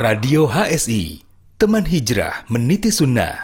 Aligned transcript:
Radio 0.00 0.48
HSI, 0.48 1.20
teman 1.60 1.84
hijrah 1.84 2.48
meniti 2.48 2.88
sunnah. 2.88 3.36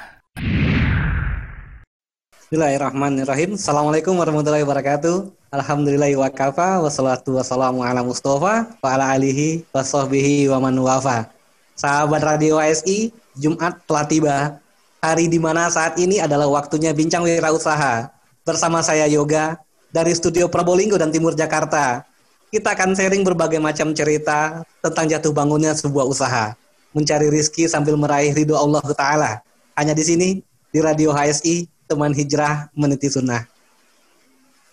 Bismillahirrahmanirrahim. 2.32 3.60
Assalamualaikum 3.60 4.16
warahmatullahi 4.16 4.64
wabarakatuh. 4.64 5.36
Alhamdulillahi 5.52 6.16
wa 6.16 6.32
kafa 6.32 6.80
wassalatu 6.80 7.36
wassalamu 7.36 7.84
ala 7.84 8.00
Mustafa 8.00 8.72
wa 8.72 8.88
ala 8.88 9.04
alihi 9.12 9.68
wa 9.68 9.84
sahbihi 9.84 10.48
wa 10.48 10.64
man 10.64 10.80
wafa. 10.80 11.28
Sahabat 11.76 12.24
Radio 12.24 12.56
HSI, 12.56 13.12
Jumat 13.36 13.84
telah 13.84 14.08
tiba. 14.08 14.36
Hari 15.04 15.28
di 15.28 15.36
mana 15.36 15.68
saat 15.68 16.00
ini 16.00 16.24
adalah 16.24 16.48
waktunya 16.48 16.96
bincang 16.96 17.28
wirausaha. 17.28 18.08
Bersama 18.48 18.80
saya 18.80 19.04
Yoga 19.04 19.60
dari 19.92 20.16
studio 20.16 20.48
Probolinggo 20.48 20.96
dan 20.96 21.12
Timur 21.12 21.36
Jakarta 21.36 22.08
kita 22.50 22.78
akan 22.78 22.94
sharing 22.94 23.26
berbagai 23.26 23.58
macam 23.58 23.90
cerita 23.90 24.62
tentang 24.78 25.10
jatuh 25.10 25.34
bangunnya 25.34 25.74
sebuah 25.74 26.06
usaha, 26.06 26.54
mencari 26.94 27.26
rizki 27.28 27.66
sambil 27.66 27.98
meraih 27.98 28.30
ridho 28.30 28.54
Allah 28.54 28.82
Taala. 28.94 29.32
Hanya 29.74 29.92
di 29.92 30.04
sini 30.06 30.28
di 30.70 30.78
Radio 30.78 31.12
HSI, 31.12 31.66
teman 31.90 32.14
hijrah 32.14 32.70
meniti 32.74 33.10
sunnah. 33.10 33.56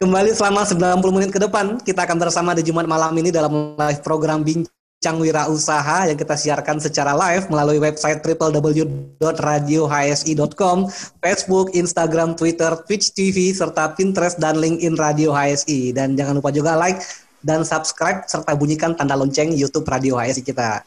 Kembali 0.04 0.36
selama 0.36 0.68
90 0.68 1.16
menit 1.16 1.32
ke 1.32 1.40
depan, 1.40 1.80
kita 1.80 2.04
akan 2.04 2.20
bersama 2.20 2.52
di 2.52 2.60
Jumat 2.66 2.84
malam 2.84 3.16
ini 3.16 3.32
dalam 3.32 3.80
live 3.80 4.04
program 4.04 4.44
Bincang 4.44 5.16
Wira 5.16 5.48
Usaha 5.48 6.04
yang 6.04 6.20
kita 6.20 6.36
siarkan 6.36 6.84
secara 6.84 7.16
live 7.16 7.48
melalui 7.48 7.80
website 7.80 8.20
www.radiohsi.com, 8.20 10.78
Facebook, 11.24 11.72
Instagram, 11.72 12.36
Twitter, 12.36 12.76
Twitch 12.84 13.16
TV, 13.16 13.56
serta 13.56 13.96
Pinterest 13.96 14.36
dan 14.36 14.60
LinkedIn 14.60 15.00
Radio 15.00 15.32
HSI. 15.32 15.96
Dan 15.96 16.20
jangan 16.20 16.44
lupa 16.44 16.52
juga 16.52 16.76
like, 16.76 17.00
dan 17.44 17.68
subscribe 17.68 18.24
serta 18.26 18.56
bunyikan 18.56 18.96
tanda 18.96 19.14
lonceng 19.14 19.52
YouTube 19.52 19.86
Radio 19.92 20.16
HSI 20.16 20.42
kita. 20.42 20.82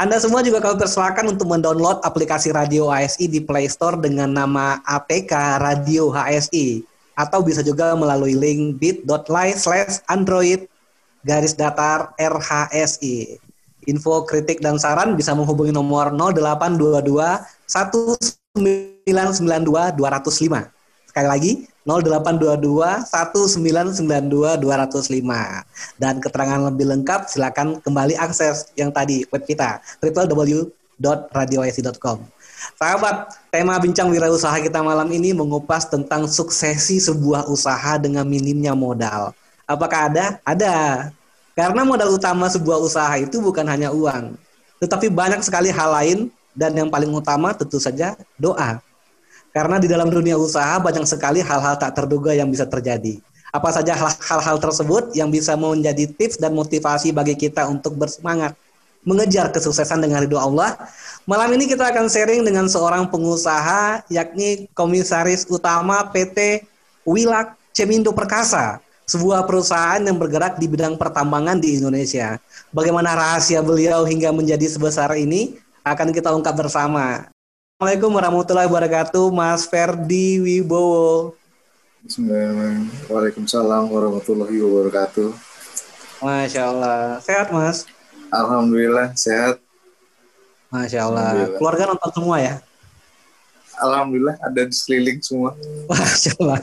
Anda 0.00 0.16
semua 0.16 0.40
juga 0.40 0.64
kami 0.64 0.80
persilakan 0.80 1.36
untuk 1.36 1.46
mendownload 1.46 2.00
aplikasi 2.02 2.50
Radio 2.50 2.88
HSI 2.88 3.28
di 3.28 3.40
Play 3.44 3.68
Store 3.68 4.00
dengan 4.00 4.32
nama 4.32 4.80
APK 4.88 5.60
Radio 5.60 6.08
HSI 6.10 6.82
atau 7.14 7.44
bisa 7.44 7.60
juga 7.60 7.92
melalui 7.92 8.32
link 8.32 8.80
bit.ly 8.80 9.52
slash 9.54 10.00
android 10.08 10.64
garis 11.20 11.52
datar 11.52 12.16
RHSI. 12.16 13.50
Info, 13.88 14.28
kritik, 14.28 14.60
dan 14.60 14.76
saran 14.76 15.16
bisa 15.16 15.32
menghubungi 15.32 15.72
nomor 15.72 16.12
0822 16.12 17.00
1992 17.64 19.96
205. 19.96 20.68
Sekali 21.08 21.28
lagi, 21.28 21.64
0822 21.88 23.08
1992 23.08 24.60
205. 24.60 25.64
Dan 25.96 26.20
keterangan 26.20 26.60
lebih 26.68 26.92
lengkap 26.92 27.32
silakan 27.32 27.80
kembali 27.80 28.20
akses 28.20 28.68
yang 28.76 28.92
tadi 28.92 29.24
web 29.28 29.44
kita 29.48 29.80
www.radioisi.com. 30.04 32.20
Sahabat, 32.76 33.40
tema 33.48 33.80
bincang 33.80 34.12
wirausaha 34.12 34.60
kita 34.60 34.84
malam 34.84 35.08
ini 35.08 35.32
mengupas 35.32 35.88
tentang 35.88 36.28
suksesi 36.28 37.00
sebuah 37.00 37.48
usaha 37.48 37.96
dengan 37.96 38.28
minimnya 38.28 38.76
modal. 38.76 39.32
Apakah 39.64 40.12
ada? 40.12 40.36
Ada. 40.44 41.08
Karena 41.56 41.88
modal 41.88 42.12
utama 42.12 42.52
sebuah 42.52 42.76
usaha 42.80 43.16
itu 43.16 43.40
bukan 43.40 43.64
hanya 43.68 43.92
uang, 43.92 44.36
tetapi 44.80 45.12
banyak 45.12 45.44
sekali 45.44 45.68
hal 45.72 45.92
lain 45.92 46.18
dan 46.56 46.72
yang 46.72 46.88
paling 46.88 47.12
utama 47.12 47.52
tentu 47.52 47.76
saja 47.80 48.16
doa. 48.36 48.80
Karena 49.50 49.82
di 49.82 49.90
dalam 49.90 50.06
dunia 50.06 50.38
usaha 50.38 50.78
banyak 50.78 51.02
sekali 51.06 51.42
hal-hal 51.42 51.74
tak 51.74 51.98
terduga 51.98 52.30
yang 52.30 52.46
bisa 52.50 52.66
terjadi. 52.66 53.18
Apa 53.50 53.74
saja 53.74 53.98
hal-hal 53.98 54.62
tersebut 54.62 55.10
yang 55.18 55.26
bisa 55.26 55.58
menjadi 55.58 56.06
tips 56.06 56.38
dan 56.38 56.54
motivasi 56.54 57.10
bagi 57.10 57.34
kita 57.34 57.66
untuk 57.66 57.98
bersemangat 57.98 58.54
mengejar 59.02 59.48
kesuksesan 59.50 60.04
dengan 60.04 60.22
ridho 60.22 60.36
Allah. 60.36 60.76
Malam 61.24 61.56
ini 61.56 61.66
kita 61.66 61.88
akan 61.88 62.06
sharing 62.06 62.44
dengan 62.44 62.68
seorang 62.68 63.08
pengusaha 63.08 64.04
yakni 64.12 64.68
Komisaris 64.76 65.48
Utama 65.48 66.04
PT 66.12 66.62
Wilak 67.08 67.56
Cemindo 67.72 68.12
Perkasa, 68.12 68.78
sebuah 69.08 69.48
perusahaan 69.48 69.98
yang 69.98 70.20
bergerak 70.20 70.60
di 70.60 70.68
bidang 70.68 71.00
pertambangan 71.00 71.58
di 71.58 71.80
Indonesia. 71.80 72.36
Bagaimana 72.70 73.16
rahasia 73.16 73.64
beliau 73.64 74.04
hingga 74.04 74.30
menjadi 74.30 74.68
sebesar 74.68 75.10
ini 75.16 75.56
akan 75.82 76.12
kita 76.12 76.30
ungkap 76.30 76.54
bersama. 76.54 77.32
Assalamualaikum 77.80 78.12
warahmatullahi 78.12 78.68
wabarakatuh, 78.68 79.24
Mas 79.32 79.64
Ferdi 79.64 80.36
Wibowo. 80.36 81.32
Bismillahirrahmanirrahim. 82.04 82.92
Waalaikumsalam 83.08 83.88
warahmatullahi 83.88 84.52
wabarakatuh. 84.60 85.32
Masya 86.20 86.62
Allah. 86.68 87.24
Sehat, 87.24 87.48
Mas? 87.48 87.88
Alhamdulillah, 88.28 89.16
sehat. 89.16 89.64
Masya 90.68 91.08
Allah. 91.08 91.56
Keluarga 91.56 91.88
nonton 91.88 92.12
semua 92.12 92.36
ya? 92.44 92.60
Alhamdulillah 93.80 94.36
ada 94.44 94.62
di 94.68 94.74
sekeliling 94.76 95.18
semua. 95.24 95.56
Masya 95.88 96.36
Allah. 96.38 96.60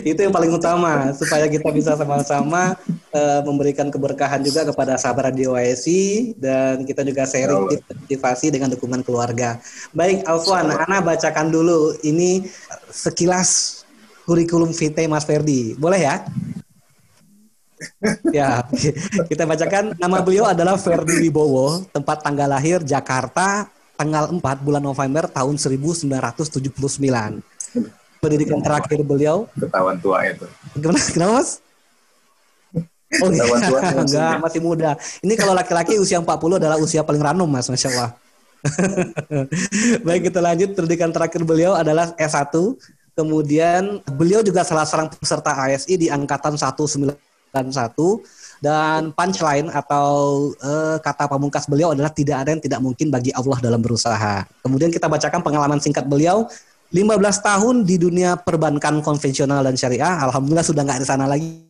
Itu 0.00 0.20
yang 0.24 0.32
paling 0.32 0.52
utama 0.56 1.12
supaya 1.12 1.44
kita 1.46 1.68
bisa 1.70 1.92
sama-sama 1.94 2.74
uh, 3.12 3.40
memberikan 3.44 3.92
keberkahan 3.92 4.40
juga 4.40 4.64
kepada 4.64 4.96
sahabat 4.96 5.32
Radio 5.32 5.52
ASI 5.54 6.32
dan 6.40 6.88
kita 6.88 7.04
juga 7.04 7.28
sharing 7.28 7.76
motivasi 7.84 8.50
dengan 8.50 8.72
dukungan 8.72 9.04
keluarga. 9.04 9.60
Baik, 9.92 10.24
Alfwan, 10.24 10.72
Ana 10.72 11.04
bacakan 11.04 11.52
dulu 11.52 11.94
ini 12.00 12.48
sekilas 12.88 13.82
kurikulum 14.24 14.72
vitae 14.72 15.04
Mas 15.04 15.28
Ferdi. 15.28 15.76
Boleh 15.76 16.00
ya? 16.00 16.16
ya, 18.36 18.64
kita 19.28 19.44
bacakan 19.44 19.92
nama 20.00 20.24
beliau 20.24 20.48
adalah 20.48 20.80
Ferdi 20.80 21.28
Wibowo, 21.28 21.84
tempat 21.92 22.24
tanggal 22.24 22.48
lahir 22.48 22.80
Jakarta, 22.80 23.68
tanggal 23.94 24.30
4 24.30 24.40
bulan 24.66 24.82
November 24.82 25.26
tahun 25.30 25.54
1979. 25.56 27.42
Pendidikan 28.18 28.60
terakhir 28.64 29.00
beliau. 29.04 29.46
Ketahuan 29.58 29.96
tua 30.00 30.24
itu. 30.26 30.46
Gimana? 30.78 31.00
Kenapa 31.12 31.32
mas? 31.40 31.50
Oh 33.22 33.30
iya, 33.30 33.46
enggak, 34.02 34.42
masih 34.42 34.60
muda. 34.64 34.98
Ini 35.22 35.34
kalau 35.38 35.54
laki-laki 35.54 36.00
usia 36.00 36.18
40 36.18 36.58
adalah 36.58 36.76
usia 36.80 37.06
paling 37.06 37.22
ranum 37.22 37.46
mas, 37.46 37.70
Masya 37.70 37.88
Allah. 37.94 38.10
Baik 40.06 40.32
kita 40.32 40.40
lanjut, 40.40 40.72
pendidikan 40.72 41.12
terakhir 41.12 41.44
beliau 41.44 41.76
adalah 41.76 42.16
S1. 42.16 42.50
Kemudian 43.14 44.02
beliau 44.18 44.42
juga 44.42 44.66
salah 44.66 44.82
seorang 44.82 45.06
peserta 45.14 45.54
ASI 45.54 45.94
di 45.94 46.10
Angkatan 46.10 46.58
191 46.58 47.14
dan 48.64 49.12
punchline 49.12 49.68
atau 49.68 50.48
uh, 50.64 50.96
kata 50.96 51.28
pamungkas 51.28 51.68
beliau 51.68 51.92
adalah 51.92 52.08
tidak 52.08 52.40
ada 52.40 52.56
yang 52.56 52.62
tidak 52.64 52.80
mungkin 52.80 53.12
bagi 53.12 53.28
Allah 53.36 53.60
dalam 53.60 53.84
berusaha. 53.84 54.48
Kemudian 54.64 54.88
kita 54.88 55.04
bacakan 55.04 55.44
pengalaman 55.44 55.84
singkat 55.84 56.08
beliau 56.08 56.48
15 56.88 57.20
tahun 57.44 57.84
di 57.84 58.00
dunia 58.00 58.40
perbankan 58.40 59.04
konvensional 59.04 59.60
dan 59.60 59.76
syariah. 59.76 60.16
Alhamdulillah 60.24 60.64
sudah 60.64 60.80
nggak 60.80 61.04
di 61.04 61.06
sana 61.06 61.28
lagi 61.28 61.60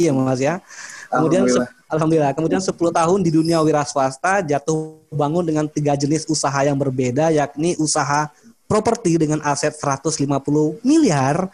ya 0.00 0.16
Mas 0.16 0.40
ya. 0.40 0.64
Kemudian 1.12 1.44
alhamdulillah. 1.44 1.68
alhamdulillah. 1.92 2.32
Kemudian 2.32 2.62
10 2.64 2.72
tahun 2.72 3.18
di 3.20 3.30
dunia 3.30 3.60
wira 3.60 3.84
swasta 3.84 4.40
jatuh 4.40 5.04
bangun 5.12 5.44
dengan 5.44 5.68
tiga 5.68 5.92
jenis 5.92 6.24
usaha 6.24 6.64
yang 6.64 6.80
berbeda 6.80 7.36
yakni 7.36 7.76
usaha 7.76 8.32
properti 8.64 9.20
dengan 9.20 9.44
aset 9.44 9.76
150 9.76 10.24
miliar 10.80 11.52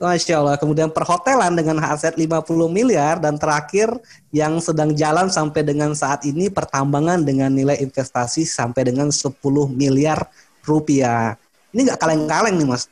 Masya 0.00 0.40
Allah. 0.40 0.56
Kemudian 0.56 0.88
perhotelan 0.88 1.52
dengan 1.52 1.76
aset 1.84 2.16
50 2.16 2.40
miliar 2.72 3.20
dan 3.20 3.36
terakhir 3.36 3.92
yang 4.32 4.56
sedang 4.56 4.96
jalan 4.96 5.28
sampai 5.28 5.60
dengan 5.60 5.92
saat 5.92 6.24
ini 6.24 6.48
pertambangan 6.48 7.20
dengan 7.20 7.52
nilai 7.52 7.76
investasi 7.84 8.48
sampai 8.48 8.88
dengan 8.88 9.12
10 9.12 9.36
miliar 9.68 10.24
rupiah. 10.64 11.36
Ini 11.76 11.84
nggak 11.84 12.00
kaleng-kaleng 12.00 12.56
nih 12.56 12.68
mas. 12.72 12.88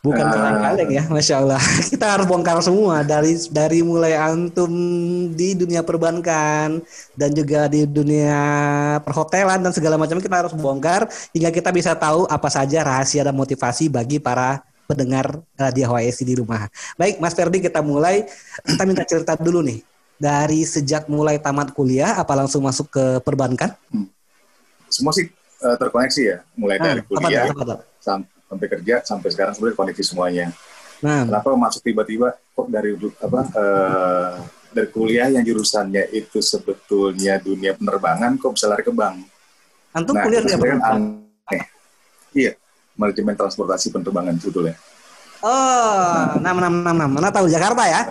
Bukan 0.00 0.24
uh. 0.24 0.32
kaleng-kaleng 0.32 0.90
ya, 0.96 1.04
masya 1.12 1.44
Allah. 1.44 1.60
Kita 1.92 2.06
harus 2.08 2.24
bongkar 2.24 2.56
semua 2.64 3.04
dari 3.04 3.36
dari 3.52 3.84
mulai 3.84 4.16
antum 4.16 4.72
di 5.36 5.52
dunia 5.52 5.84
perbankan 5.84 6.80
dan 7.20 7.30
juga 7.36 7.68
di 7.68 7.84
dunia 7.84 8.40
perhotelan 9.04 9.60
dan 9.60 9.76
segala 9.76 10.00
macam 10.00 10.16
kita 10.16 10.40
harus 10.40 10.56
bongkar 10.56 11.04
hingga 11.36 11.52
kita 11.52 11.68
bisa 11.68 11.92
tahu 11.92 12.24
apa 12.32 12.48
saja 12.48 12.80
rahasia 12.80 13.28
dan 13.28 13.36
motivasi 13.36 13.92
bagi 13.92 14.16
para 14.16 14.69
pendengar 14.90 15.38
Radio 15.54 15.94
HWSI 15.94 16.24
di 16.26 16.34
rumah. 16.34 16.66
Baik, 16.98 17.22
Mas 17.22 17.38
Ferdi 17.38 17.62
kita 17.62 17.78
mulai. 17.78 18.26
Kita 18.66 18.82
minta 18.82 19.06
cerita 19.06 19.38
dulu 19.38 19.62
nih. 19.62 19.78
Dari 20.20 20.66
sejak 20.66 21.08
mulai 21.08 21.40
tamat 21.40 21.72
kuliah, 21.72 22.18
apa 22.18 22.34
langsung 22.36 22.66
masuk 22.66 22.92
ke 22.92 23.04
perbankan? 23.24 23.72
Hmm. 23.88 24.10
Semua 24.90 25.14
sih 25.16 25.30
uh, 25.64 25.76
terkoneksi 25.78 26.22
ya. 26.26 26.38
Mulai 26.58 26.76
nah, 26.76 26.84
dari 26.92 27.02
kuliah 27.06 27.48
apa, 27.48 27.62
apa, 27.62 27.74
apa. 27.80 27.84
sampai 28.50 28.66
kerja, 28.68 29.00
sampai 29.06 29.28
sekarang 29.32 29.54
sebenarnya 29.56 29.78
koneksi 29.78 30.02
semuanya. 30.04 30.46
Nah. 31.00 31.24
Kenapa 31.24 31.56
masuk 31.56 31.80
tiba-tiba 31.80 32.36
kok 32.52 32.68
dari 32.68 32.92
apa 33.00 33.40
uh, 33.56 34.34
dari 34.76 34.88
kuliah 34.92 35.32
yang 35.32 35.40
jurusannya 35.40 36.12
itu 36.12 36.44
sebetulnya 36.44 37.40
dunia 37.40 37.72
penerbangan 37.72 38.36
kok 38.36 38.52
bisa 38.52 38.68
lari 38.68 38.84
ke 38.84 38.92
bank? 38.92 39.24
Antum 39.96 40.20
nah, 40.20 40.22
kuliah 40.28 40.42
di 40.44 40.52
apa? 40.52 40.66
Iya, 42.30 42.59
manajemen 43.00 43.32
transportasi 43.32 43.88
penerbangan 43.88 44.36
sebetulnya. 44.36 44.76
Oh, 45.40 46.36
enam 46.36 46.60
enam 46.60 46.74
enam 46.84 46.94
enam. 47.00 47.10
Mana 47.16 47.32
tahu 47.32 47.48
Jakarta 47.48 47.88
ya? 47.88 48.02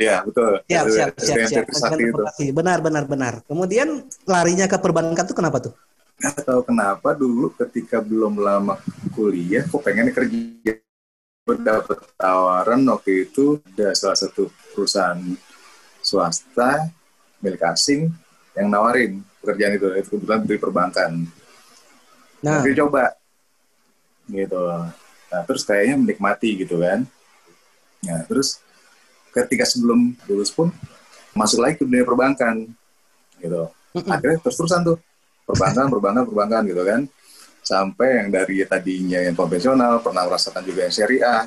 Ya 0.00 0.22
betul. 0.24 0.62
Siap, 0.64 0.86
siap, 0.88 1.10
siap, 1.18 1.38
siap. 1.50 1.66
siap. 1.68 1.98
Itu. 1.98 2.54
Benar, 2.54 2.78
benar, 2.80 3.04
benar. 3.04 3.34
Kemudian 3.44 4.06
larinya 4.24 4.70
ke 4.70 4.78
perbankan 4.80 5.26
tuh 5.26 5.36
kenapa 5.36 5.58
tuh? 5.60 5.74
Gak 6.16 6.46
tahu 6.46 6.64
kenapa 6.64 7.12
dulu 7.12 7.52
ketika 7.58 8.00
belum 8.00 8.40
lama 8.40 8.80
kuliah, 9.12 9.66
kok 9.66 9.82
pengen 9.84 10.08
kerja. 10.14 10.78
Dapat 11.50 12.14
tawaran 12.14 12.86
waktu 12.86 13.26
itu 13.26 13.58
ada 13.74 13.90
salah 13.98 14.14
satu 14.14 14.46
perusahaan 14.70 15.18
swasta 15.98 16.86
milik 17.42 17.58
asing 17.66 18.06
yang 18.54 18.70
nawarin 18.70 19.20
pekerjaan 19.42 19.74
itu. 19.74 19.86
Itu 19.98 20.08
kebetulan 20.16 20.40
dari 20.46 20.60
perbankan. 20.62 21.10
Nah, 22.40 22.62
Tapi 22.62 22.72
coba 22.72 23.19
gitu. 24.30 24.58
Nah, 25.30 25.42
terus 25.46 25.62
kayaknya 25.66 25.98
menikmati 25.98 26.62
gitu 26.62 26.78
kan. 26.80 27.06
Nah, 28.06 28.20
terus 28.26 28.62
ketika 29.30 29.62
sebelum 29.66 30.16
lulus 30.26 30.50
pun 30.50 30.70
masuk 31.34 31.62
lagi 31.62 31.78
ke 31.78 31.84
dunia 31.86 32.02
perbankan 32.02 32.66
gitu. 33.38 33.70
Akhirnya 34.06 34.38
terus 34.42 34.56
terusan 34.58 34.82
tuh 34.82 34.96
perbankan 35.46 35.86
perbankan 35.90 36.24
perbankan 36.26 36.62
gitu 36.66 36.82
kan. 36.82 37.00
Sampai 37.60 38.24
yang 38.24 38.28
dari 38.32 38.64
tadinya 38.66 39.20
yang 39.20 39.36
konvensional 39.36 40.00
pernah 40.00 40.26
merasakan 40.26 40.64
juga 40.64 40.88
yang 40.88 40.94
syariah 40.94 41.44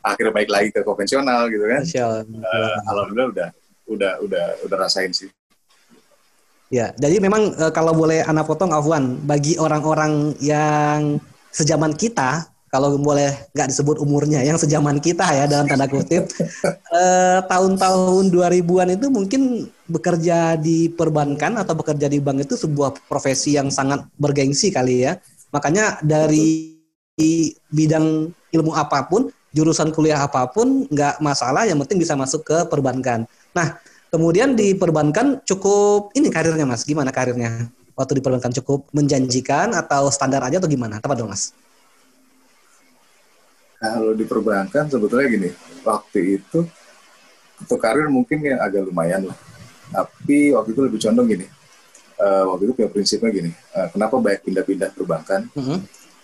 akhirnya 0.00 0.32
baik 0.32 0.48
lagi 0.48 0.68
ke 0.72 0.80
konvensional 0.80 1.48
gitu 1.52 1.64
kan. 1.68 1.82
Uh, 2.24 2.76
alhamdulillah 2.88 3.28
udah 3.32 3.48
udah 3.90 4.12
udah 4.24 4.44
udah 4.64 4.76
rasain 4.80 5.12
sih. 5.12 5.28
Ya 6.70 6.94
jadi 6.96 7.18
memang 7.20 7.52
uh, 7.58 7.72
kalau 7.74 7.92
boleh 7.92 8.22
anak 8.24 8.46
potong 8.46 8.72
Afwan 8.72 9.20
bagi 9.26 9.58
orang-orang 9.60 10.38
yang 10.40 11.20
sejaman 11.50 11.94
kita 11.94 12.50
kalau 12.70 12.94
boleh 12.94 13.50
nggak 13.50 13.68
disebut 13.74 13.98
umurnya 13.98 14.46
yang 14.46 14.54
sejaman 14.54 15.02
kita 15.02 15.26
ya 15.26 15.50
dalam 15.50 15.66
tanda 15.66 15.90
kutip 15.90 16.30
eh, 17.02 17.38
tahun-tahun 17.50 18.30
2000-an 18.30 18.88
itu 18.94 19.06
mungkin 19.10 19.66
bekerja 19.90 20.54
di 20.54 20.86
perbankan 20.86 21.58
atau 21.58 21.74
bekerja 21.74 22.06
di 22.06 22.22
bank 22.22 22.46
itu 22.46 22.54
sebuah 22.54 22.94
profesi 23.10 23.58
yang 23.58 23.74
sangat 23.74 24.06
bergengsi 24.14 24.70
kali 24.70 25.02
ya. 25.02 25.18
Makanya 25.50 25.98
dari 26.06 26.78
bidang 27.74 28.30
ilmu 28.54 28.72
apa 28.72 29.10
pun 29.10 29.34
jurusan 29.50 29.90
kuliah 29.90 30.22
apa 30.22 30.46
pun 30.46 30.86
nggak 30.86 31.18
masalah 31.18 31.66
yang 31.66 31.82
penting 31.82 31.98
bisa 31.98 32.14
masuk 32.14 32.46
ke 32.46 32.58
perbankan. 32.70 33.26
Nah 33.50 33.82
kemudian 34.14 34.54
di 34.54 34.78
perbankan 34.78 35.42
cukup 35.42 36.14
ini 36.14 36.30
karirnya 36.30 36.70
mas. 36.70 36.86
Gimana 36.86 37.10
karirnya 37.10 37.66
waktu 38.00 38.16
di 38.16 38.22
perbankan 38.24 38.56
cukup 38.64 38.88
menjanjikan 38.96 39.76
atau 39.76 40.08
standar 40.08 40.40
aja 40.40 40.56
atau 40.56 40.70
gimana 40.72 40.96
apa 40.96 41.12
dong 41.12 41.28
mas 41.28 41.52
kalau 43.80 44.12
di 44.12 44.28
perbankan 44.28 44.92
sebetulnya 44.92 45.26
gini, 45.32 45.50
waktu 45.88 46.36
itu 46.36 46.68
untuk 47.64 47.80
karir 47.80 48.12
mungkin 48.12 48.44
yang 48.44 48.60
agak 48.60 48.84
lumayan 48.84 49.32
lah. 49.32 49.38
Tapi 49.88 50.52
waktu 50.52 50.76
itu 50.76 50.80
lebih 50.84 51.00
condong 51.00 51.28
gini. 51.32 51.46
Uh, 52.20 52.52
waktu 52.52 52.68
itu 52.68 52.72
punya 52.76 52.90
prinsipnya 52.92 53.32
gini. 53.32 53.50
Uh, 53.72 53.88
kenapa 53.88 54.20
banyak 54.20 54.44
pindah-pindah 54.44 54.92
perbankan? 54.92 55.48
Mm 55.56 55.64
-hmm. 55.64 55.78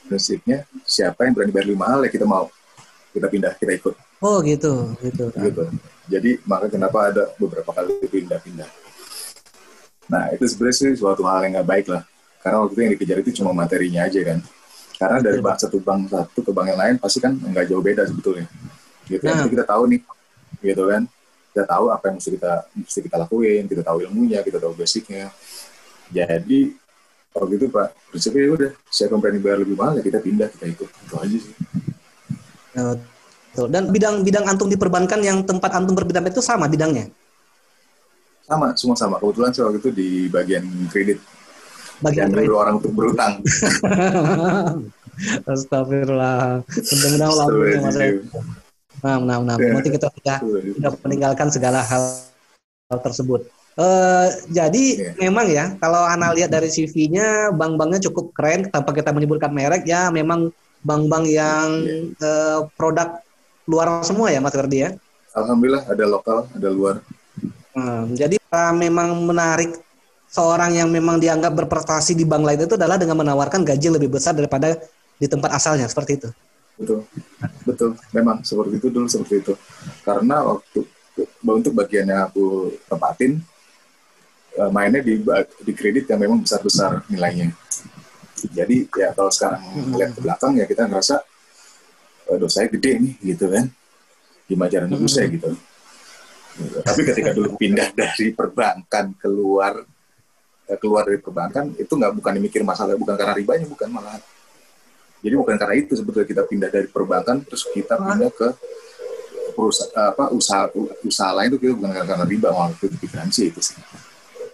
Prinsipnya 0.05 0.69
siapa 0.85 1.25
yang 1.25 1.33
berani 1.33 1.57
bayar 1.57 1.67
lebih 1.73 1.81
mahal 1.81 2.05
ya 2.05 2.13
kita 2.13 2.29
mau. 2.29 2.53
Kita 3.17 3.27
pindah, 3.33 3.57
kita 3.57 3.73
ikut. 3.73 3.95
Oh 4.21 4.45
gitu, 4.45 4.93
gitu. 5.01 5.33
Gitu. 5.33 5.63
Jadi 6.13 6.37
maka 6.45 6.69
kenapa 6.69 7.09
ada 7.09 7.33
beberapa 7.41 7.73
kali 7.73 8.05
pindah-pindah. 8.05 8.69
Nah 10.07 10.31
itu 10.31 10.45
sebenarnya 10.47 10.77
sih 10.77 10.91
suatu 10.99 11.23
hal 11.27 11.47
yang 11.47 11.61
nggak 11.61 11.69
baik 11.69 11.87
lah. 11.91 12.03
Karena 12.43 12.63
waktu 12.63 12.73
itu 12.75 12.81
yang 12.83 12.93
dikejar 12.95 13.17
itu 13.27 13.31
cuma 13.43 13.51
materinya 13.51 14.07
aja 14.07 14.21
kan. 14.23 14.39
Karena 14.97 15.19
dari 15.21 15.39
bank 15.43 15.57
satu 15.61 15.77
bank 15.83 16.09
satu 16.09 16.41
ke 16.41 16.51
bank 16.55 16.67
yang 16.73 16.81
lain 16.81 16.95
pasti 17.03 17.19
kan 17.21 17.35
nggak 17.35 17.67
jauh 17.69 17.83
beda 17.83 18.07
sebetulnya. 18.07 18.47
Gitu 19.05 19.23
nah. 19.27 19.43
Jadi 19.43 19.51
kita 19.53 19.65
tahu 19.67 19.83
nih, 19.91 20.01
gitu 20.63 20.83
kan. 20.87 21.03
Kita 21.53 21.65
tahu 21.67 21.85
apa 21.89 22.05
yang 22.13 22.17
mesti 22.21 22.31
kita 22.37 22.53
mesti 22.73 23.01
kita 23.01 23.17
lakuin, 23.17 23.65
kita 23.65 23.83
tahu 23.83 23.99
ilmunya, 24.05 24.41
kita 24.45 24.59
tahu 24.61 24.73
basicnya. 24.77 25.33
Jadi 26.13 26.77
kalau 27.35 27.47
gitu 27.53 27.69
Pak, 27.69 27.93
prinsipnya 28.09 28.43
ya 28.47 28.51
udah 28.57 28.71
yang 28.73 29.21
berani 29.21 29.39
bayar 29.45 29.59
lebih 29.61 29.77
mahal 29.77 29.93
ya 30.01 30.03
kita 30.07 30.19
pindah, 30.25 30.49
kita 30.53 30.65
ikut. 30.73 30.89
Itu 30.89 31.15
aja 31.21 31.37
sih. 31.37 31.55
Dan 33.57 33.89
bidang-bidang 33.89 34.45
antum 34.49 34.69
di 34.69 34.77
perbankan 34.77 35.21
yang 35.25 35.41
tempat 35.45 35.73
antum 35.73 35.97
berbidang 35.97 36.29
itu 36.29 36.45
sama 36.45 36.69
bidangnya? 36.69 37.09
Sama, 38.47 38.67
semua 38.79 38.97
sama. 38.97 39.17
Kebetulan 39.19 39.51
saya 39.51 39.65
waktu 39.69 39.79
itu 39.83 39.91
di 39.91 40.09
bagian 40.31 40.65
kredit 40.89 41.19
bagian 42.01 42.29
dulu 42.33 42.55
orang 42.61 42.77
untuk 42.81 42.93
berutang. 42.93 43.41
Astagfirullah. 45.51 46.61
Mudah-mudahan 46.69 47.31
Allah 47.33 47.47
Mas. 47.81 47.97
Nah, 49.01 49.17
nah, 49.21 49.39
nah. 49.41 49.57
Nanti 49.57 49.89
kita 49.93 50.09
sudah, 50.13 50.39
sudah 50.45 50.93
meninggalkan 51.05 51.49
segala 51.49 51.81
hal, 51.85 52.21
hal 52.93 52.99
tersebut. 53.01 53.49
Uh, 53.77 54.33
jadi 54.49 55.13
yeah. 55.13 55.29
memang 55.29 55.53
ya 55.53 55.77
kalau 55.77 56.01
Ana 56.01 56.33
lihat 56.33 56.49
dari 56.49 56.73
CV-nya 56.73 57.53
bank-banknya 57.53 58.09
cukup 58.09 58.33
keren 58.33 58.73
tanpa 58.73 58.97
kita 58.97 59.13
menyebutkan 59.13 59.53
merek 59.53 59.85
ya 59.85 60.09
memang 60.09 60.49
bank-bank 60.81 61.29
yang 61.29 61.85
yeah. 61.85 62.09
uh, 62.25 62.61
produk 62.73 63.21
luar 63.69 64.01
semua 64.01 64.33
ya 64.33 64.41
Mas 64.41 64.57
Ferdi 64.57 64.81
ya. 64.81 64.97
Alhamdulillah 65.37 65.85
ada 65.93 66.05
lokal, 66.09 66.49
ada 66.57 66.69
luar. 66.73 67.05
Hmm, 67.77 68.17
jadi 68.17 68.41
uh, 68.41 68.73
memang 68.73 69.21
menarik 69.21 69.77
seorang 70.33 70.73
yang 70.73 70.89
memang 70.89 71.21
dianggap 71.21 71.53
berprestasi 71.53 72.17
di 72.17 72.25
bank 72.25 72.41
lain 72.41 72.65
itu 72.65 72.75
adalah 72.75 72.97
dengan 72.97 73.21
menawarkan 73.21 73.63
gaji 73.69 73.93
lebih 73.93 74.09
besar 74.09 74.33
daripada 74.33 74.81
di 75.21 75.29
tempat 75.29 75.53
asalnya 75.53 75.85
seperti 75.85 76.17
itu. 76.17 76.29
Betul, 76.77 77.05
betul. 77.69 77.91
Memang 78.17 78.41
seperti 78.41 78.81
itu 78.81 78.89
dulu 78.89 79.07
seperti 79.09 79.45
itu. 79.45 79.53
Karena 80.05 80.41
waktu 80.41 80.89
untuk 81.45 81.73
bagian 81.73 82.09
yang 82.09 82.29
aku 82.29 82.77
tempatin 82.89 83.41
eh, 84.57 84.71
mainnya 84.73 85.01
di 85.01 85.21
di 85.65 85.73
kredit 85.73 86.05
yang 86.09 86.21
memang 86.21 86.45
besar 86.45 86.61
besar 86.61 87.05
nilainya. 87.13 87.53
Jadi 88.57 88.89
ya 88.93 89.17
kalau 89.17 89.33
sekarang 89.33 89.61
hmm. 89.65 89.93
lihat 89.97 90.11
ke 90.13 90.21
belakang 90.21 90.53
ya 90.61 90.65
kita 90.69 90.85
ngerasa 90.85 91.17
oh, 92.29 92.37
dosanya 92.37 92.69
gede 92.77 92.93
nih 93.01 93.15
gitu 93.37 93.49
kan. 93.49 93.69
Gimana 94.49 94.69
cara 94.69 94.85
nebusnya 94.85 95.25
hmm. 95.29 95.35
gitu. 95.41 95.51
Tapi 96.57 97.01
ketika 97.05 97.37
dulu 97.37 97.57
pindah 97.61 97.93
dari 97.93 98.33
perbankan 98.33 99.13
keluar 99.21 99.85
Eh, 100.67 100.75
keluar 100.83 101.07
dari 101.07 101.23
perbankan 101.23 101.79
itu 101.79 101.95
nggak 101.95 102.11
bukan 102.19 102.43
mikir 102.43 102.67
masalah 102.67 102.99
bukan 102.99 103.15
karena 103.15 103.39
ribanya 103.39 103.71
bukan 103.71 103.87
malah 103.87 104.19
jadi 105.23 105.39
bukan 105.39 105.55
karena 105.55 105.79
itu 105.79 105.95
sebetulnya 105.95 106.27
kita 106.27 106.43
pindah 106.43 106.71
dari 106.75 106.91
perbankan 106.91 107.47
terus 107.47 107.71
kita 107.71 107.95
pindah 107.95 108.35
ke 108.35 108.51
perusahaan 109.55 110.11
apa 110.11 110.35
usaha 110.35 110.67
usaha 111.07 111.31
lain 111.39 111.55
itu 111.55 111.59
kita 111.63 111.73
bukan 111.79 111.91
karena 111.95 112.27
riba 112.27 112.51
malah 112.51 112.75
itu 112.75 112.91
pikiran 112.99 113.31
sih 113.31 113.55
itu 113.55 113.63
sih 113.63 113.79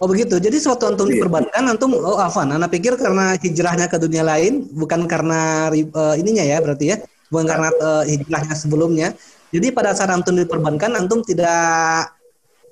Oh 0.01 0.09
begitu. 0.09 0.35
Jadi 0.35 0.59
suatu 0.59 0.83
antum 0.83 1.07
di 1.07 1.15
iya. 1.15 1.23
perbankan 1.23 1.63
antum 1.63 1.95
oh 1.95 2.19
Afan, 2.19 2.51
anak 2.51 2.75
pikir 2.75 2.99
karena 2.99 3.39
hijrahnya 3.39 3.87
ke 3.87 3.95
dunia 3.95 4.19
lain 4.19 4.67
bukan 4.75 5.07
karena 5.07 5.71
uh, 5.71 6.19
ininya 6.19 6.43
ya 6.43 6.59
berarti 6.59 6.91
ya, 6.91 6.97
bukan 7.31 7.47
karena 7.47 7.69
uh, 7.79 8.03
hijrahnya 8.03 8.51
sebelumnya. 8.51 9.15
Jadi 9.53 9.69
pada 9.69 9.93
saat 9.93 10.09
antum 10.09 10.33
di 10.33 10.49
perbankan 10.49 10.97
antum 10.97 11.21
tidak 11.21 12.09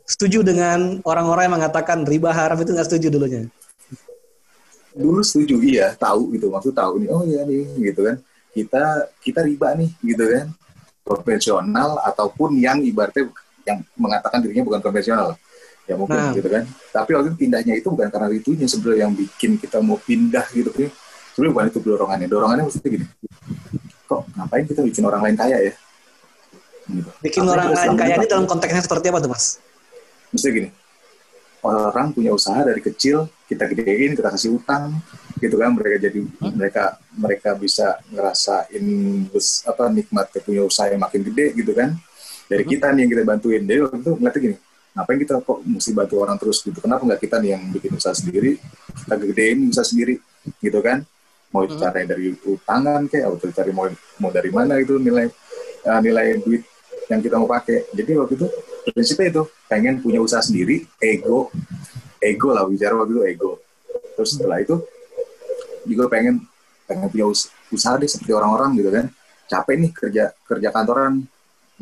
setuju 0.01 0.41
dengan 0.41 0.97
orang-orang 1.05 1.45
yang 1.45 1.55
mengatakan 1.61 2.01
riba 2.09 2.33
haram 2.33 2.57
itu 2.57 2.73
nggak 2.73 2.89
setuju 2.89 3.13
dulunya? 3.13 3.45
Dulu 4.97 5.21
setuju 5.21 5.61
iya, 5.61 5.93
tahu 5.93 6.33
gitu, 6.33 6.49
maksud 6.49 6.73
tahu 6.73 7.05
nih, 7.05 7.09
oh 7.13 7.21
iya 7.21 7.45
nih, 7.45 7.69
gitu 7.93 8.01
kan. 8.01 8.17
Kita 8.51 9.13
kita 9.21 9.39
riba 9.45 9.77
nih, 9.77 9.93
gitu 10.01 10.25
kan. 10.25 10.49
Konvensional 11.05 12.01
ataupun 12.01 12.57
yang 12.57 12.81
ibaratnya 12.81 13.29
yang 13.61 13.85
mengatakan 13.93 14.41
dirinya 14.41 14.65
bukan 14.65 14.81
konvensional, 14.81 15.37
ya 15.85 15.93
mungkin 15.93 16.17
nah. 16.17 16.33
gitu 16.33 16.49
kan. 16.49 16.65
Tapi 16.65 17.09
waktu 17.13 17.27
itu 17.29 17.37
pindahnya 17.45 17.73
itu 17.77 17.87
bukan 17.93 18.09
karena 18.09 18.27
itunya 18.33 18.65
sebenarnya 18.65 19.05
yang 19.05 19.13
bikin 19.13 19.61
kita 19.61 19.77
mau 19.85 20.01
pindah 20.01 20.49
gitu 20.49 20.73
kan. 20.73 20.89
Sebenarnya 21.37 21.53
bukan 21.53 21.67
itu 21.69 21.79
dorongannya, 21.85 22.27
dorongannya 22.27 22.63
maksudnya 22.65 22.89
gini. 22.89 23.05
Kok 24.09 24.21
ngapain 24.33 24.65
kita 24.65 24.81
bikin 24.81 25.03
orang 25.05 25.21
lain 25.29 25.37
kaya 25.37 25.57
ya? 25.71 25.73
Gitu. 26.91 27.09
Bikin 27.23 27.41
Apa 27.47 27.51
orang 27.55 27.67
lain 27.71 27.89
kaya 27.95 28.15
ini 28.19 28.27
dalam 28.27 28.45
konteksnya 28.45 28.83
seperti 28.83 29.07
apa 29.07 29.19
tuh 29.23 29.31
mas? 29.31 29.61
mesti 30.31 30.47
gini 30.49 30.69
orang 31.61 32.15
punya 32.15 32.31
usaha 32.33 32.57
dari 32.65 32.81
kecil 32.81 33.29
kita 33.45 33.69
gedein 33.69 34.17
kita 34.17 34.33
kasih 34.33 34.57
utang 34.57 34.97
gitu 35.37 35.59
kan 35.59 35.75
mereka 35.75 36.09
jadi 36.09 36.19
hmm? 36.23 36.51
mereka 36.57 36.97
mereka 37.13 37.49
bisa 37.53 38.01
ngerasain 38.09 38.85
apa 39.67 39.83
nikmat 39.93 40.25
punya 40.41 40.65
usaha 40.65 40.89
yang 40.89 41.03
makin 41.03 41.21
gede 41.21 41.53
gitu 41.53 41.75
kan 41.75 41.93
dari 42.49 42.63
hmm? 42.65 42.71
kita 42.71 42.87
nih 42.95 42.99
yang 43.05 43.11
kita 43.13 43.23
bantuin 43.27 43.61
jadi 43.67 43.79
waktu 43.85 43.97
itu 44.01 44.11
ngeliatnya 44.17 44.41
gini 44.41 44.57
ngapain 44.91 45.19
kita 45.23 45.33
kok 45.39 45.59
mesti 45.63 45.91
bantu 45.95 46.15
orang 46.19 46.37
terus 46.41 46.57
gitu 46.65 46.79
kenapa 46.83 47.03
nggak 47.07 47.21
kita 47.21 47.35
nih 47.39 47.49
yang 47.55 47.63
bikin 47.71 47.91
usaha 47.95 48.15
sendiri 48.15 48.57
kita 49.05 49.15
gedein 49.19 49.57
usaha 49.69 49.85
sendiri 49.85 50.15
gitu 50.59 50.79
kan 50.81 51.05
mau 51.51 51.67
hmm. 51.67 51.77
caranya 51.77 52.07
dari 52.15 52.31
utangan 52.47 53.01
kayak 53.11 53.27
atau 53.27 53.51
cari 53.51 53.71
mau 53.75 53.87
mau 54.23 54.31
dari 54.31 54.49
mana 54.51 54.79
itu 54.79 54.95
nilai 54.97 55.27
uh, 55.85 55.99
nilai 55.99 56.39
duit 56.41 56.63
yang 57.09 57.19
kita 57.23 57.35
mau 57.39 57.49
pakai. 57.49 57.89
Jadi 57.95 58.11
waktu 58.17 58.33
itu 58.37 58.47
prinsipnya 58.91 59.27
itu 59.31 59.43
pengen 59.65 60.03
punya 60.03 60.19
usaha 60.21 60.43
sendiri, 60.43 60.85
ego, 61.01 61.49
ego 62.21 62.49
lah 62.53 62.67
bicara 62.67 62.97
waktu 62.99 63.11
itu 63.17 63.23
ego. 63.25 63.51
Terus 64.17 64.29
setelah 64.37 64.61
itu 64.61 64.77
juga 65.87 66.11
pengen 66.11 66.45
pengen 66.85 67.07
punya 67.09 67.25
usaha 67.71 67.95
deh 67.97 68.09
seperti 68.09 68.31
orang-orang 68.35 68.77
gitu 68.77 68.89
kan. 68.93 69.05
Capek 69.49 69.75
nih 69.81 69.91
kerja 69.91 70.23
kerja 70.47 70.69
kantoran 70.71 71.27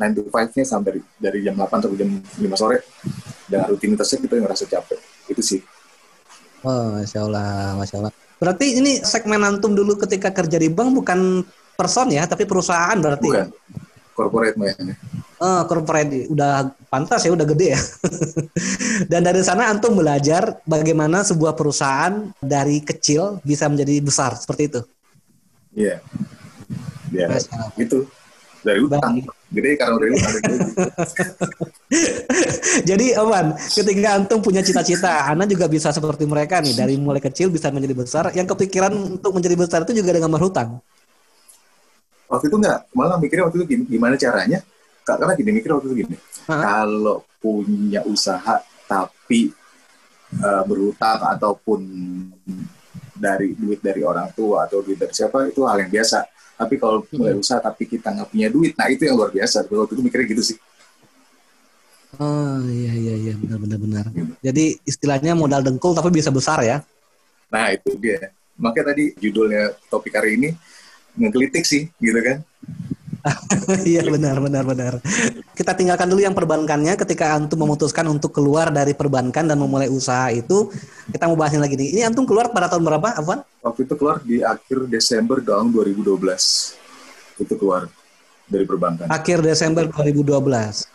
9 0.00 0.16
to 0.16 0.20
5-nya 0.32 0.64
sampai 0.64 1.04
dari 1.20 1.44
jam 1.44 1.54
8 1.60 1.84
sampai 1.84 1.98
jam 2.00 2.08
5 2.08 2.40
sore 2.56 2.80
dengan 3.44 3.68
rutinitasnya 3.68 4.18
kita 4.24 4.34
ngerasa 4.40 4.64
capek 4.64 4.98
itu 5.28 5.42
sih 5.44 5.60
Oh, 6.60 6.92
masya 6.92 7.24
Allah, 7.24 7.72
masya 7.72 7.96
Allah. 8.04 8.12
Berarti 8.36 8.80
ini 8.80 9.00
segmen 9.00 9.40
antum 9.40 9.72
dulu 9.72 9.96
ketika 9.96 10.28
kerja 10.28 10.60
di 10.60 10.68
bank 10.68 10.92
bukan 10.92 11.40
person 11.72 12.12
ya, 12.12 12.28
tapi 12.28 12.44
perusahaan 12.44 12.96
berarti. 13.00 13.28
Bukan, 13.32 13.48
corporate 14.20 14.56
mainnya. 14.60 14.96
Oh, 15.40 15.64
corporate 15.64 16.28
udah 16.28 16.68
pantas 16.92 17.24
ya, 17.24 17.32
udah 17.32 17.48
gede 17.48 17.72
ya. 17.72 17.80
Dan 19.10 19.24
dari 19.24 19.40
sana 19.40 19.72
antum 19.72 19.96
belajar 19.96 20.60
bagaimana 20.68 21.24
sebuah 21.24 21.56
perusahaan 21.56 22.28
dari 22.44 22.84
kecil 22.84 23.40
bisa 23.40 23.64
menjadi 23.72 24.04
besar 24.04 24.36
seperti 24.36 24.62
itu. 24.68 24.80
Iya. 25.72 25.96
Yeah. 27.08 27.32
Ya, 27.32 27.40
gitu. 27.80 28.04
Dari 28.60 28.84
utang. 28.84 29.24
Gede 29.48 29.80
karena 29.80 29.96
dari 29.96 30.12
utang. 30.12 30.34
Jadi 32.88 33.16
Oman, 33.16 33.56
ketika 33.56 34.08
antum 34.20 34.38
punya 34.44 34.60
cita-cita, 34.60 35.26
Anda 35.26 35.48
juga 35.48 35.66
bisa 35.66 35.90
seperti 35.90 36.28
mereka 36.28 36.60
nih, 36.60 36.76
dari 36.76 36.94
mulai 37.00 37.18
kecil 37.18 37.48
bisa 37.48 37.72
menjadi 37.72 37.96
besar. 37.96 38.24
Yang 38.36 38.54
kepikiran 38.54 38.92
untuk 38.92 39.32
menjadi 39.32 39.56
besar 39.56 39.88
itu 39.88 40.04
juga 40.04 40.14
dengan 40.14 40.30
berhutang. 40.30 40.84
Waktu 42.30 42.46
itu 42.46 42.56
enggak, 42.62 42.86
malah 42.94 43.18
mikirnya 43.18 43.50
waktu 43.50 43.66
itu 43.66 43.90
gimana 43.90 44.14
caranya 44.14 44.62
karena 45.18 45.32
gini 45.34 45.50
mikir 45.58 45.70
waktu 45.74 45.86
itu 45.90 45.96
gini 46.06 46.16
kalau 46.46 47.24
punya 47.40 48.04
usaha 48.06 48.60
tapi 48.86 49.50
uh, 50.38 50.62
berhutang 50.66 51.20
ataupun 51.38 51.80
dari 53.16 53.52
duit 53.56 53.80
dari 53.80 54.02
orang 54.04 54.30
tua 54.32 54.66
atau 54.68 54.84
duit 54.84 54.98
dari 54.98 55.12
siapa 55.12 55.48
itu 55.48 55.64
hal 55.64 55.86
yang 55.86 55.92
biasa 55.92 56.26
tapi 56.60 56.76
kalau 56.76 57.04
mulai 57.16 57.34
usaha 57.36 57.60
tapi 57.60 57.88
kita 57.88 58.12
nggak 58.12 58.28
punya 58.28 58.48
duit 58.52 58.72
nah 58.76 58.88
itu 58.92 59.08
yang 59.08 59.16
luar 59.16 59.32
biasa 59.32 59.64
waktu 59.64 59.92
itu 59.96 60.02
mikirnya 60.04 60.28
gitu 60.28 60.44
sih 60.54 60.58
Oh 62.18 62.58
iya 62.66 62.90
iya 62.90 63.14
iya 63.14 63.34
benar 63.38 63.62
benar 63.62 63.78
benar. 63.78 64.04
Gitu. 64.10 64.34
Jadi 64.42 64.64
istilahnya 64.82 65.38
modal 65.38 65.62
dengkul 65.62 65.94
tapi 65.94 66.10
bisa 66.10 66.34
besar 66.34 66.58
ya. 66.58 66.82
Nah 67.54 67.70
itu 67.70 67.94
dia. 68.02 68.34
Makanya 68.58 68.92
tadi 68.92 69.14
judulnya 69.14 69.78
topik 69.86 70.18
hari 70.18 70.34
ini 70.34 70.50
ngegelitik 71.18 71.64
sih 71.66 71.88
gitu 71.98 72.20
kan. 72.20 72.44
Iya 73.90 74.06
benar 74.08 74.40
benar 74.40 74.64
benar. 74.64 74.92
Kita 75.52 75.76
tinggalkan 75.76 76.08
dulu 76.08 76.20
yang 76.24 76.36
perbankannya 76.36 76.96
ketika 76.96 77.36
antum 77.36 77.60
memutuskan 77.60 78.06
untuk 78.08 78.32
keluar 78.32 78.72
dari 78.72 78.96
perbankan 78.96 79.44
dan 79.44 79.56
memulai 79.60 79.92
usaha 79.92 80.32
itu 80.32 80.72
kita 81.12 81.28
mau 81.28 81.36
bahasnya 81.36 81.60
lagi 81.64 81.76
nih. 81.76 81.88
Ini 81.96 82.00
antum 82.08 82.24
keluar 82.24 82.48
pada 82.52 82.70
tahun 82.72 82.84
berapa, 82.86 83.20
Afwan? 83.20 83.44
Waktu 83.60 83.80
itu 83.84 83.94
keluar 83.96 84.16
di 84.24 84.40
akhir 84.40 84.88
Desember 84.88 85.42
tahun 85.44 85.68
2012. 85.72 86.16
Itu 87.40 87.54
keluar 87.56 87.88
dari 88.48 88.64
perbankan. 88.64 89.06
Akhir 89.12 89.44
Desember 89.44 89.84
2012. 89.88 90.88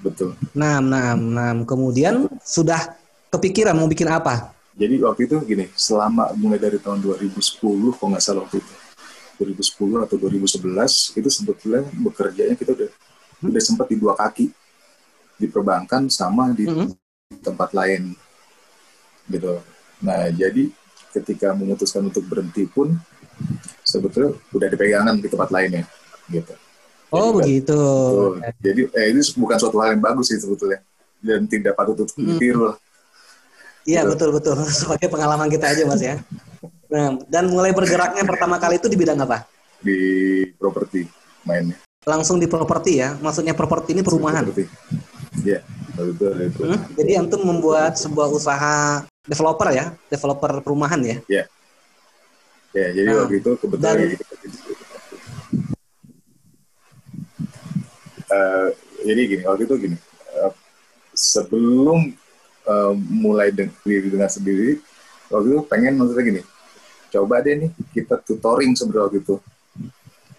Betul. 0.00 0.36
Nah, 0.52 0.80
nah, 0.80 1.16
nah. 1.16 1.52
Kemudian 1.64 2.28
sudah 2.44 2.96
kepikiran 3.32 3.76
mau 3.76 3.88
bikin 3.88 4.08
apa? 4.08 4.52
Jadi 4.76 5.00
waktu 5.00 5.24
itu 5.24 5.40
gini, 5.40 5.72
selama 5.72 6.36
mulai 6.36 6.60
dari 6.60 6.76
tahun 6.76 7.00
2010 7.00 7.96
kalau 7.96 8.12
nggak 8.12 8.20
salah 8.20 8.44
waktu 8.44 8.60
itu 8.60 8.72
2010 9.38 10.04
atau 10.04 10.16
2011 10.16 11.20
itu 11.20 11.28
sebetulnya 11.28 11.82
bekerjanya 11.92 12.54
kita 12.56 12.72
udah 12.72 12.90
hmm. 12.90 13.50
udah 13.52 13.62
sempat 13.62 13.86
di 13.92 13.96
dua 14.00 14.16
kaki 14.16 14.48
di 15.36 15.46
perbankan 15.48 16.08
sama 16.08 16.52
di 16.56 16.64
hmm. 16.64 16.92
tempat 17.44 17.76
lain 17.76 18.16
gitu. 19.28 19.60
Nah 20.00 20.32
jadi 20.32 20.72
ketika 21.12 21.52
memutuskan 21.56 22.08
untuk 22.08 22.24
berhenti 22.28 22.68
pun 22.68 22.96
sebetulnya 23.84 24.36
udah 24.52 24.68
dipegangan 24.68 25.16
di 25.20 25.28
tempat 25.28 25.48
lainnya 25.52 25.84
gitu. 26.32 26.54
Oh 27.12 27.30
jadi, 27.30 27.36
begitu. 27.38 27.80
Betul. 27.80 28.34
Jadi 28.60 28.80
eh, 28.92 29.06
ini 29.14 29.20
bukan 29.38 29.56
suatu 29.60 29.76
hal 29.80 29.94
yang 29.94 30.02
bagus 30.02 30.26
sih 30.32 30.40
sebetulnya 30.40 30.80
dan 31.22 31.46
tidak 31.48 31.72
patut 31.78 31.96
untuk 32.04 32.16
ditiru 32.16 32.72
lah. 32.72 32.76
Iya 33.86 34.02
gitu. 34.02 34.10
betul 34.12 34.28
betul 34.34 34.56
sebagai 34.82 35.08
pengalaman 35.08 35.48
kita 35.48 35.70
aja 35.70 35.82
mas 35.86 36.02
ya. 36.02 36.18
Nah, 36.86 37.18
dan 37.26 37.50
mulai 37.50 37.74
bergeraknya 37.74 38.22
pertama 38.22 38.62
kali 38.62 38.78
itu 38.78 38.86
di 38.86 38.94
bidang 38.94 39.18
apa? 39.26 39.42
Di 39.82 39.98
properti 40.54 41.02
mainnya. 41.42 41.78
Langsung 42.06 42.38
di 42.38 42.46
properti 42.46 43.02
ya? 43.02 43.18
Maksudnya 43.18 43.54
properti 43.58 43.98
ini 43.98 44.02
perumahan? 44.06 44.46
Iya, 45.42 45.60
betul 45.98 46.34
itu. 46.46 46.62
Hmm? 46.62 46.80
Jadi 46.94 47.12
antum 47.18 47.42
membuat 47.42 47.98
sebuah 47.98 48.30
usaha 48.30 49.02
developer 49.26 49.68
ya, 49.74 49.90
developer 50.06 50.62
perumahan 50.62 51.02
ya? 51.02 51.18
Iya. 51.26 51.44
Ya, 52.76 52.86
jadi 52.92 53.08
nah, 53.08 53.24
waktu 53.24 53.36
itu 53.40 53.50
kebetulan 53.56 53.94
dan, 53.96 54.12
gitu. 54.12 54.24
Uh, 58.26 58.68
jadi 59.00 59.20
gini, 59.24 59.42
waktu 59.48 59.62
itu 59.64 59.74
gini, 59.80 59.96
uh, 60.44 60.52
sebelum 61.16 62.12
uh, 62.68 62.92
mulai 62.92 63.48
diri 63.54 64.12
dengan 64.12 64.28
sendiri, 64.28 64.76
waktu 65.32 65.46
itu 65.56 65.60
pengen 65.72 65.96
maksudnya 65.96 66.24
gini, 66.26 66.42
coba 67.16 67.40
deh 67.40 67.56
nih 67.64 67.70
kita 67.96 68.20
tutoring 68.20 68.76
sebenarnya 68.76 69.16
gitu. 69.16 69.40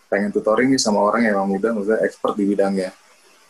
Pengen 0.07 0.29
tutoring 0.29 0.69
nih 0.71 0.81
sama 0.81 1.01
orang 1.01 1.25
yang 1.25 1.41
emang 1.41 1.57
muda 1.57 1.73
maksudnya 1.73 2.05
expert 2.05 2.37
di 2.37 2.45
bidangnya. 2.45 2.93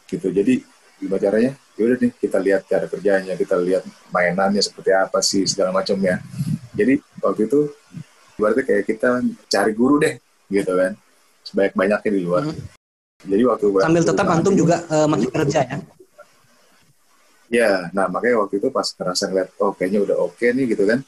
Gitu. 0.08 0.32
Jadi 0.32 0.64
gimana 0.98 1.22
caranya? 1.22 1.52
Yaudah 1.78 1.98
nih 2.02 2.12
kita 2.18 2.38
lihat 2.42 2.62
cara 2.66 2.86
kerjanya 2.90 3.34
kita 3.38 3.54
lihat 3.60 3.84
mainannya 4.10 4.64
seperti 4.64 4.96
apa 4.96 5.20
sih 5.22 5.44
segala 5.46 5.70
macamnya. 5.76 6.24
Jadi 6.74 6.98
waktu 7.22 7.46
itu 7.46 7.60
berarti 8.40 8.62
kayak 8.66 8.84
kita 8.88 9.10
cari 9.52 9.72
guru 9.76 10.02
deh 10.02 10.16
gitu 10.50 10.72
kan. 10.74 10.96
Sebanyak 11.44 11.74
banyaknya 11.76 12.12
di 12.12 12.24
luar. 12.24 12.44
Hmm. 12.48 12.56
jadi 13.18 13.50
waktu 13.50 13.82
sambil 13.82 14.06
tetap 14.06 14.30
antum 14.30 14.54
juga 14.54 14.78
uh, 14.94 15.10
masih 15.10 15.34
kerja 15.34 15.66
ya? 15.66 15.78
Ya 17.50 17.90
nah 17.90 18.06
makanya 18.06 18.46
waktu 18.46 18.62
itu 18.62 18.70
pas 18.70 18.86
ngerasa 18.94 19.34
ngeliat 19.34 19.50
oh 19.58 19.74
kayaknya 19.74 20.06
udah 20.06 20.18
oke 20.22 20.38
okay 20.38 20.54
nih 20.54 20.78
gitu 20.78 20.86
kan 20.86 21.02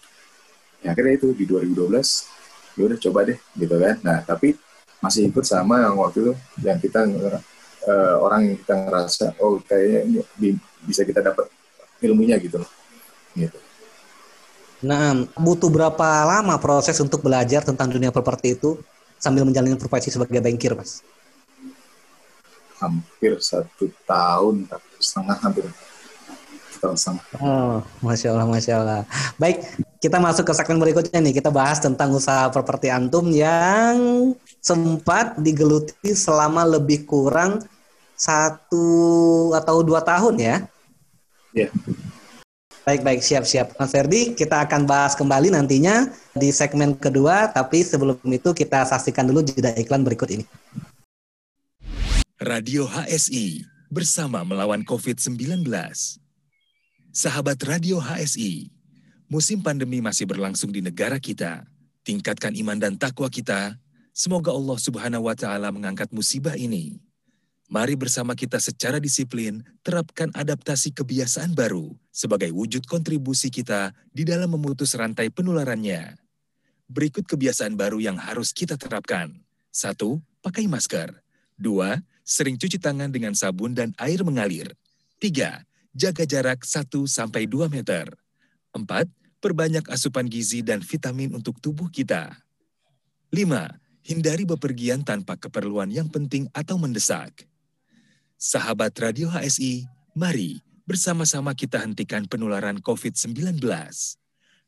ya 0.83 0.95
akhirnya 0.95 1.13
itu 1.19 1.27
di 1.35 1.45
2012 1.47 2.79
ya 2.79 2.81
udah 2.87 2.99
coba 2.99 3.19
deh 3.27 3.39
gitu 3.59 3.75
kan 3.75 3.95
nah 4.03 4.17
tapi 4.23 4.55
masih 4.99 5.31
ikut 5.31 5.45
sama 5.47 5.83
yang 5.83 5.95
waktu 5.95 6.27
itu 6.27 6.33
yang 6.63 6.79
kita 6.79 7.07
uh, 7.07 8.15
orang 8.19 8.51
yang 8.51 8.57
kita 8.59 8.73
ngerasa 8.75 9.25
oh 9.39 9.59
kayaknya 9.63 10.23
ini 10.39 10.55
bisa 10.83 11.03
kita 11.03 11.23
dapat 11.23 11.47
ilmunya 12.03 12.39
gitu 12.39 12.59
loh 12.63 12.71
gitu 13.35 13.59
Nah, 14.79 15.11
butuh 15.35 15.67
berapa 15.67 16.23
lama 16.23 16.55
proses 16.55 16.95
untuk 17.03 17.19
belajar 17.19 17.67
tentang 17.67 17.91
dunia 17.91 18.15
properti 18.15 18.55
itu 18.55 18.79
sambil 19.19 19.43
menjalani 19.43 19.75
profesi 19.75 20.07
sebagai 20.07 20.39
bankir, 20.39 20.71
Mas? 20.71 21.03
Hampir 22.79 23.35
satu 23.43 23.91
tahun, 24.07 24.71
setengah 24.95 25.35
hampir 25.43 25.67
Oh, 27.43 27.83
masya 27.99 28.31
Allah, 28.31 28.47
masya 28.47 28.73
Allah. 28.79 29.01
Baik, 29.35 29.67
kita 29.99 30.17
masuk 30.17 30.47
ke 30.47 30.53
segmen 30.55 30.79
berikutnya 30.79 31.19
nih. 31.19 31.35
Kita 31.43 31.51
bahas 31.51 31.83
tentang 31.83 32.15
usaha 32.15 32.47
properti 32.47 32.87
antum 32.87 33.27
yang 33.27 34.31
sempat 34.63 35.35
digeluti 35.35 36.15
selama 36.15 36.63
lebih 36.63 37.03
kurang 37.03 37.59
satu 38.15 39.51
atau 39.55 39.83
dua 39.83 39.99
tahun 39.99 40.35
ya. 40.39 40.55
Iya. 41.51 41.67
Yeah. 41.67 41.71
Baik, 42.87 43.05
baik, 43.05 43.21
siap-siap. 43.21 43.77
Mas 43.77 43.93
Ferdi, 43.93 44.33
kita 44.33 44.65
akan 44.65 44.89
bahas 44.89 45.13
kembali 45.13 45.53
nantinya 45.53 46.09
di 46.33 46.49
segmen 46.49 46.97
kedua, 46.97 47.51
tapi 47.53 47.85
sebelum 47.85 48.17
itu 48.25 48.49
kita 48.49 48.81
saksikan 48.81 49.29
dulu 49.29 49.45
jeda 49.45 49.75
iklan 49.77 50.01
berikut 50.01 50.25
ini. 50.33 50.41
Radio 52.41 52.89
HSI 52.89 53.61
bersama 53.93 54.41
melawan 54.41 54.81
COVID-19. 54.81 55.69
Sahabat 57.13 57.61
Radio 57.67 58.01
HSI, 58.01 58.73
musim 59.29 59.61
pandemi 59.61 60.01
masih 60.01 60.25
berlangsung 60.25 60.73
di 60.73 60.81
negara 60.81 61.21
kita. 61.21 61.63
Tingkatkan 62.01 62.57
iman 62.57 62.81
dan 62.81 62.97
takwa 62.97 63.29
kita. 63.29 63.77
Semoga 64.09 64.51
Allah 64.51 64.75
Subhanahu 64.81 65.29
wa 65.29 65.37
taala 65.37 65.69
mengangkat 65.69 66.09
musibah 66.09 66.57
ini. 66.57 66.97
Mari 67.69 67.93
bersama 67.93 68.33
kita 68.33 68.57
secara 68.57 68.97
disiplin 68.97 69.61
terapkan 69.85 70.33
adaptasi 70.33 70.89
kebiasaan 70.89 71.53
baru 71.53 71.93
sebagai 72.09 72.49
wujud 72.49 72.89
kontribusi 72.89 73.53
kita 73.53 73.93
di 74.09 74.25
dalam 74.25 74.49
memutus 74.49 74.97
rantai 74.97 75.29
penularannya. 75.29 76.17
Berikut 76.89 77.29
kebiasaan 77.29 77.77
baru 77.77 78.01
yang 78.01 78.17
harus 78.17 78.49
kita 78.49 78.73
terapkan. 78.73 79.37
Satu, 79.69 80.17
pakai 80.41 80.65
masker. 80.65 81.13
Dua, 81.53 82.01
sering 82.25 82.57
cuci 82.57 82.81
tangan 82.81 83.13
dengan 83.13 83.37
sabun 83.37 83.77
dan 83.77 83.93
air 84.01 84.25
mengalir. 84.25 84.73
Tiga, 85.21 85.61
jaga 85.93 86.25
jarak 86.25 86.65
1-2 86.65 87.05
meter. 87.69 88.09
4. 88.73 89.18
Perbanyak 89.39 89.87
asupan 89.87 90.27
gizi 90.27 90.59
dan 90.59 90.83
vitamin 90.83 91.31
untuk 91.31 91.63
tubuh 91.63 91.87
kita. 91.87 92.35
5. 93.31 93.39
Hindari 94.03 94.43
bepergian 94.43 94.99
tanpa 95.07 95.39
keperluan 95.39 95.87
yang 95.87 96.11
penting 96.11 96.51
atau 96.51 96.75
mendesak. 96.75 97.47
Sahabat 98.35 98.91
Radio 98.99 99.31
HSI, 99.31 99.87
mari 100.11 100.59
bersama-sama 100.83 101.55
kita 101.55 101.79
hentikan 101.79 102.27
penularan 102.27 102.83
COVID-19. 102.83 103.63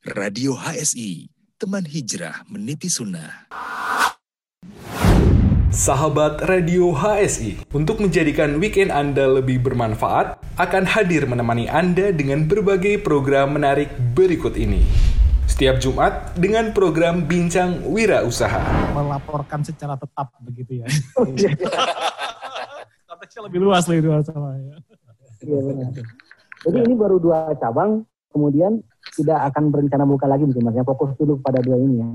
Radio 0.08 0.56
HSI, 0.56 1.28
teman 1.60 1.84
hijrah 1.84 2.48
meniti 2.48 2.88
sunnah. 2.88 3.52
Sahabat 5.72 6.44
Radio 6.52 6.92
HSI, 6.92 7.72
untuk 7.72 8.04
menjadikan 8.04 8.60
weekend 8.60 8.92
Anda 8.92 9.24
lebih 9.24 9.64
bermanfaat, 9.64 10.36
akan 10.60 10.84
hadir 10.84 11.24
menemani 11.24 11.72
Anda 11.72 12.12
dengan 12.12 12.44
berbagai 12.44 13.00
program 13.00 13.56
menarik 13.56 13.88
berikut 14.12 14.60
ini. 14.60 14.84
Setiap 15.48 15.80
Jumat 15.80 16.36
dengan 16.36 16.76
program 16.76 17.24
Bincang 17.24 17.88
Wira 17.88 18.20
Usaha. 18.28 18.60
Melaporkan 18.92 19.64
secara 19.64 19.96
tetap 19.96 20.36
begitu 20.44 20.84
ya. 20.84 20.92
Konteksnya 23.08 23.42
lebih 23.48 23.64
luas 23.64 23.88
lagi 23.88 24.04
dua 24.04 24.20
sama 24.28 24.60
ya. 24.60 24.76
Iya 25.40 25.60
benar. 25.72 25.92
Jadi 26.68 26.78
ini 26.84 26.94
baru 27.00 27.16
dua 27.16 27.56
cabang, 27.56 28.04
kemudian 28.36 28.84
tidak 29.16 29.40
akan 29.56 29.72
berencana 29.72 30.04
buka 30.04 30.28
lagi 30.28 30.44
mungkin. 30.44 30.84
Fokus 30.84 31.16
dulu 31.16 31.40
pada 31.40 31.64
dua 31.64 31.80
ini 31.80 31.96
ya. 32.04 32.10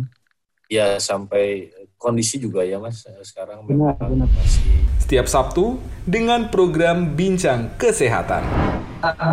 Ya 0.66 0.88
sampai 1.00 1.72
kondisi 1.96 2.36
juga 2.36 2.62
ya 2.62 2.76
mas 2.76 3.04
sekarang 3.24 3.64
benar, 3.64 3.96
benar. 3.96 4.28
masih 4.36 4.86
setiap 5.06 5.30
Sabtu 5.30 5.78
dengan 6.02 6.50
program 6.50 7.14
bincang 7.14 7.70
kesehatan. 7.78 8.42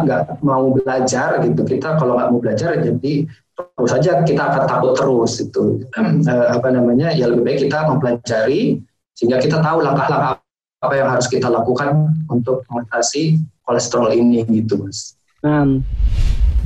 Nggak 0.05 0.38
mau 0.46 0.70
belajar 0.70 1.41
gitu. 1.41 1.65
Kita 1.65 1.98
kalau 1.98 2.13
nggak 2.13 2.29
mau 2.29 2.38
belajar 2.38 2.77
jadi 2.77 3.25
terus 3.53 3.89
saja 3.89 4.22
kita 4.22 4.53
akan 4.53 4.63
takut 4.70 4.93
terus 4.93 5.41
itu 5.41 5.82
eh, 6.29 6.48
apa 6.53 6.70
namanya? 6.70 7.10
Ya 7.17 7.25
lebih 7.25 7.41
baik 7.41 7.65
kita 7.65 7.89
mempelajari 7.89 8.86
sehingga 9.17 9.41
kita 9.41 9.65
tahu 9.65 9.82
langkah-langkah 9.82 10.38
apa 10.86 10.93
yang 10.93 11.10
harus 11.10 11.25
kita 11.25 11.50
lakukan 11.50 12.13
untuk 12.29 12.62
mengatasi 12.70 13.41
kolesterol 13.65 14.13
ini 14.13 14.46
gitu 14.46 14.77
mas. 14.77 15.17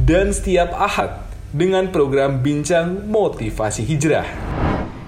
Dan 0.04 0.36
setiap 0.36 0.76
ahad 0.76 1.32
dengan 1.56 1.96
program 1.96 2.44
bincang 2.44 3.08
motivasi 3.08 3.88
hijrah 3.88 4.28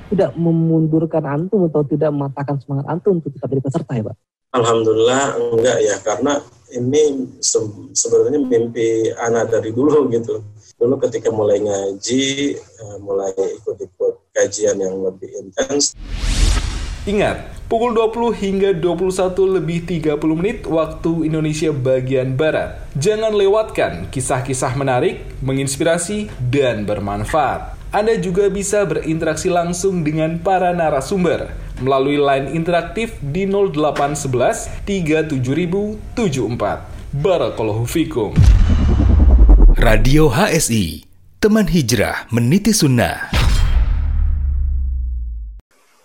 tidak 0.10 0.34
memundurkan 0.36 1.24
antum 1.26 1.70
atau 1.70 1.86
tidak 1.86 2.10
mematahkan 2.10 2.58
semangat 2.60 2.86
antum 2.90 3.22
untuk 3.22 3.32
tetap 3.34 3.50
jadi 3.54 3.64
peserta 3.64 3.92
ya 3.94 4.04
Pak? 4.10 4.16
Alhamdulillah 4.50 5.24
enggak 5.38 5.78
ya 5.86 5.96
karena 6.02 6.42
ini 6.74 7.30
se 7.38 7.62
sebenarnya 7.94 8.42
mimpi 8.42 9.14
anak 9.18 9.54
dari 9.54 9.70
dulu 9.74 10.10
gitu. 10.10 10.42
Dulu 10.80 10.96
ketika 11.06 11.30
mulai 11.30 11.62
ngaji, 11.62 12.56
eh, 12.58 12.98
mulai 13.04 13.34
ikut-ikut 13.36 14.34
kajian 14.34 14.78
yang 14.80 14.98
lebih 15.06 15.30
intens. 15.38 15.94
Ingat, 17.08 17.66
pukul 17.72 17.96
20 17.96 18.36
hingga 18.36 18.70
21 18.76 19.48
lebih 19.48 19.88
30 19.88 20.36
menit 20.36 20.68
waktu 20.68 21.26
Indonesia 21.26 21.72
bagian 21.72 22.36
Barat. 22.36 22.86
Jangan 22.96 23.34
lewatkan 23.34 24.12
kisah-kisah 24.12 24.76
menarik, 24.76 25.24
menginspirasi, 25.42 26.28
dan 26.52 26.84
bermanfaat. 26.84 27.79
Anda 27.90 28.22
juga 28.22 28.54
bisa 28.54 28.86
berinteraksi 28.86 29.50
langsung 29.50 30.06
dengan 30.06 30.38
para 30.38 30.70
narasumber 30.78 31.50
melalui 31.82 32.22
line 32.22 32.54
interaktif 32.54 33.18
di 33.18 33.50
0811 33.50 34.86
37074. 34.86 35.98
Barakallahu 37.18 37.90
fikum. 37.90 38.38
Radio 39.74 40.30
HSI, 40.30 41.02
teman 41.42 41.66
hijrah 41.66 42.30
meniti 42.30 42.78
sunnah. 42.78 43.39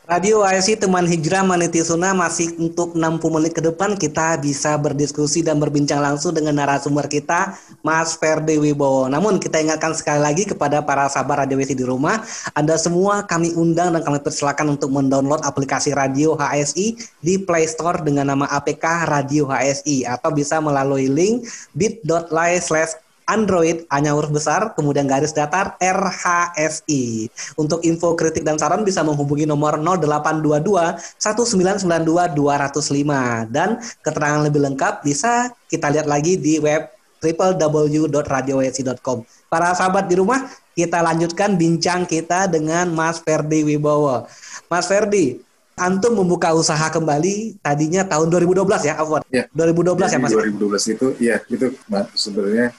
Radio 0.05 0.45
ASI 0.45 0.77
Teman 0.77 1.09
Hijrah 1.09 1.41
Meniti 1.49 1.81
Sunnah 1.81 2.13
masih 2.13 2.53
untuk 2.61 2.93
60 2.93 3.25
menit 3.25 3.57
ke 3.57 3.65
depan 3.65 3.97
kita 3.97 4.37
bisa 4.37 4.77
berdiskusi 4.77 5.41
dan 5.41 5.57
berbincang 5.57 5.97
langsung 5.97 6.37
dengan 6.37 6.61
narasumber 6.61 7.09
kita 7.09 7.57
Mas 7.81 8.13
Ferdi 8.13 8.61
Wibowo. 8.61 9.09
Namun 9.09 9.41
kita 9.41 9.65
ingatkan 9.65 9.97
sekali 9.97 10.21
lagi 10.21 10.45
kepada 10.45 10.85
para 10.85 11.09
sahabat 11.09 11.49
Radio 11.49 11.57
ASI 11.57 11.73
di 11.73 11.89
rumah, 11.89 12.21
Anda 12.53 12.77
semua 12.77 13.25
kami 13.25 13.57
undang 13.57 13.97
dan 13.97 14.05
kami 14.05 14.21
persilakan 14.21 14.77
untuk 14.77 14.93
mendownload 14.93 15.41
aplikasi 15.41 15.97
Radio 15.97 16.37
HSI 16.37 17.01
di 17.25 17.41
Play 17.41 17.65
Store 17.65 17.97
dengan 18.05 18.29
nama 18.29 18.45
APK 18.61 19.09
Radio 19.09 19.49
HSI 19.49 20.05
atau 20.05 20.29
bisa 20.37 20.61
melalui 20.61 21.09
link 21.09 21.49
bit.ly 21.73 22.61
slash 22.61 22.93
Android 23.25 23.89
hanya 23.89 24.13
huruf 24.13 24.29
besar, 24.33 24.77
kemudian 24.77 25.09
garis 25.09 25.33
datar 25.33 25.81
RHSI. 25.81 27.29
Untuk 27.57 27.81
info 27.85 28.15
kritik 28.17 28.45
dan 28.45 28.59
saran 28.61 28.85
bisa 28.85 29.01
menghubungi 29.01 29.49
nomor 29.49 29.81
0822 29.81 31.01
1992 31.21 32.37
205 32.37 33.49
dan 33.49 33.81
keterangan 34.05 34.45
lebih 34.45 34.61
lengkap 34.69 35.01
bisa 35.03 35.49
kita 35.73 35.89
lihat 35.89 36.05
lagi 36.05 36.37
di 36.37 36.61
web 36.61 36.93
www.radiowsi.com. 37.25 39.25
Para 39.49 39.73
sahabat 39.73 40.13
di 40.13 40.21
rumah, 40.21 40.45
kita 40.77 41.01
lanjutkan 41.01 41.57
bincang 41.57 42.05
kita 42.05 42.45
dengan 42.51 42.93
Mas 42.93 43.23
Ferdi 43.25 43.65
Wibowo. 43.65 44.29
Mas 44.69 44.85
Ferdi, 44.85 45.41
Antum 45.75 46.15
membuka 46.15 46.55
usaha 46.55 46.87
kembali 46.87 47.59
tadinya 47.59 48.07
tahun 48.07 48.31
2012 48.31 48.87
ya, 48.87 48.95
Afwan? 48.95 49.27
Ya. 49.27 49.51
2012 49.51 50.07
ya, 50.07 50.23
Mas? 50.23 50.31
2012 50.31 50.95
itu, 50.95 51.07
iya, 51.19 51.43
itu 51.51 51.75
sebenarnya 52.15 52.71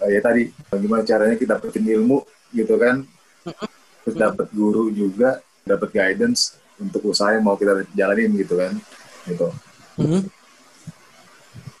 uh, 0.00 0.10
ya 0.10 0.20
tadi 0.24 0.50
bagaimana 0.72 1.02
caranya 1.04 1.36
kita 1.36 1.60
dapetin 1.60 1.84
ilmu 1.84 2.24
gitu 2.56 2.74
kan? 2.80 3.04
Terus 4.04 4.16
dapat 4.16 4.48
guru 4.50 4.88
juga 4.90 5.44
dapat 5.64 5.88
guidance 5.92 6.56
untuk 6.80 7.12
usaha 7.12 7.36
yang 7.36 7.44
mau 7.44 7.54
kita 7.54 7.84
jalanin 7.92 8.32
gitu 8.40 8.56
kan? 8.56 8.72
Gitu. 9.28 9.46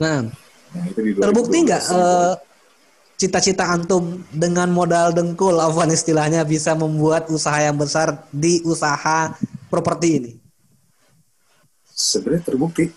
Nah, 0.00 0.28
nah 0.72 0.84
itu 0.88 1.00
di 1.00 1.10
terbukti 1.16 1.56
nggak 1.64 1.82
uh, 1.92 2.36
cita-cita 3.20 3.68
antum 3.68 4.24
dengan 4.32 4.68
modal 4.72 5.12
dengkul 5.12 5.56
Afwan 5.60 5.92
istilahnya 5.92 6.44
bisa 6.44 6.72
membuat 6.72 7.28
usaha 7.28 7.56
yang 7.60 7.76
besar 7.76 8.24
di 8.32 8.60
usaha 8.64 9.36
properti 9.68 10.08
ini? 10.20 10.32
Sebenarnya 11.92 12.44
terbukti. 12.48 12.88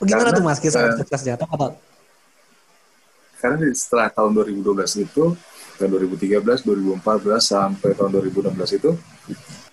Bagaimana 0.00 0.32
tuh 0.32 0.44
mas 0.44 0.56
kisah 0.56 0.80
uh, 0.80 0.96
suksesnya? 0.96 1.36
Apa? 1.36 1.76
Karena 3.40 3.72
setelah 3.72 4.12
tahun 4.12 4.36
2012 4.36 5.08
itu 5.08 5.32
tahun 5.80 5.90
2013, 5.96 6.44
2014 6.44 7.40
sampai 7.40 7.90
tahun 7.96 8.10
2016 8.20 8.76
itu 8.76 8.90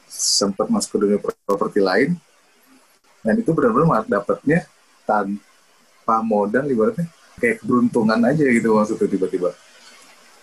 sempat 0.08 0.72
masuk 0.72 0.96
ke 0.96 0.98
dunia 1.04 1.20
properti 1.20 1.84
lain. 1.84 2.16
Dan 3.20 3.44
itu 3.44 3.52
benar-benar 3.52 4.08
dapatnya 4.08 4.64
tanpa 5.04 6.24
modal 6.24 6.64
ibaratnya 6.72 7.12
kayak 7.36 7.60
keberuntungan 7.60 8.24
aja 8.24 8.48
gitu 8.48 8.80
maksudnya 8.80 9.08
tiba-tiba. 9.12 9.52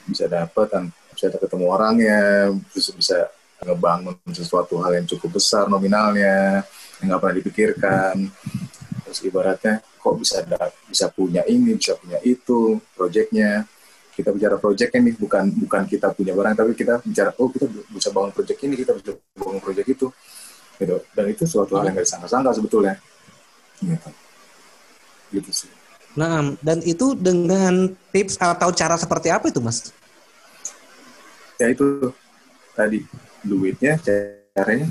Bisa 0.05 0.29
dapat 0.29 0.69
dan 0.69 0.85
bisa 1.17 1.33
ketemu 1.33 1.65
orangnya 1.73 2.21
bisa 2.77 2.93
bisa 2.93 3.19
ngebangun 3.65 4.19
sesuatu 4.37 4.77
hal 4.85 5.01
yang 5.01 5.07
cukup 5.09 5.41
besar 5.41 5.65
nominalnya 5.73 6.61
yang 7.01 7.07
nggak 7.09 7.21
pernah 7.25 7.37
dipikirkan 7.41 8.15
terus 9.15 9.31
ibaratnya 9.31 9.79
kok 9.79 10.15
bisa 10.19 10.43
ada, 10.43 10.75
bisa 10.91 11.07
punya 11.15 11.47
ini 11.47 11.79
bisa 11.79 11.95
punya 11.95 12.19
itu 12.27 12.83
proyeknya 12.99 13.63
kita 14.15 14.35
bicara 14.35 14.59
proyeknya 14.59 15.11
nih 15.11 15.15
bukan 15.15 15.45
bukan 15.67 15.83
kita 15.87 16.11
punya 16.11 16.35
barang 16.35 16.55
tapi 16.59 16.75
kita 16.75 16.99
bicara 17.07 17.31
oh 17.39 17.47
kita 17.47 17.71
bisa 17.95 18.11
bangun 18.11 18.35
proyek 18.35 18.59
ini 18.67 18.75
kita 18.75 18.93
bisa 18.99 19.15
bangun 19.39 19.63
proyek 19.63 19.87
itu. 19.87 20.11
Gitu. 20.75 20.97
Dan 21.15 21.25
itu 21.31 21.47
suatu 21.47 21.79
hal 21.79 21.87
yang 21.87 21.95
nggak 21.95 22.07
disangka-sangka 22.07 22.51
sebetulnya. 22.59 22.95
Gitu. 23.79 24.09
Gitu 25.39 25.51
sih. 25.51 25.71
Nah 26.19 26.55
dan 26.63 26.79
itu 26.83 27.15
dengan 27.15 27.91
tips 28.11 28.39
atau 28.39 28.71
cara 28.75 28.99
seperti 28.99 29.31
apa 29.31 29.51
itu 29.51 29.63
mas? 29.63 29.95
Ya 31.59 31.71
itu 31.71 32.11
tadi 32.75 33.07
duitnya 33.47 33.99
caranya 34.55 34.91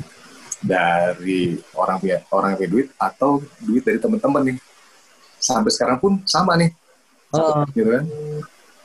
dari 0.63 1.59
orang 1.75 1.99
punya 1.99 2.17
orang 2.31 2.55
yang 2.55 2.59
punya 2.63 2.71
duit 2.71 2.87
atau 2.95 3.43
duit 3.59 3.83
dari 3.83 3.99
teman-teman 3.99 4.41
nih. 4.53 4.57
Sampai 5.37 5.71
sekarang 5.75 5.99
pun 5.99 6.23
sama 6.23 6.55
nih. 6.55 6.71
Uh. 7.35 7.67
gitu 7.75 7.89
kan? 7.91 8.05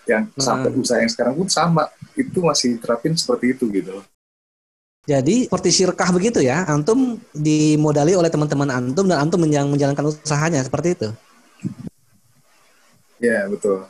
Yang 0.05 0.23
uh. 0.35 0.43
sampai 0.43 0.71
usaha 0.75 0.99
yang 0.99 1.13
sekarang 1.13 1.35
pun 1.39 1.47
sama. 1.47 1.87
Itu 2.19 2.43
masih 2.43 2.77
terapin 2.83 3.15
seperti 3.15 3.55
itu 3.55 3.71
gitu 3.71 4.03
jadi 5.09 5.49
seperti 5.49 5.73
syirkah 5.73 6.13
begitu 6.13 6.45
ya? 6.45 6.69
Antum 6.69 7.17
dimodali 7.33 8.13
oleh 8.13 8.29
teman-teman 8.29 8.69
antum 8.69 9.09
dan 9.09 9.25
antum 9.25 9.41
yang 9.49 9.73
menjalankan 9.73 10.13
usahanya. 10.13 10.61
Seperti 10.61 11.01
itu? 11.01 11.09
Ya 13.17 13.49
betul. 13.49 13.89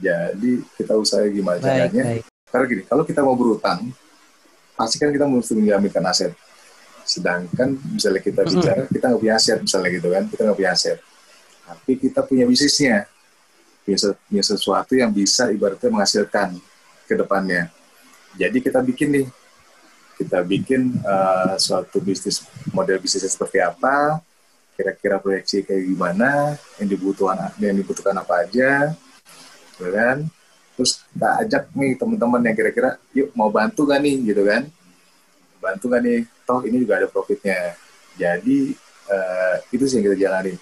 Jadi 0.00 0.64
kita 0.80 0.96
usaha 0.96 1.20
gimana 1.28 1.60
baik, 1.60 1.92
caranya? 1.92 2.04
baik. 2.06 2.22
karena 2.48 2.64
gini 2.64 2.82
kalau 2.88 3.04
kita 3.04 3.20
mau 3.20 3.36
berutang 3.36 3.92
pasti 4.72 4.96
kan 4.96 5.12
kita 5.12 5.28
mesti 5.28 5.52
menjaminkan 5.52 6.00
aset 6.06 6.32
sedangkan 7.08 7.80
misalnya 7.96 8.20
kita 8.20 8.44
bicara 8.44 8.84
kita 8.84 9.04
nggak 9.08 9.20
punya 9.24 9.34
aset 9.40 9.58
misalnya 9.64 9.90
gitu 9.96 10.08
kan 10.12 10.22
kita 10.28 10.40
nggak 10.44 10.58
punya 10.60 10.72
aset. 10.76 10.98
Tapi 11.64 11.92
kita 11.96 12.20
punya 12.24 12.44
bisnisnya. 12.44 13.08
Punya 13.88 14.44
sesuatu 14.44 14.92
yang 14.92 15.08
bisa 15.08 15.48
ibaratnya 15.48 15.88
menghasilkan 15.88 16.60
ke 17.08 17.14
depannya. 17.16 17.72
Jadi 18.36 18.60
kita 18.60 18.84
bikin 18.84 19.08
nih. 19.16 19.26
Kita 20.20 20.44
bikin 20.44 20.98
uh, 21.06 21.56
suatu 21.56 22.02
bisnis 22.02 22.44
model 22.74 22.98
bisnisnya 22.98 23.30
seperti 23.30 23.62
apa 23.62 24.18
kira-kira 24.74 25.18
proyeksi 25.18 25.66
kayak 25.66 25.90
gimana 25.90 26.54
yang 26.78 26.86
dibutuhkan 26.86 27.50
yang 27.58 27.74
dibutuhkan 27.74 28.14
apa 28.14 28.46
aja 28.46 28.94
gitu 29.78 29.90
kan? 29.90 30.26
Terus 30.78 31.02
kita 31.10 31.28
ajak 31.42 31.62
nih 31.74 31.92
teman-teman 31.98 32.40
yang 32.46 32.56
kira-kira 32.58 32.90
yuk 33.10 33.34
mau 33.34 33.50
bantu 33.50 33.86
gak 33.90 33.98
nih? 33.98 34.16
Gitu 34.22 34.42
kan. 34.46 34.62
Bantu 35.58 35.84
gak 35.90 36.02
nih 36.06 36.18
toh 36.48 36.64
ini 36.64 36.80
juga 36.80 36.96
ada 36.96 37.08
profitnya 37.12 37.76
Jadi 38.18 38.74
uh, 39.12 39.54
itu 39.70 39.84
sih 39.86 40.00
yang 40.00 40.10
kita 40.10 40.16
jalani. 40.26 40.52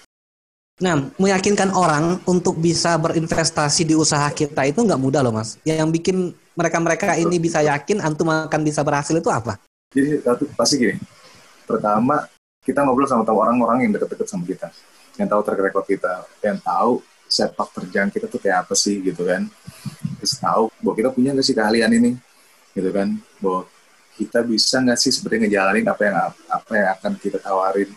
Nah, 0.77 1.09
meyakinkan 1.17 1.73
orang 1.73 2.21
untuk 2.29 2.61
bisa 2.61 3.01
berinvestasi 3.01 3.81
di 3.81 3.97
usaha 3.97 4.29
kita 4.29 4.61
itu 4.69 4.85
nggak 4.85 5.01
mudah 5.01 5.25
loh 5.25 5.33
mas. 5.33 5.57
Yang 5.65 5.89
bikin 5.97 6.17
mereka-mereka 6.53 7.17
ini 7.17 7.41
bisa 7.41 7.65
yakin 7.65 7.97
antum 7.97 8.29
akan 8.29 8.61
bisa 8.61 8.85
berhasil 8.85 9.17
itu 9.17 9.25
apa? 9.33 9.57
Jadi 9.89 10.21
satu 10.21 10.45
pasti 10.53 10.77
gini. 10.77 11.01
Pertama 11.65 12.29
kita 12.61 12.85
ngobrol 12.85 13.09
sama 13.09 13.25
tahu 13.25 13.41
orang-orang 13.41 13.89
yang 13.89 13.97
deket-deket 13.97 14.27
sama 14.29 14.45
kita, 14.45 14.69
yang 15.17 15.25
tahu 15.25 15.41
track 15.41 15.61
record 15.65 15.85
kita, 15.89 16.13
yang 16.45 16.61
tahu 16.61 17.01
sepak 17.25 17.73
terjang 17.73 18.07
kita 18.13 18.29
tuh 18.29 18.37
kayak 18.37 18.69
apa 18.69 18.77
sih 18.77 19.01
gitu 19.01 19.25
kan. 19.25 19.49
Terus 20.21 20.37
tahu 20.37 20.69
bahwa 20.77 20.93
kita 20.93 21.09
punya 21.09 21.33
nggak 21.33 21.45
sih 21.47 21.57
keahlian 21.57 21.89
ini, 21.89 22.11
gitu 22.77 22.89
kan. 22.93 23.17
Bahwa 23.41 23.65
kita 24.17 24.41
bisa 24.41 24.81
nggak 24.81 24.97
sih 24.97 25.13
sebenarnya 25.13 25.45
ngejalanin 25.45 25.85
apa 25.85 26.01
yang 26.01 26.15
apa 26.49 26.71
yang 26.73 26.87
akan 26.97 27.11
kita 27.21 27.37
tawarin 27.37 27.89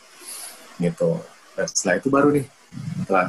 gitu. 0.76 1.10
Dan 1.56 1.66
setelah 1.66 1.94
itu 1.96 2.08
baru 2.12 2.28
nih 2.36 2.46
setelah 3.02 3.26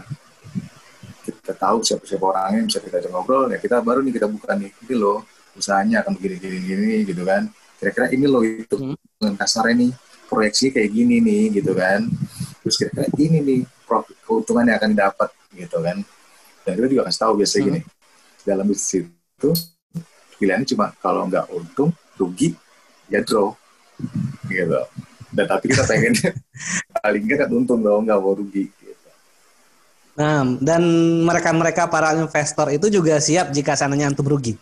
kita 1.21 1.53
tahu 1.57 1.77
siapa 1.81 2.03
siapa 2.05 2.25
orangnya 2.25 2.61
bisa 2.67 2.79
kita 2.81 2.95
ajak 3.01 3.11
ngobrol 3.13 3.49
ya 3.49 3.57
kita 3.57 3.81
baru 3.81 4.01
nih 4.05 4.13
kita 4.13 4.27
buka 4.29 4.53
nih 4.57 4.69
ini 4.85 4.95
loh 4.97 5.25
usahanya 5.57 6.05
akan 6.05 6.17
begini 6.17 6.35
gini 6.37 6.57
gini 6.63 6.95
gitu 7.05 7.23
kan 7.25 7.49
kira-kira 7.81 8.07
ini 8.13 8.25
loh 8.29 8.41
itu 8.45 8.75
hmm. 8.77 8.95
dengan 9.17 9.35
kasarnya 9.37 9.73
nih 9.85 9.91
proyeksi 10.29 10.71
kayak 10.71 10.89
gini 10.93 11.17
nih 11.19 11.43
gitu 11.61 11.73
kan 11.73 12.07
terus 12.61 12.75
kira-kira 12.77 13.05
ini 13.17 13.37
nih 13.41 13.61
profit 13.85 14.17
keuntungan 14.23 14.69
yang 14.69 14.77
akan 14.77 14.93
dapat 14.93 15.29
gitu 15.57 15.77
kan 15.81 15.97
dan 16.61 16.71
kita 16.77 16.87
juga 16.87 17.03
kasih 17.09 17.21
tahu 17.25 17.33
biasa 17.41 17.55
hmm. 17.57 17.65
gini 17.67 17.79
dalam 18.41 18.65
bisnis 18.65 19.05
itu 19.09 19.51
pilihannya 20.41 20.67
cuma 20.73 20.85
kalau 21.01 21.25
nggak 21.29 21.45
untung 21.53 21.89
rugi 22.17 22.53
ya 23.11 23.19
draw 23.21 23.51
gitu 24.47 24.81
dan 25.35 25.45
tapi 25.45 25.65
kita 25.69 25.83
pengen 25.85 26.15
paling 27.03 27.23
nggak 27.27 27.51
untung 27.51 27.83
dong 27.83 28.07
nggak 28.07 28.19
mau 28.19 28.33
rugi 28.33 28.71
Nah, 30.11 30.43
dan 30.59 30.83
mereka-mereka 31.23 31.87
para 31.87 32.11
investor 32.19 32.67
itu 32.69 32.91
juga 32.91 33.15
siap 33.23 33.55
jika 33.55 33.79
sananya 33.79 34.11
antum 34.11 34.27
rugi. 34.27 34.59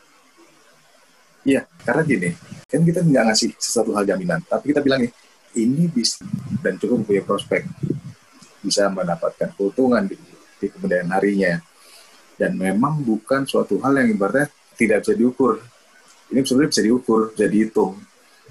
Iya, 1.42 1.66
karena 1.82 2.02
gini, 2.06 2.30
kan 2.70 2.82
kita 2.86 3.02
nggak 3.02 3.24
ngasih 3.34 3.50
sesuatu 3.58 3.98
hal 3.98 4.06
jaminan, 4.06 4.46
tapi 4.46 4.70
kita 4.70 4.86
bilang 4.86 5.02
nih, 5.02 5.12
ini 5.58 5.90
bisa 5.90 6.22
dan 6.62 6.78
cukup 6.78 7.10
punya 7.10 7.26
prospek, 7.26 7.66
bisa 8.62 8.92
mendapatkan 8.94 9.50
keuntungan 9.58 10.06
di, 10.06 10.16
di 10.62 10.68
kemudian 10.70 11.10
harinya. 11.10 11.58
Dan 12.40 12.56
memang 12.56 13.04
bukan 13.04 13.44
suatu 13.44 13.84
hal 13.84 14.00
yang 14.00 14.16
ibaratnya 14.16 14.48
tidak 14.80 15.04
bisa 15.04 15.14
diukur. 15.18 15.60
Ini 16.32 16.40
sebenarnya 16.46 16.72
bisa 16.72 16.84
diukur, 16.86 17.22
bisa 17.36 17.48
dihitung. 17.52 18.00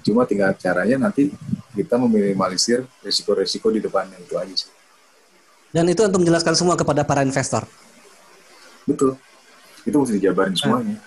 Cuma 0.03 0.23
tinggal 0.25 0.55
caranya 0.55 1.09
nanti 1.09 1.31
kita 1.75 1.95
meminimalisir 1.95 2.83
risiko-risiko 3.05 3.71
di 3.71 3.79
depannya 3.79 4.17
itu 4.19 4.35
aja 4.35 4.55
sih. 4.55 4.71
Dan 5.69 5.85
itu 5.85 6.01
untuk 6.01 6.25
menjelaskan 6.25 6.55
semua 6.57 6.73
kepada 6.73 7.05
para 7.05 7.21
investor. 7.21 7.63
Betul. 8.89 9.15
Itu 9.85 9.95
mesti 10.01 10.13
dijabarin 10.17 10.57
nah. 10.57 10.59
semuanya. 10.59 10.97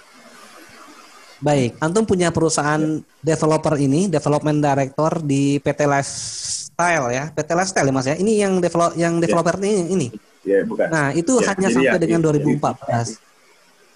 Baik, 1.42 1.74
antum 1.83 2.07
punya 2.07 2.31
perusahaan 2.31 2.78
ya. 2.78 3.35
developer 3.35 3.74
ini, 3.74 4.07
development 4.07 4.62
director 4.62 5.18
di 5.26 5.59
PT 5.59 5.90
Lifestyle 5.90 7.11
ya, 7.11 7.24
PT 7.35 7.50
Lifestyle 7.59 7.90
ya 7.90 7.94
Mas 7.98 8.07
ya. 8.07 8.14
Ini 8.14 8.33
yang 8.46 8.52
develop 8.62 8.94
yang 8.94 9.18
ya. 9.18 9.22
developer 9.26 9.59
ya. 9.59 9.66
ini 9.66 9.83
ini. 9.90 10.09
Ya, 10.46 10.62
bukan. 10.62 10.87
Nah, 10.87 11.11
itu 11.11 11.42
ya, 11.42 11.50
hanya 11.50 11.68
sampai 11.74 11.98
ya, 11.98 12.02
dengan 12.02 12.22
ya, 12.22 12.26
2014. 12.31 13.18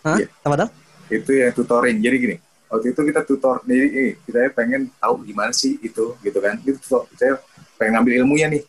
Hah? 0.02 0.18
Ya. 0.18 0.26
Apa 0.42 0.54
dong? 0.66 0.70
Itu 1.06 1.30
ya 1.30 1.54
tutoring. 1.54 2.02
Jadi 2.02 2.16
gini, 2.18 2.36
waktu 2.66 2.92
itu 2.92 3.00
kita 3.06 3.22
tutor 3.22 3.62
jadi 3.62 3.86
ini, 3.86 4.06
kita 4.26 4.50
pengen 4.54 4.90
tahu 4.98 5.22
gimana 5.22 5.54
sih 5.54 5.78
itu 5.82 6.18
gitu 6.20 6.38
kan. 6.42 6.58
Itu 6.62 6.78
saya 7.14 7.38
pengen 7.76 8.00
ngambil 8.00 8.24
ilmunya 8.24 8.46
nih 8.48 8.62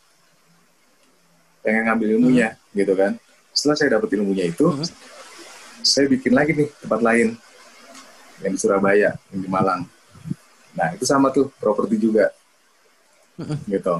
pengen 1.68 1.84
ngambil 1.92 2.08
ilmunya 2.16 2.56
hmm. 2.56 2.76
gitu 2.80 2.94
kan 2.96 3.12
setelah 3.52 3.76
saya 3.76 3.90
dapat 4.00 4.10
ilmunya 4.16 4.46
itu 4.48 4.72
hmm. 4.72 4.88
saya 5.84 6.08
bikin 6.08 6.32
lagi 6.32 6.56
nih 6.56 6.70
tempat 6.80 7.02
lain 7.04 7.28
yang 8.40 8.52
di 8.56 8.60
Surabaya 8.60 9.20
yang 9.36 9.42
di 9.44 9.50
Malang 9.52 9.84
nah 10.72 10.96
itu 10.96 11.04
sama 11.04 11.28
tuh 11.28 11.52
properti 11.60 12.00
juga 12.00 12.32
hmm. 13.36 13.68
gitu 13.68 14.00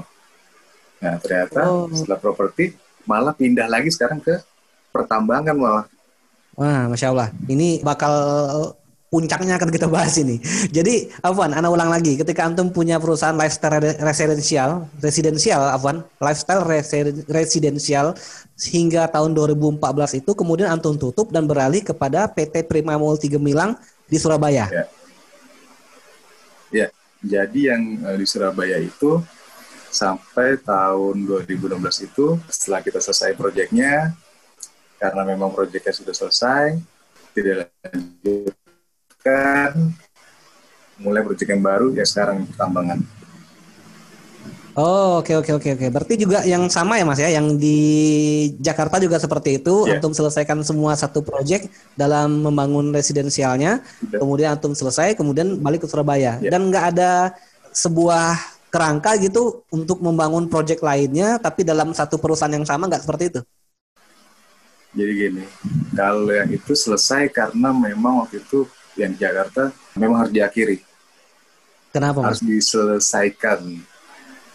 nah 1.04 1.20
ternyata 1.20 1.60
oh. 1.68 1.92
setelah 1.92 2.16
properti 2.16 2.72
malah 3.04 3.36
pindah 3.36 3.68
lagi 3.68 3.92
sekarang 3.92 4.24
ke 4.24 4.40
pertambangan 4.88 5.56
malah 5.56 5.86
Wah, 6.58 6.90
masya 6.90 7.14
Allah. 7.14 7.30
Ini 7.46 7.86
bakal 7.86 8.10
puncaknya 9.08 9.56
akan 9.56 9.70
kita 9.72 9.88
bahas 9.88 10.20
ini. 10.20 10.36
Jadi, 10.68 11.08
Afwan, 11.24 11.56
Anda 11.56 11.72
ulang 11.72 11.88
lagi. 11.88 12.20
Ketika 12.20 12.44
Antum 12.44 12.68
punya 12.68 13.00
perusahaan 13.00 13.36
lifestyle 13.36 13.80
residensial, 14.04 14.84
residensial, 15.00 15.60
Afwan, 15.72 16.04
lifestyle 16.20 16.62
residensial 17.28 18.12
hingga 18.68 19.08
tahun 19.08 19.32
2014 19.32 20.20
itu, 20.20 20.30
kemudian 20.36 20.68
Antum 20.68 21.00
tutup 21.00 21.32
dan 21.32 21.48
beralih 21.48 21.80
kepada 21.80 22.28
PT 22.28 22.68
Prima 22.68 23.00
Multi 23.00 23.32
Gemilang 23.32 23.80
di 24.04 24.16
Surabaya. 24.20 24.68
Ya. 24.68 24.84
ya. 26.72 26.88
Jadi 27.18 27.66
yang 27.66 27.82
eh, 28.04 28.16
di 28.20 28.26
Surabaya 28.28 28.78
itu 28.78 29.24
sampai 29.88 30.60
tahun 30.60 31.24
2016 31.48 32.12
itu, 32.12 32.36
setelah 32.52 32.84
kita 32.84 33.00
selesai 33.00 33.32
proyeknya, 33.34 34.12
karena 35.00 35.22
memang 35.24 35.48
proyeknya 35.48 35.96
sudah 35.96 36.12
selesai, 36.12 36.76
tidak 37.32 37.72
lanjut 37.80 38.67
kan 39.28 39.72
mulai 40.98 41.22
proyek 41.22 41.48
yang 41.54 41.62
baru 41.62 41.94
ya 41.94 42.02
sekarang 42.02 42.48
tambangan. 42.58 42.98
Oh 44.78 45.18
oke 45.18 45.34
okay, 45.34 45.34
oke 45.34 45.50
okay, 45.50 45.54
oke 45.58 45.62
okay, 45.74 45.90
oke. 45.90 45.94
Berarti 45.94 46.14
juga 46.14 46.46
yang 46.46 46.70
sama 46.70 47.02
ya 47.02 47.04
mas 47.06 47.18
ya, 47.18 47.26
yang 47.34 47.58
di 47.58 47.78
Jakarta 48.62 49.02
juga 49.02 49.18
seperti 49.18 49.58
itu. 49.58 49.90
Yeah. 49.90 49.98
Antum 49.98 50.14
selesaikan 50.14 50.62
semua 50.62 50.94
satu 50.94 51.18
proyek 51.18 51.66
dalam 51.98 52.46
membangun 52.46 52.94
residensialnya, 52.94 53.82
yeah. 53.82 54.18
kemudian 54.22 54.54
antum 54.54 54.78
selesai, 54.78 55.18
kemudian 55.18 55.58
balik 55.58 55.82
ke 55.82 55.90
Surabaya. 55.90 56.38
Yeah. 56.38 56.54
Dan 56.54 56.70
nggak 56.70 56.94
ada 56.94 57.34
sebuah 57.74 58.38
kerangka 58.70 59.18
gitu 59.18 59.66
untuk 59.74 59.98
membangun 59.98 60.46
proyek 60.46 60.78
lainnya, 60.78 61.42
tapi 61.42 61.66
dalam 61.66 61.90
satu 61.90 62.14
perusahaan 62.22 62.54
yang 62.54 62.62
sama 62.62 62.86
nggak 62.86 63.02
seperti 63.02 63.34
itu. 63.34 63.40
Jadi 64.94 65.12
gini, 65.14 65.44
kalau 65.98 66.30
yang 66.30 66.54
itu 66.54 66.72
selesai 66.78 67.34
karena 67.34 67.74
memang 67.74 68.22
waktu 68.22 68.40
itu 68.46 68.62
yang 68.98 69.14
di 69.14 69.18
Jakarta 69.22 69.70
memang 69.94 70.26
harus 70.26 70.32
diakhiri. 70.34 70.82
Kenapa? 71.94 72.20
Harus 72.26 72.42
mas? 72.42 72.48
diselesaikan. 72.50 73.60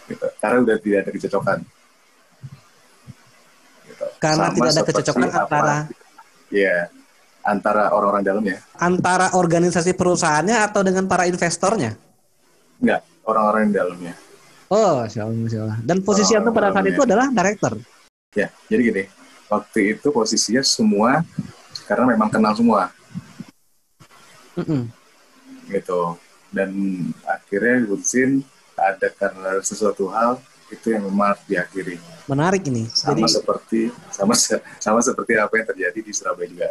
Gitu. 0.04 0.26
Karena 0.38 0.58
udah 0.60 0.76
tidak 0.78 0.98
ada 1.02 1.10
kecocokan. 1.10 1.58
Gitu. 3.88 4.06
Karena 4.20 4.46
Sama 4.52 4.54
tidak 4.54 4.70
ada 4.70 4.82
kecocokan 4.84 5.28
antara. 5.32 5.76
Iya, 6.52 6.76
antara 7.42 7.82
orang-orang 7.90 8.22
dalam 8.22 8.44
ya. 8.44 8.58
Antara 8.78 9.26
organisasi 9.34 9.96
perusahaannya 9.96 10.56
atau 10.70 10.80
dengan 10.86 11.08
para 11.08 11.26
investornya? 11.26 11.96
Enggak, 12.78 13.02
orang-orang 13.24 13.72
di 13.72 13.74
dalamnya. 13.74 14.14
Oh, 14.68 15.04
masya 15.04 15.26
Allah, 15.26 15.38
masya 15.40 15.60
Allah. 15.66 15.78
Dan 15.82 15.96
posisi 16.04 16.32
itu 16.32 16.50
pada 16.52 16.68
saat 16.72 16.86
itu 16.88 17.02
adalah 17.02 17.26
director. 17.32 17.72
Ya, 18.34 18.48
jadi 18.66 18.80
gini, 18.90 19.04
waktu 19.46 19.94
itu 19.94 20.08
posisinya 20.10 20.62
semua 20.64 21.22
karena 21.86 22.04
memang 22.16 22.32
kenal 22.32 22.56
semua 22.56 22.90
mm 24.58 24.64
-mm. 24.64 24.82
gitu. 25.70 26.18
Dan 26.54 26.70
akhirnya 27.26 27.82
Gutsin 27.90 28.46
ada 28.78 29.10
karena 29.10 29.58
sesuatu 29.62 30.06
hal 30.10 30.38
itu 30.70 30.94
yang 30.94 31.06
memang 31.06 31.38
diakhiri. 31.46 31.98
Menarik 32.26 32.62
ini. 32.66 32.88
Sama 32.90 33.14
Jadi, 33.14 33.22
seperti 33.30 33.80
sama 34.10 34.34
sama 34.80 35.00
seperti 35.02 35.36
apa 35.36 35.52
yang 35.60 35.66
terjadi 35.68 35.98
di 36.00 36.12
Surabaya 36.14 36.48
juga. 36.48 36.68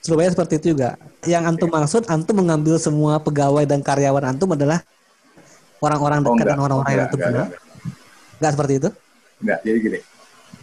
Surabaya 0.00 0.28
seperti 0.32 0.54
itu 0.60 0.66
juga. 0.76 0.96
Yang 1.28 1.42
antum 1.54 1.68
ya. 1.68 1.74
maksud 1.76 2.02
antum 2.08 2.36
mengambil 2.40 2.76
semua 2.80 3.20
pegawai 3.20 3.64
dan 3.68 3.80
karyawan 3.84 4.34
antum 4.36 4.48
adalah 4.56 4.80
orang-orang 5.80 6.20
dekat 6.24 6.44
oh, 6.44 6.48
dan 6.48 6.58
orang-orang 6.60 6.92
yang 6.92 7.04
antum 7.08 7.20
kenal 7.20 7.46
enggak 8.40 8.52
seperti 8.56 8.72
itu? 8.80 8.88
Enggak 9.44 9.58
jadi 9.64 9.78
gini. 9.80 9.98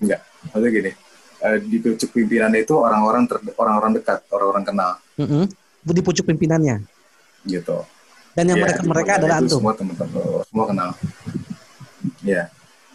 Enggak. 0.01 0.21
Maksudnya 0.49 0.71
gini. 0.73 0.91
Uh, 1.37 1.57
di 1.61 1.77
pucuk 1.77 2.09
pimpinan 2.17 2.49
itu 2.57 2.73
orang-orang 2.73 3.29
orang-orang 3.61 3.91
dekat 4.01 4.25
orang-orang 4.33 4.63
kenal. 4.65 4.91
Mm 5.21 5.29
-hmm 5.29 5.66
di 5.93 6.01
pucuk 6.03 6.25
pimpinannya. 6.27 6.83
Gitu. 7.47 7.77
Dan 8.37 8.53
yang 8.53 8.61
mereka 8.61 8.81
ya, 8.81 8.85
mereka 8.85 9.11
adalah 9.17 9.35
antum. 9.41 9.59
Semua 9.61 9.73
teman-teman 9.73 10.09
semua 10.45 10.65
kenal. 10.69 10.89
Ya. 12.21 12.43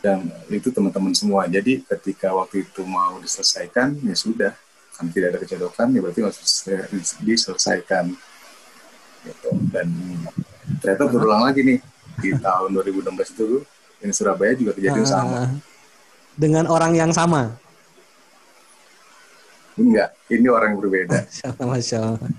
Dan 0.02 0.31
itu 0.50 0.68
teman-teman 0.70 1.14
semua. 1.14 1.46
Jadi 1.46 1.83
ketika 1.87 2.35
waktu 2.35 2.66
itu 2.66 2.83
mau 2.87 3.18
diselesaikan 3.18 3.98
ya 4.02 4.14
sudah. 4.14 4.52
Kan 4.92 5.09
tidak 5.09 5.35
ada 5.35 5.38
kecocokan 5.42 5.88
ya 5.94 6.00
berarti 6.05 6.20
harus 6.22 6.38
diselesaikan. 7.22 8.14
Gitu. 9.26 9.50
Dan 9.70 9.88
ternyata 10.78 11.11
berulang 11.11 11.42
lagi 11.46 11.62
nih 11.62 11.78
di 12.22 12.31
tahun 12.38 12.70
2016 12.76 13.35
itu 13.35 13.48
ini 14.02 14.12
Surabaya 14.14 14.52
juga 14.59 14.74
terjadi 14.74 15.02
uh, 15.02 15.07
sama. 15.07 15.40
Dengan 16.35 16.66
orang 16.70 16.92
yang 16.94 17.11
sama. 17.14 17.62
Enggak, 19.83 20.09
ini 20.31 20.47
orang 20.47 20.79
berbeda. 20.79 21.27
Masya 21.59 21.99
Allah. 21.99 22.31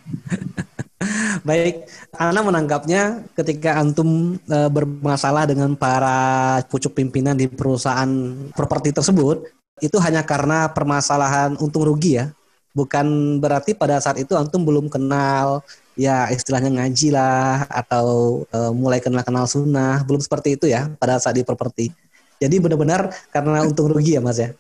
Baik, 1.44 1.84
Ana 2.16 2.40
menangkapnya 2.40 3.28
ketika 3.36 3.76
antum 3.76 4.40
e, 4.40 4.58
bermasalah 4.72 5.44
dengan 5.44 5.76
para 5.76 6.64
pucuk 6.72 6.96
pimpinan 6.96 7.36
di 7.36 7.52
perusahaan 7.52 8.08
properti 8.56 8.96
tersebut, 8.96 9.44
itu 9.84 10.00
hanya 10.00 10.24
karena 10.24 10.72
permasalahan 10.72 11.60
untung 11.60 11.84
rugi 11.84 12.24
ya. 12.24 12.32
Bukan 12.72 13.38
berarti 13.44 13.76
pada 13.76 14.00
saat 14.00 14.18
itu 14.24 14.34
antum 14.34 14.64
belum 14.64 14.88
kenal 14.88 15.62
ya 15.94 16.26
istilahnya 16.32 16.74
ngaji 16.74 17.14
lah 17.14 17.68
atau 17.68 18.42
e, 18.48 18.60
mulai 18.72 19.04
kenal-kenal 19.04 19.44
sunnah, 19.44 20.02
belum 20.08 20.24
seperti 20.24 20.56
itu 20.56 20.72
ya 20.72 20.88
pada 20.96 21.20
saat 21.20 21.36
di 21.36 21.44
properti. 21.44 21.92
Jadi 22.40 22.56
benar-benar 22.64 23.12
karena 23.30 23.68
untung 23.68 23.92
rugi 23.92 24.16
ya 24.16 24.24
Mas 24.24 24.40
ya. 24.40 24.56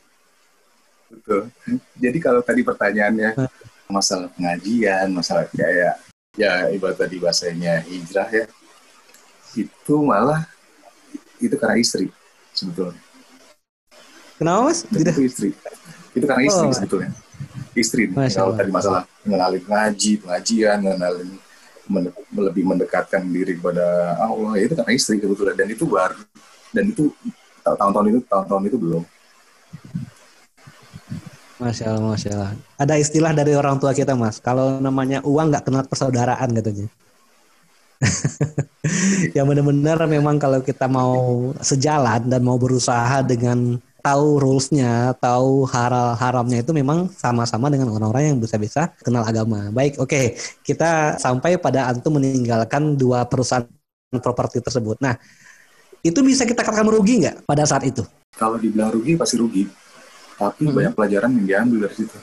Betul. 1.23 1.43
Jadi 1.95 2.17
kalau 2.19 2.43
tadi 2.43 2.61
pertanyaannya 2.67 3.39
masalah 3.87 4.27
pengajian, 4.35 5.07
masalah 5.15 5.47
kayak 5.49 5.95
ya 6.35 6.67
ibarat 6.75 6.99
tadi 6.99 7.15
bahasanya 7.21 7.79
hijrah 7.87 8.27
ya, 8.27 8.45
itu 9.55 9.95
malah 10.03 10.43
itu 11.39 11.55
karena 11.55 11.79
istri 11.79 12.11
sebetulnya. 12.51 12.99
Kenapa 14.35 14.67
mas? 14.67 14.83
Itu 14.91 15.23
istri. 15.23 15.49
Itu 16.11 16.25
karena 16.27 16.43
istri 16.43 16.67
oh. 16.67 16.75
sebetulnya 16.75 17.11
istri 17.73 18.09
kalau 18.13 18.53
tadi 18.53 18.69
masalah 18.69 19.03
mengenali 19.25 19.59
ngaji 19.65 20.11
pengajian 20.21 20.77
mengenali 20.81 21.25
men 21.83 22.05
lebih 22.31 22.63
mendekatkan 22.63 23.27
diri 23.27 23.59
kepada 23.59 24.15
Allah 24.21 24.55
ya 24.55 24.71
itu 24.71 24.75
karena 24.77 24.93
istri 24.95 25.19
kebetulan 25.19 25.55
dan 25.57 25.67
itu 25.67 25.83
baru 25.83 26.21
dan 26.71 26.83
itu 26.87 27.11
tahun-tahun 27.65 28.05
itu 28.13 28.19
tahun-tahun 28.29 28.63
itu 28.71 28.77
belum 28.79 29.03
Masya 31.63 31.95
Allah, 31.95 32.11
Masya 32.11 32.29
Allah. 32.35 32.51
Ada 32.75 32.93
istilah 32.99 33.31
dari 33.31 33.55
orang 33.55 33.79
tua 33.79 33.95
kita, 33.95 34.13
Mas. 34.19 34.43
Kalau 34.43 34.83
namanya 34.83 35.23
uang 35.23 35.47
nggak 35.47 35.63
kenal 35.63 35.87
persaudaraan 35.87 36.51
katanya. 36.51 36.87
ya 39.35 39.47
benar-benar 39.47 40.03
memang 40.11 40.35
kalau 40.35 40.59
kita 40.59 40.91
mau 40.91 41.55
sejalan 41.63 42.27
dan 42.27 42.43
mau 42.43 42.59
berusaha 42.59 43.23
dengan 43.23 43.79
tahu 44.03 44.43
rulesnya, 44.43 45.15
tahu 45.23 45.63
haram 45.71 46.19
haramnya 46.19 46.59
itu 46.59 46.75
memang 46.75 47.07
sama-sama 47.15 47.71
dengan 47.71 47.87
orang-orang 47.95 48.35
yang 48.35 48.39
bisa-bisa 48.43 48.91
kenal 48.99 49.23
agama. 49.23 49.71
Baik, 49.71 50.03
oke, 50.03 50.11
okay. 50.11 50.25
kita 50.67 51.15
sampai 51.15 51.55
pada 51.55 51.87
antum 51.87 52.19
meninggalkan 52.19 52.99
dua 52.99 53.23
perusahaan 53.23 53.63
properti 54.19 54.59
tersebut. 54.59 54.99
Nah, 54.99 55.15
itu 56.03 56.19
bisa 56.19 56.43
kita 56.43 56.67
katakan 56.67 56.83
merugi 56.83 57.23
nggak 57.23 57.47
pada 57.47 57.63
saat 57.63 57.87
itu? 57.87 58.03
Kalau 58.35 58.59
dibilang 58.59 58.91
rugi 58.91 59.15
pasti 59.15 59.39
rugi, 59.39 59.63
tapi 60.37 60.63
hmm. 60.67 60.75
banyak 60.75 60.93
pelajaran 60.97 61.29
yang 61.37 61.45
diambil 61.45 61.89
dari 61.89 61.95
situ. 61.95 62.17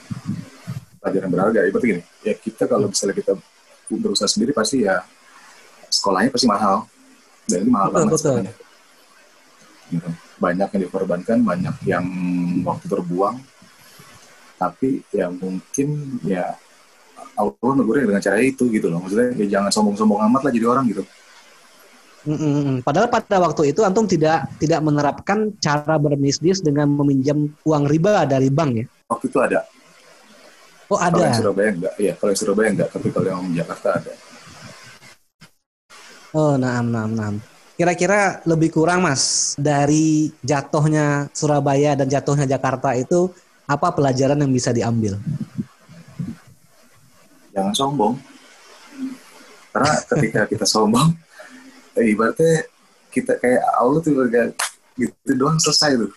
Pelajaran 1.01 1.29
berharga. 1.33 1.59
Ya, 1.65 1.71
gini, 1.73 2.01
ya 2.21 2.33
kita 2.37 2.63
kalau 2.69 2.87
misalnya 2.91 3.15
kita 3.17 3.33
berusaha 3.91 4.29
sendiri 4.29 4.53
pasti 4.53 4.85
ya 4.85 5.01
sekolahnya 5.89 6.29
pasti 6.31 6.47
mahal. 6.47 6.85
Dan 7.49 7.65
ini 7.65 7.71
mahal 7.73 7.89
betul, 7.89 7.99
banget 8.05 8.13
betul. 8.21 8.35
Gitu 9.91 10.09
banyak 10.41 10.67
yang 10.73 10.81
dikorbankan, 10.89 11.37
banyak 11.45 11.75
yang 11.85 12.05
waktu 12.65 12.85
terbuang. 12.89 13.37
Tapi 14.57 15.05
ya 15.13 15.29
mungkin 15.29 16.17
ya 16.25 16.57
Allah 17.37 17.71
negurnya 17.77 18.09
dengan 18.09 18.21
cara 18.25 18.41
itu 18.41 18.65
gitu 18.73 18.89
loh. 18.89 19.05
Maksudnya 19.05 19.37
ya 19.37 19.45
jangan 19.57 19.69
sombong-sombong 19.69 20.25
amat 20.25 20.49
lah 20.49 20.51
jadi 20.51 20.65
orang 20.65 20.89
gitu. 20.89 21.05
Mm-mm. 22.21 22.85
Padahal 22.85 23.09
pada 23.09 23.41
waktu 23.41 23.73
itu 23.73 23.81
antum 23.81 24.05
tidak 24.05 24.45
tidak 24.61 24.77
menerapkan 24.85 25.49
cara 25.57 25.97
berbisnis 25.97 26.61
dengan 26.61 26.85
meminjam 26.85 27.49
uang 27.65 27.83
riba 27.89 28.29
dari 28.29 28.53
bank 28.53 28.71
ya? 28.77 28.85
Waktu 29.09 29.25
itu 29.25 29.39
ada. 29.41 29.59
Oh 30.91 30.99
ada. 30.99 31.17
Kalau 31.17 31.25
yang 31.25 31.39
Surabaya 31.39 31.69
enggak, 31.71 31.93
iya. 31.97 32.13
Kalau 32.19 32.29
yang 32.29 32.39
Surabaya 32.43 32.67
enggak, 32.69 32.89
tapi 32.93 33.07
kalau 33.09 33.27
yang 33.31 33.41
Jakarta 33.57 33.89
ada. 33.97 34.13
Oh, 36.31 36.55
naam, 36.55 36.87
naam, 36.87 37.11
naam. 37.11 37.35
Kira-kira 37.75 38.39
lebih 38.47 38.71
kurang 38.71 39.03
Mas 39.03 39.55
dari 39.59 40.31
jatuhnya 40.45 41.27
Surabaya 41.35 41.97
dan 41.97 42.07
jatuhnya 42.07 42.47
Jakarta 42.47 42.95
itu 42.95 43.33
apa 43.67 43.91
pelajaran 43.91 44.39
yang 44.39 44.51
bisa 44.51 44.71
diambil? 44.71 45.19
Jangan 47.51 47.73
sombong. 47.75 48.13
Karena 49.71 49.91
ketika 50.07 50.41
kita 50.47 50.65
sombong, 50.67 51.15
ibaratnya 51.99 52.67
kita 53.11 53.35
kayak 53.39 53.63
Allah 53.75 53.99
tuh 53.99 54.11
gak 54.31 54.55
gitu 54.95 55.31
doang 55.35 55.59
selesai 55.59 55.99
tuh. 55.99 56.11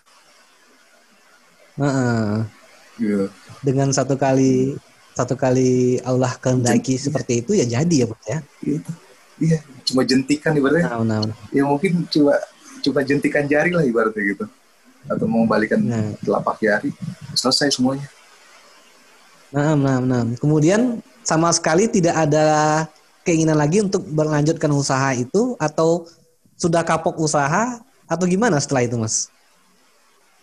Uh 1.75 1.87
-uh. 1.87 2.31
Gitu. 2.95 3.27
Dengan 3.67 3.91
satu 3.91 4.15
kali 4.15 4.79
satu 5.15 5.35
kali 5.35 5.99
Allah 6.07 6.35
kehendaki 6.39 6.99
seperti 6.99 7.43
itu 7.43 7.55
ya 7.59 7.67
jadi 7.67 7.95
ya 8.03 8.07
Pak 8.07 8.21
ya. 8.27 8.39
Gitu 8.63 8.91
iya 9.43 9.59
cuma 9.87 10.07
jentikan 10.07 10.55
ibaratnya 10.55 10.91
nah, 10.91 11.03
nah. 11.03 11.35
ya 11.51 11.67
mungkin 11.67 12.07
coba 12.07 12.39
coba 12.85 13.01
jentikan 13.03 13.45
jari 13.49 13.75
lah 13.75 13.83
ibaratnya 13.83 14.23
gitu 14.23 14.45
atau 15.05 15.27
mau 15.29 15.45
balikan 15.45 15.83
nah. 15.83 16.15
telapak 16.23 16.57
jari 16.63 16.91
selesai 17.35 17.75
semuanya 17.75 18.07
nah 19.51 19.75
nah 19.75 19.99
nah 19.99 20.23
kemudian 20.39 21.03
sama 21.25 21.51
sekali 21.51 21.91
tidak 21.91 22.15
ada 22.15 22.47
keinginan 23.25 23.59
lagi 23.59 23.81
untuk 23.81 24.05
berlanjutkan 24.05 24.71
usaha 24.71 25.17
itu 25.17 25.57
atau 25.57 26.07
sudah 26.55 26.85
kapok 26.87 27.19
usaha 27.19 27.81
atau 28.05 28.25
gimana 28.29 28.61
setelah 28.61 28.85
itu 28.85 28.97
mas 29.01 29.33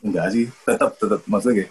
enggak 0.01 0.27
sih 0.33 0.45
tetap 0.65 0.97
tetap 0.97 1.21
maksudnya 1.29 1.69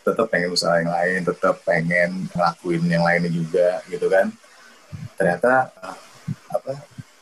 tetap 0.00 0.26
pengen 0.28 0.50
usaha 0.52 0.74
yang 0.82 0.90
lain 0.90 1.20
tetap 1.22 1.54
pengen 1.62 2.10
ngelakuin 2.34 2.82
yang 2.90 3.04
lainnya 3.06 3.30
juga 3.30 3.80
gitu 3.86 4.10
kan 4.10 4.26
ternyata 5.14 5.70
apa 6.50 6.72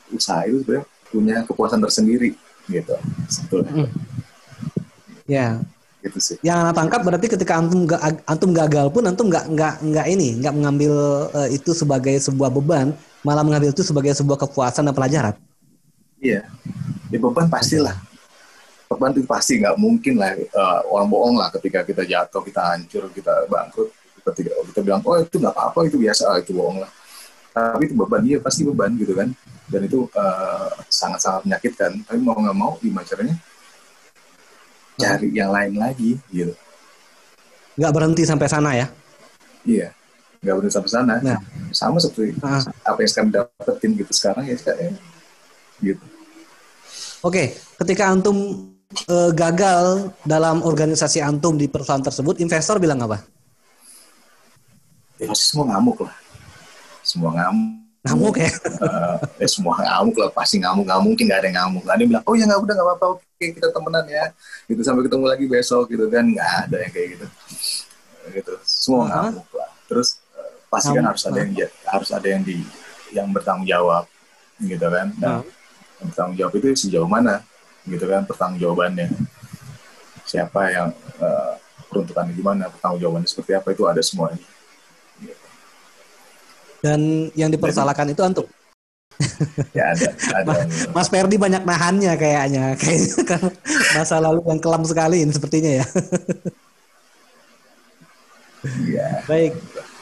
usaha 0.09 0.43
itu 0.49 0.65
sebenarnya 0.65 0.85
punya 1.09 1.37
kepuasan 1.45 1.81
tersendiri 1.81 2.37
gitu 2.69 2.95
sebetulnya. 3.29 3.89
Ya. 5.25 5.61
Gitu 5.99 6.19
sih. 6.23 6.37
Yang 6.47 6.59
anak 6.63 6.75
tangkap 6.79 7.01
berarti 7.03 7.27
ketika 7.27 7.53
antum 7.59 7.83
gak, 7.89 8.01
antum 8.23 8.51
gagal 8.55 8.87
pun 8.95 9.03
antum 9.03 9.27
nggak 9.27 9.51
nggak 9.51 9.75
nggak 9.83 10.07
ini 10.07 10.39
nggak 10.39 10.55
mengambil 10.55 10.95
uh, 11.35 11.49
itu 11.51 11.75
sebagai 11.75 12.15
sebuah 12.23 12.55
beban, 12.55 12.95
malah 13.27 13.43
mengambil 13.43 13.71
itu 13.75 13.83
sebagai 13.83 14.15
sebuah 14.15 14.39
kepuasan 14.47 14.87
dan 14.87 14.95
pelajaran. 14.95 15.35
Iya. 16.19 16.47
Ya 17.09 17.19
beban 17.19 17.49
pastilah. 17.49 17.97
Beban 18.89 19.13
itu 19.13 19.29
pasti 19.29 19.61
nggak 19.61 19.77
mungkin 19.77 20.17
lah 20.17 20.33
uh, 20.35 20.81
orang 20.93 21.09
bohong 21.09 21.37
lah 21.37 21.49
ketika 21.53 21.85
kita 21.85 22.03
jatuh, 22.09 22.41
kita 22.41 22.61
hancur, 22.75 23.09
kita 23.13 23.47
bangkrut. 23.51 23.91
Ketika 24.23 24.51
kita 24.73 24.81
bilang 24.85 25.01
oh 25.09 25.17
itu 25.17 25.41
nggak 25.41 25.55
apa-apa 25.57 25.89
itu 25.89 25.97
biasa 25.97 26.37
itu 26.45 26.53
bohong 26.53 26.85
lah 26.85 26.91
tapi 27.59 27.91
itu 27.91 27.95
beban 27.99 28.23
iya 28.23 28.39
pasti 28.39 28.63
beban 28.63 28.95
gitu 28.95 29.13
kan 29.17 29.29
dan 29.69 29.81
itu 29.85 30.07
uh, 30.15 30.71
sangat-sangat 30.89 31.45
menyakitkan 31.45 31.93
tapi 32.07 32.19
mau 32.23 32.39
nggak 32.39 32.57
mau 32.57 32.73
gimana 32.81 33.05
caranya 33.05 33.37
cari 34.99 35.29
yang 35.35 35.51
lain 35.51 35.75
lagi 35.79 36.19
gitu 36.31 36.55
nggak 37.79 37.93
berhenti 37.95 38.23
sampai 38.27 38.49
sana 38.51 38.71
ya 38.75 38.87
iya 39.67 39.95
nggak 40.39 40.55
berhenti 40.55 40.75
sampai 40.75 40.91
sana. 40.91 41.15
Nah. 41.21 41.41
sama 41.75 42.01
seperti 42.01 42.33
uh. 42.41 42.63
apa 42.87 42.99
yang 43.05 43.11
sekarang 43.11 43.31
dapetin 43.35 43.91
gitu 43.99 44.13
sekarang 44.15 44.45
ya 44.49 44.57
kayak 44.57 44.97
gitu. 45.83 46.05
Oke 47.23 47.59
ketika 47.79 48.11
antum 48.11 48.37
uh, 49.09 49.31
gagal 49.37 50.11
dalam 50.25 50.65
organisasi 50.65 51.21
antum 51.21 51.61
di 51.61 51.69
perusahaan 51.69 52.03
tersebut 52.03 52.41
investor 52.41 52.81
bilang 52.81 53.05
apa? 53.05 53.21
Ya 55.19 55.35
semua 55.35 55.75
ngamuk 55.75 56.07
lah. 56.07 56.15
Semua 57.03 57.35
ngamuk. 57.35 57.75
Ngamuk 58.07 58.35
ya? 58.39 58.51
Uh, 58.79 59.19
ya 59.43 59.49
semua 59.51 59.75
ngamuk 59.83 60.17
lah. 60.17 60.31
Pasti 60.31 60.63
ngamuk. 60.63 60.87
Nggak 60.87 61.03
mungkin 61.03 61.25
nggak 61.27 61.41
ada 61.43 61.49
yang 61.51 61.59
ngamuk. 61.59 61.83
Ada 61.91 62.01
yang 62.01 62.11
bilang 62.15 62.25
oh 62.25 62.35
ya 62.39 62.45
nggak 62.47 62.61
udah 62.63 62.75
nggak 62.79 62.87
apa-apa. 62.87 63.07
Oke 63.19 63.47
kita 63.59 63.69
temenan 63.75 64.05
ya. 64.07 64.25
Gitu 64.71 64.81
sampai 64.87 65.03
ketemu 65.05 65.25
lagi 65.27 65.45
besok 65.51 65.85
gitu 65.91 66.07
kan. 66.07 66.25
Nggak 66.25 66.51
ada 66.71 66.77
yang 66.79 66.93
kayak 66.95 67.09
gitu. 67.19 67.27
Gitu. 68.31 68.53
Semua 68.63 69.03
uh 69.03 69.05
-huh. 69.11 69.23
ngamuk 69.35 69.49
lah. 69.59 69.71
Terus 69.91 70.09
pasti 70.69 70.93
kan 70.93 71.05
harus 71.09 71.23
ada 71.25 71.39
yang 71.41 71.53
harus 71.89 72.11
ada 72.13 72.29
yang 72.29 72.43
di 72.45 72.61
yang 73.13 73.29
bertanggung 73.33 73.69
jawab 73.69 74.05
gitu 74.61 74.87
kan 74.89 75.09
nah 75.17 75.41
-huh. 75.41 75.45
bertanggung 76.05 76.37
jawab 76.37 76.53
itu 76.61 76.67
sejauh 76.89 77.09
mana 77.09 77.41
gitu 77.89 78.05
kan 78.05 78.25
pertanggung 78.29 78.61
jawabannya 78.61 79.09
siapa 80.29 80.69
yang 80.69 80.89
uh, 81.25 81.57
peruntukannya 81.89 82.37
gimana 82.37 82.69
pertanggung 82.69 83.01
jawabannya 83.01 83.29
seperti 83.29 83.57
apa 83.57 83.73
itu 83.73 83.89
ada 83.89 84.05
semuanya 84.05 84.45
dan 86.79 87.31
yang 87.35 87.51
dipersalahkan 87.51 88.15
itu 88.15 88.23
antum. 88.23 88.47
ya 89.75 89.91
ada, 89.91 90.15
ada. 90.15 90.53
Mas 90.95 91.11
Ferdi 91.11 91.35
banyak 91.35 91.67
nahannya 91.67 92.15
kayaknya, 92.15 92.65
kayaknya 92.81 93.23
kan 93.27 93.43
masa 93.99 94.23
lalu 94.23 94.47
yang 94.47 94.61
kelam 94.63 94.87
sekali 94.87 95.27
ini 95.27 95.33
sepertinya 95.35 95.83
ya. 95.83 95.87
Iya. 98.59 99.23
Baik. 99.31 99.55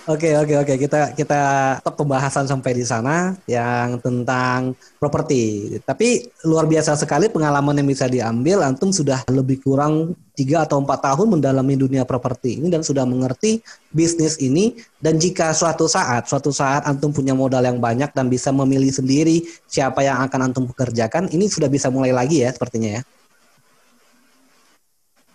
Oke 0.06 0.38
oke 0.38 0.54
oke 0.62 0.74
kita 0.78 1.18
kita 1.18 1.40
top 1.82 2.06
pembahasan 2.06 2.46
sampai 2.46 2.78
di 2.78 2.86
sana 2.86 3.34
yang 3.50 3.98
tentang 3.98 4.78
properti. 5.02 5.74
Tapi 5.82 6.30
luar 6.46 6.70
biasa 6.70 6.94
sekali 6.94 7.26
pengalaman 7.26 7.74
yang 7.82 7.90
bisa 7.90 8.06
diambil. 8.06 8.62
Antum 8.62 8.94
sudah 8.94 9.26
lebih 9.26 9.58
kurang 9.66 10.14
tiga 10.38 10.62
atau 10.62 10.78
empat 10.78 11.10
tahun 11.10 11.34
mendalami 11.34 11.74
dunia 11.74 12.06
properti 12.06 12.54
ini 12.54 12.70
dan 12.70 12.86
sudah 12.86 13.02
mengerti 13.02 13.58
bisnis 13.90 14.38
ini. 14.38 14.78
Dan 15.02 15.18
jika 15.18 15.50
suatu 15.50 15.90
saat 15.90 16.30
suatu 16.30 16.54
saat 16.54 16.86
antum 16.86 17.10
punya 17.10 17.34
modal 17.34 17.66
yang 17.66 17.82
banyak 17.82 18.14
dan 18.14 18.30
bisa 18.30 18.54
memilih 18.54 18.94
sendiri 18.94 19.42
siapa 19.66 20.06
yang 20.06 20.22
akan 20.22 20.54
antum 20.54 20.70
pekerjakan, 20.70 21.34
ini 21.34 21.50
sudah 21.50 21.66
bisa 21.66 21.90
mulai 21.90 22.14
lagi 22.14 22.46
ya 22.46 22.54
sepertinya 22.54 22.94
ya. 22.94 23.02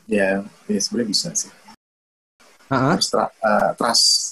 Ya, 0.08 0.30
ya 0.72 0.80
sebenarnya 0.80 1.12
bisa 1.12 1.28
sih. 1.36 1.52
Uh 2.72 2.96
-huh. 2.96 3.20
uh, 3.20 3.76
trust 3.76 4.31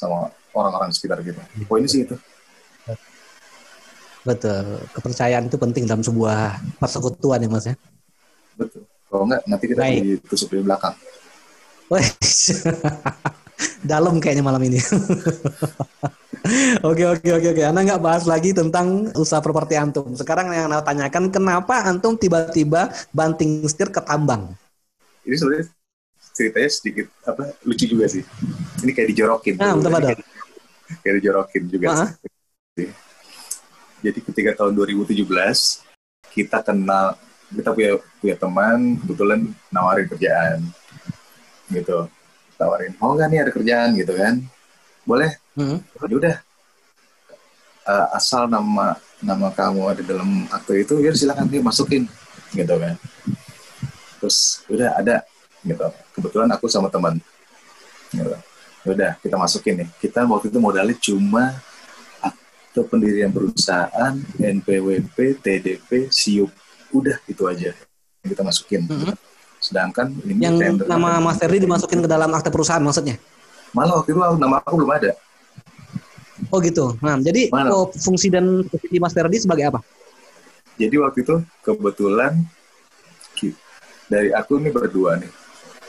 sama 0.00 0.32
orang-orang 0.56 0.88
sekitar 0.96 1.20
kita. 1.20 1.44
Poinnya 1.68 1.92
sih 1.92 2.08
itu. 2.08 2.16
Betul. 4.24 4.80
Kepercayaan 4.96 5.48
itu 5.48 5.56
penting 5.60 5.84
dalam 5.84 6.00
sebuah 6.00 6.60
persekutuan 6.80 7.44
ya 7.44 7.48
Mas 7.52 7.66
ya. 7.68 7.74
Betul. 8.56 8.84
Kalau 9.10 9.24
enggak 9.26 9.42
nanti 9.44 9.64
kita 9.68 9.82
Baik. 9.84 10.00
ditusuk 10.24 10.48
di 10.56 10.64
belakang. 10.64 10.94
Dalam 13.90 14.22
kayaknya 14.22 14.44
malam 14.46 14.62
ini. 14.62 14.78
oke 16.88 17.04
oke 17.18 17.28
oke 17.28 17.48
oke. 17.50 17.62
Anda 17.66 17.80
nggak 17.82 18.00
bahas 18.00 18.24
lagi 18.24 18.54
tentang 18.54 19.10
usaha 19.18 19.42
properti 19.42 19.74
antum. 19.74 20.14
Sekarang 20.14 20.52
yang 20.54 20.70
Anda 20.70 20.86
tanyakan 20.86 21.34
kenapa 21.34 21.82
antum 21.82 22.14
tiba-tiba 22.14 22.94
banting 23.10 23.66
setir 23.66 23.90
ke 23.90 23.98
tambang? 24.00 24.54
Ini 25.26 25.36
sebenarnya 25.36 25.79
ceritanya 26.40 26.70
sedikit 26.72 27.06
apa 27.28 27.52
lucu 27.68 27.84
juga 27.84 28.08
sih. 28.08 28.24
Ini 28.80 28.90
kayak 28.96 29.08
dijorokin. 29.12 29.54
Ah, 29.60 29.76
betul. 29.76 29.92
Kayak, 30.00 30.18
kayak 31.04 31.14
dijorokin 31.20 31.62
juga. 31.68 31.86
Uh 31.92 31.96
-huh. 32.00 32.10
Jadi 34.00 34.18
ketika 34.24 34.50
tahun 34.64 34.72
2017 34.80 35.28
kita 36.32 36.64
kenal 36.64 37.20
kita 37.50 37.70
punya 37.74 37.92
punya 38.22 38.36
teman 38.38 38.78
kebetulan 39.02 39.40
nawarin 39.74 40.06
kerjaan 40.06 40.58
gitu 41.70 42.06
tawarin 42.54 42.94
mau 43.02 43.18
nggak 43.18 43.28
nih 43.30 43.40
ada 43.42 43.52
kerjaan 43.52 43.90
gitu 43.98 44.12
kan 44.14 44.34
boleh 45.02 45.34
hmm. 45.58 45.78
Ya 46.06 46.16
udah 46.16 46.36
uh, 47.90 48.06
asal 48.14 48.46
nama 48.46 48.94
nama 49.18 49.50
kamu 49.50 49.82
ada 49.90 50.02
dalam 50.06 50.46
akte 50.48 50.78
itu 50.78 50.94
ya 51.02 51.10
silakan 51.10 51.50
dia 51.50 51.60
masukin 51.60 52.06
gitu 52.54 52.74
kan 52.78 52.94
terus 54.22 54.62
udah 54.70 54.94
ada 54.94 55.26
gitu. 55.64 55.86
Kebetulan 56.16 56.48
aku 56.52 56.66
sama 56.66 56.88
teman. 56.88 57.18
Gitu. 58.10 58.36
udah 58.80 59.12
kita 59.20 59.36
masukin 59.36 59.84
nih. 59.84 59.88
Kita 60.00 60.24
waktu 60.24 60.48
itu 60.48 60.58
modalnya 60.58 60.96
cuma 60.96 61.60
akte 62.24 62.80
pendirian 62.88 63.28
perusahaan 63.28 64.16
NPWP 64.40 65.36
TDP 65.44 66.08
SIUP. 66.08 66.50
Udah 66.90 67.20
itu 67.28 67.44
aja 67.44 67.76
yang 68.24 68.30
kita 68.32 68.42
masukin. 68.42 68.88
Mm 68.88 68.98
-hmm. 69.04 69.14
sedangkan 69.60 70.08
ini 70.24 70.40
yang 70.40 70.56
tender 70.56 70.88
nama 70.88 71.20
Mas 71.20 71.36
Terry 71.36 71.60
dimasukin 71.60 72.00
ke 72.00 72.08
dalam 72.08 72.32
akte 72.32 72.48
perusahaan 72.48 72.80
maksudnya? 72.80 73.20
Malah 73.76 74.00
waktu 74.00 74.16
itu 74.16 74.20
nama 74.40 74.56
aku 74.64 74.80
belum 74.80 74.92
ada. 74.96 75.12
Oh 76.48 76.58
gitu. 76.64 76.96
Nah 77.04 77.20
jadi 77.20 77.52
oh, 77.68 77.92
fungsi 77.92 78.32
dan 78.32 78.64
posisi 78.64 78.96
Mas 78.96 79.12
Terry 79.12 79.36
sebagai 79.36 79.68
apa? 79.68 79.84
Jadi 80.80 80.96
waktu 80.96 81.20
itu 81.20 81.44
kebetulan 81.60 82.40
dari 84.10 84.34
aku 84.34 84.58
ini 84.58 84.74
berdua 84.74 85.20
nih 85.22 85.30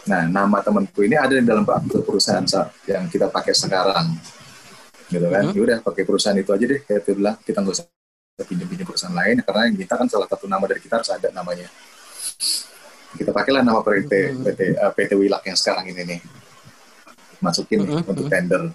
Nah, 0.09 0.25
nama 0.25 0.57
temanku 0.65 1.05
ini 1.05 1.13
ada 1.13 1.37
di 1.37 1.45
dalam 1.45 1.61
perusahaan 1.85 2.45
yang 2.89 3.05
kita 3.05 3.29
pakai 3.29 3.53
sekarang. 3.53 4.17
Gitu 5.05 5.27
kan. 5.29 5.43
Hmm. 5.45 5.53
Yaudah 5.53 5.77
pakai 5.85 6.03
perusahaan 6.07 6.37
itu 6.39 6.49
aja 6.49 6.65
deh. 6.65 6.79
Kayak 6.81 7.01
itu 7.05 7.11
kita 7.21 7.57
nggak 7.61 7.75
usah 7.77 7.85
pinjam-pinjam 8.41 8.87
perusahaan 8.89 9.13
lain 9.13 9.37
karena 9.45 9.61
yang 9.69 9.77
kita 9.77 9.93
kan 9.93 10.07
salah 10.09 10.25
satu 10.25 10.49
nama 10.49 10.65
dari 10.65 10.81
kita 10.81 10.97
harus 10.97 11.11
ada 11.13 11.29
namanya. 11.29 11.69
Kita 13.11 13.29
pakailah 13.29 13.61
nama 13.61 13.83
PT 13.85 14.13
hmm. 14.33 14.41
PT 14.47 14.59
uh, 14.79 14.89
eh, 14.89 14.91
PT 14.95 15.11
Wilak 15.19 15.43
yang 15.45 15.57
sekarang 15.59 15.85
ini 15.93 16.01
nih. 16.17 16.19
Masukin 17.43 17.85
hmm. 17.85 18.09
untuk 18.09 18.25
tender. 18.25 18.73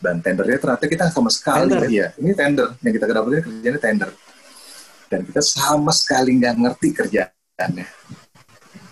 Dan 0.00 0.16
tendernya 0.24 0.56
ternyata 0.56 0.84
kita 0.88 1.12
sama 1.12 1.28
sekali 1.28 1.76
tender. 1.76 1.88
ya, 1.92 2.08
ini 2.16 2.32
tender 2.32 2.72
yang 2.80 2.92
kita 2.92 3.04
dapetin 3.08 3.40
kerjanya 3.44 3.80
tender. 3.80 4.10
Dan 5.12 5.20
kita 5.28 5.40
sama 5.44 5.92
sekali 5.92 6.40
nggak 6.40 6.54
ngerti 6.56 6.88
kerjaannya 6.92 7.86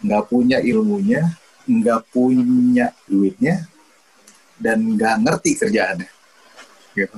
nggak 0.03 0.25
punya 0.31 0.59
ilmunya, 0.63 1.27
nggak 1.67 2.01
punya 2.15 2.95
duitnya, 3.07 3.67
dan 4.59 4.99
nggak 4.99 5.15
ngerti 5.23 5.51
kerjaannya. 5.59 6.09
Gitu. 6.95 7.17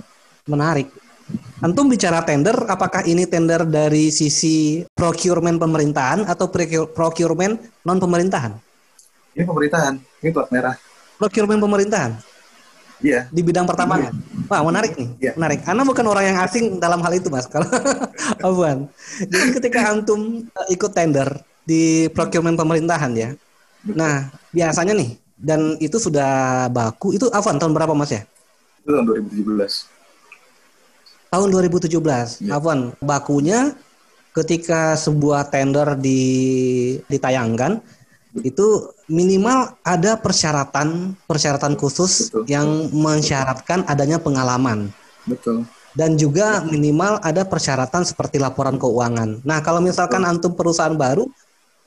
Menarik. 0.48 0.88
Antum 1.60 1.86
bicara 1.86 2.24
tender, 2.24 2.56
apakah 2.66 3.06
ini 3.06 3.28
tender 3.28 3.62
dari 3.68 4.10
sisi 4.10 4.82
procurement 4.96 5.60
pemerintahan 5.60 6.26
atau 6.26 6.48
procurement 6.90 7.54
non 7.86 7.98
pemerintahan? 8.00 8.56
Ini 9.36 9.44
pemerintahan, 9.46 9.94
ini 10.24 10.30
plat 10.34 10.48
merah. 10.50 10.74
Procurement 11.20 11.60
pemerintahan. 11.60 12.12
Iya. 13.00 13.28
Di 13.32 13.40
bidang 13.40 13.64
pertama. 13.64 14.00
Iya. 14.00 14.10
Wah 14.50 14.60
menarik 14.66 14.92
nih, 14.98 15.08
iya. 15.22 15.32
menarik. 15.38 15.62
Anda 15.64 15.86
bukan 15.86 16.06
orang 16.08 16.24
yang 16.34 16.38
asing 16.42 16.82
dalam 16.82 17.00
hal 17.00 17.12
itu 17.14 17.30
mas. 17.30 17.46
Kalau 17.52 17.68
Abuan. 18.42 18.90
Jadi 19.20 19.48
ketika 19.56 19.94
antum 19.94 20.44
ikut 20.68 20.92
tender, 20.92 21.28
di 21.70 22.11
procurement 22.11 22.59
pemerintahan 22.59 23.14
ya. 23.14 23.30
Nah, 23.87 24.26
biasanya 24.50 24.98
nih 24.98 25.14
dan 25.38 25.78
itu 25.78 26.02
sudah 26.02 26.66
baku 26.68 27.14
itu 27.14 27.30
Afan 27.30 27.62
tahun 27.62 27.70
berapa 27.70 27.94
Mas 27.94 28.11
ya? 28.11 28.26
Itu 28.83 28.90
tahun 28.90 29.06
2017. 29.06 29.87
Tahun 31.30 31.48
2017. 31.54 32.42
Ya. 32.42 32.59
Afan, 32.59 32.90
bakunya 32.98 33.78
ketika 34.35 34.98
sebuah 34.98 35.46
tender 35.54 35.94
di 35.94 36.18
ditayangkan 37.06 37.78
itu 38.46 38.94
minimal 39.11 39.74
ada 39.83 40.14
persyaratan 40.14 41.18
persyaratan 41.26 41.74
khusus 41.74 42.30
Betul. 42.30 42.46
yang 42.46 42.66
mensyaratkan 42.94 43.83
adanya 43.87 44.18
pengalaman. 44.18 44.90
Betul 45.26 45.66
dan 45.94 46.14
juga 46.14 46.62
minimal 46.62 47.18
ada 47.22 47.42
persyaratan 47.42 48.06
seperti 48.06 48.38
laporan 48.38 48.78
keuangan. 48.78 49.42
Nah, 49.42 49.59
kalau 49.59 49.83
misalkan 49.83 50.22
antum 50.22 50.54
perusahaan 50.54 50.94
baru, 50.94 51.26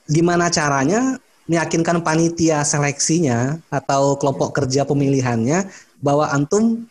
gimana 0.08 0.52
caranya 0.52 1.18
meyakinkan 1.48 2.00
panitia 2.04 2.64
seleksinya 2.64 3.60
atau 3.68 4.16
kelompok 4.16 4.56
kerja 4.56 4.88
pemilihannya 4.88 5.68
bahwa 6.00 6.32
antum 6.32 6.88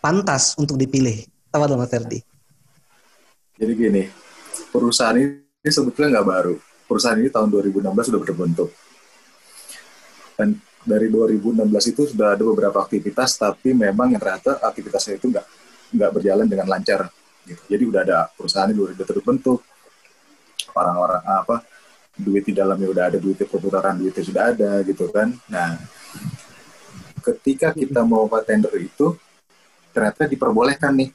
pantas 0.00 0.56
untuk 0.56 0.76
dipilih. 0.76 1.24
Tahu 1.50 1.76
Mas 1.76 1.90
Ferdi? 1.90 2.20
Jadi 3.60 3.72
gini, 3.76 4.02
perusahaan 4.72 5.16
ini 5.18 5.68
sebetulnya 5.68 6.20
nggak 6.20 6.28
baru. 6.28 6.54
Perusahaan 6.88 7.18
ini 7.18 7.28
tahun 7.28 7.48
2016 7.52 8.08
sudah 8.08 8.20
berbentuk. 8.22 8.70
Dan 10.38 10.56
dari 10.80 11.12
2016 11.12 11.92
itu 11.92 12.02
sudah 12.08 12.32
ada 12.32 12.44
beberapa 12.46 12.80
aktivitas, 12.80 13.36
tapi 13.36 13.76
memang 13.76 14.16
yang 14.16 14.22
ternyata 14.22 14.62
aktivitasnya 14.64 15.20
itu 15.20 15.28
nggak 15.28 15.46
nggak 15.92 16.10
berjalan 16.16 16.46
dengan 16.48 16.66
lancar. 16.70 17.10
Gitu. 17.44 17.60
Jadi 17.68 17.82
udah 17.84 18.00
ada 18.00 18.18
perusahaan 18.32 18.70
ini 18.70 18.78
sudah 18.78 19.08
terbentuk, 19.10 19.60
orang-orang 20.72 21.22
apa 21.26 21.56
duit 22.20 22.44
di 22.44 22.54
dalamnya 22.54 22.88
udah 22.88 23.04
ada 23.12 23.18
duit 23.18 23.40
perputaran 23.40 23.96
duitnya 23.96 24.24
sudah 24.24 24.42
ada 24.52 24.70
gitu 24.84 25.08
kan. 25.08 25.32
Nah 25.48 25.80
ketika 27.20 27.72
kita 27.76 28.00
mau 28.04 28.28
tender 28.44 28.72
itu 28.80 29.16
ternyata 29.92 30.24
diperbolehkan 30.24 30.92
nih 30.96 31.10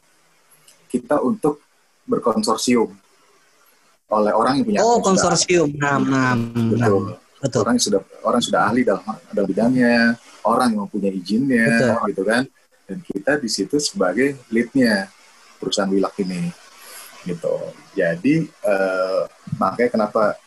kita 0.91 1.19
untuk 1.21 1.61
berkonsorsium 2.05 2.93
oleh 4.05 4.33
orang 4.33 4.61
yang 4.61 4.65
punya 4.65 4.79
oh 4.85 5.01
konsorsium. 5.01 5.73
nah, 5.75 5.97
nah, 5.97 6.37
betul. 6.37 7.17
Betul. 7.35 7.61
Orang 7.61 7.75
yang 7.77 7.85
sudah 7.85 8.01
orang 8.25 8.41
sudah 8.41 8.59
ahli 8.65 8.81
dalam 8.81 9.03
dalam 9.29 9.47
bidangnya 9.49 10.17
orang 10.47 10.73
yang 10.73 10.81
mempunyai 10.87 11.13
izinnya 11.13 11.67
betul. 11.67 12.09
gitu 12.09 12.23
kan. 12.25 12.43
Dan 12.85 12.97
kita 13.01 13.31
di 13.41 13.49
situ 13.49 13.77
sebagai 13.81 14.37
leadnya 14.53 15.09
perusahaan 15.57 15.89
wilak 15.89 16.15
ini 16.21 16.53
gitu. 17.25 17.55
Jadi 17.97 18.45
eh, 18.45 19.21
makanya 19.57 19.89
kenapa 19.93 20.37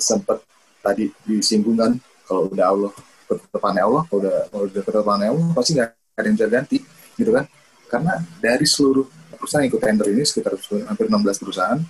sempat 0.00 0.38
tadi 0.80 1.12
disinggung 1.24 1.76
kan 1.76 1.92
kalau 2.24 2.48
udah 2.48 2.66
Allah 2.66 2.92
ketetapannya 3.28 3.82
Allah 3.84 4.02
kalau 4.08 4.18
udah 4.24 4.36
kalau 4.50 4.64
udah 4.66 4.82
ketetapannya 4.82 5.28
Allah 5.30 5.46
pasti 5.54 5.70
nggak 5.76 5.88
ada 5.90 6.26
yang 6.26 6.36
bisa 6.36 6.48
ganti 6.48 6.78
gitu 7.16 7.30
kan? 7.32 7.44
Karena 7.90 8.12
dari 8.38 8.66
seluruh 8.66 9.06
perusahaan 9.34 9.62
yang 9.66 9.70
ikut 9.74 9.82
tender 9.82 10.06
ini 10.12 10.22
sekitar 10.22 10.54
hampir 10.86 11.06
16 11.10 11.42
perusahaan 11.42 11.80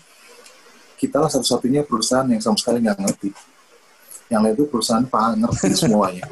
kita 1.01 1.16
lah 1.16 1.31
satu-satunya 1.33 1.85
perusahaan 1.88 2.29
yang 2.29 2.40
sama 2.45 2.57
sekali 2.61 2.85
nggak 2.85 2.99
ngerti. 3.01 3.31
Yang 4.31 4.40
lain 4.47 4.55
itu 4.55 4.64
perusahaan 4.69 5.05
paham 5.09 5.45
ngerti 5.45 5.69
semuanya. 5.77 6.24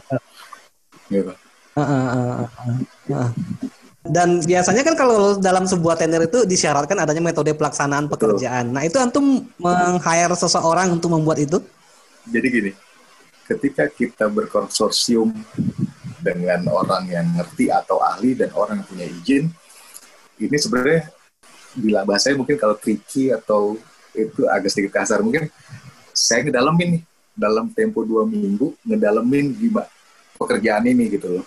Gitu 1.13 1.33
dan 4.07 4.39
biasanya 4.43 4.83
kan 4.87 4.95
kalau 4.95 5.37
dalam 5.43 5.67
sebuah 5.67 5.99
tender 5.99 6.23
itu 6.27 6.47
disyaratkan 6.47 6.97
adanya 7.03 7.23
metode 7.23 7.51
pelaksanaan 7.55 8.07
pekerjaan. 8.07 8.71
Nah, 8.71 8.87
itu 8.87 8.97
antum 8.97 9.43
meng-hire 9.59 10.33
seseorang 10.39 10.95
untuk 10.95 11.11
membuat 11.13 11.43
itu? 11.43 11.59
Jadi 12.31 12.47
gini, 12.47 12.73
ketika 13.49 13.89
kita 13.89 14.29
berkonsorsium 14.29 15.33
dengan 16.21 16.69
orang 16.69 17.09
yang 17.09 17.27
ngerti 17.33 17.73
atau 17.73 18.03
ahli 18.05 18.37
dan 18.37 18.53
orang 18.53 18.83
yang 18.83 18.89
punya 18.91 19.07
izin 19.09 19.45
ini 20.39 20.57
sebenarnya 20.59 21.09
bila 21.79 22.03
bahasanya 22.03 22.43
mungkin 22.43 22.59
kalau 22.59 22.75
tricky 22.75 23.31
atau 23.31 23.79
itu 24.13 24.45
agak 24.51 24.69
sedikit 24.69 24.99
kasar 24.99 25.23
mungkin 25.23 25.47
saya 26.11 26.43
ngedalemin 26.43 26.99
nih 26.99 27.03
dalam 27.39 27.71
tempo 27.71 28.03
dua 28.03 28.27
minggu 28.27 28.75
ngedalemin 28.83 29.55
gimana 29.55 29.87
pekerjaan 30.35 30.85
ini 30.91 31.07
gitu 31.07 31.39
loh 31.39 31.45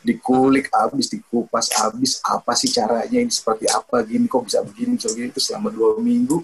dikulik 0.00 0.72
abis 0.72 1.12
dikupas 1.12 1.68
abis 1.76 2.24
apa 2.24 2.56
sih 2.56 2.72
caranya 2.72 3.20
ini 3.20 3.28
seperti 3.28 3.68
apa 3.68 4.00
gini 4.04 4.24
kok 4.24 4.48
bisa 4.48 4.64
begini 4.64 4.96
bisa 4.96 5.12
begini. 5.12 5.28
Itu 5.32 5.40
selama 5.40 5.68
dua 5.68 6.00
minggu 6.00 6.40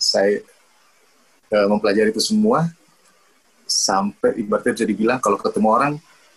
saya 0.00 0.40
uh, 1.52 1.66
mempelajari 1.68 2.14
itu 2.14 2.22
semua 2.22 2.70
sampai 3.68 4.40
ibaratnya 4.40 4.72
bisa 4.72 4.86
dibilang 4.88 5.20
kalau 5.20 5.36
ketemu 5.36 5.68
orang 5.68 5.92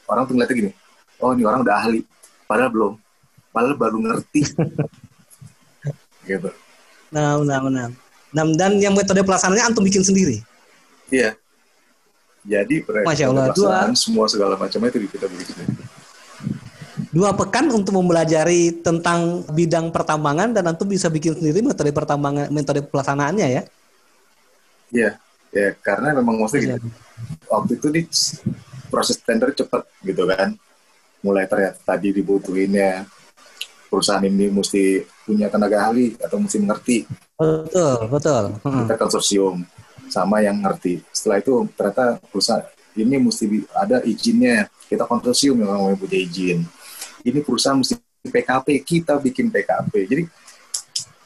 orang 0.10 0.24
tuh 0.28 0.34
ngeliatnya 0.36 0.58
gini 0.58 0.72
oh 1.24 1.32
ini 1.32 1.48
orang 1.48 1.64
udah 1.64 1.76
ahli 1.80 2.04
padahal 2.44 2.70
belum 2.74 2.94
padahal 3.52 3.76
baru 3.80 3.98
ngerti. 4.00 4.42
Gitu. 6.22 6.54
Nah 7.10 7.42
benar 7.42 7.60
benar 7.66 7.90
dan, 8.32 8.56
dan 8.56 8.72
yang 8.80 8.96
metode 8.96 9.20
pelaksanaannya 9.28 9.64
antum 9.68 9.84
bikin 9.84 10.06
sendiri? 10.06 10.40
Iya. 11.12 11.36
Jadi 12.42 12.82
Masya 12.82 13.30
Allah, 13.30 13.54
dua, 13.54 13.94
semua 13.94 14.26
segala 14.26 14.58
macamnya 14.58 14.90
itu 14.90 15.06
kita 15.06 15.30
bikin 15.30 15.46
sendiri 15.46 16.01
dua 17.12 17.36
pekan 17.36 17.68
untuk 17.68 17.92
mempelajari 18.00 18.80
tentang 18.80 19.44
bidang 19.52 19.92
pertambangan 19.92 20.56
dan 20.56 20.64
antum 20.72 20.88
bisa 20.88 21.12
bikin 21.12 21.36
sendiri 21.36 21.60
metode 21.60 21.92
pertambangan 21.92 22.48
metode 22.48 22.88
pelaksanaannya 22.88 23.48
ya. 23.52 23.64
Iya 24.92 25.12
ya 25.52 25.76
karena 25.84 26.16
memang 26.16 26.40
maksudnya 26.40 26.80
gitu 26.80 26.88
waktu 27.52 27.76
itu 27.76 27.88
di 27.92 28.02
proses 28.88 29.20
tender 29.20 29.52
cepat 29.52 29.84
gitu 30.08 30.24
kan. 30.24 30.56
Mulai 31.22 31.46
ternyata 31.46 31.78
tadi 31.84 32.16
dibutuhinnya 32.16 33.06
perusahaan 33.92 34.24
ini 34.24 34.48
mesti 34.50 35.04
punya 35.28 35.52
tenaga 35.52 35.92
ahli 35.92 36.16
atau 36.18 36.40
mesti 36.40 36.58
mengerti. 36.64 36.98
Betul 37.36 38.08
betul. 38.08 38.44
Hmm. 38.64 38.88
kita 38.88 38.96
konsorsium 38.96 39.68
sama 40.08 40.40
yang 40.40 40.64
ngerti. 40.64 41.04
Setelah 41.12 41.44
itu 41.44 41.68
ternyata 41.76 42.24
perusahaan 42.32 42.64
ini 42.96 43.20
mesti 43.20 43.46
ada 43.76 44.00
izinnya. 44.08 44.72
Kita 44.88 45.08
konsorsium 45.08 45.60
yang 45.60 45.96
punya 46.00 46.20
izin 46.20 46.68
ini 47.26 47.40
perusahaan 47.42 47.78
mesti 47.78 47.98
PKP 48.22 48.68
kita 48.86 49.18
bikin 49.18 49.50
PKP 49.50 49.94
jadi 50.06 50.24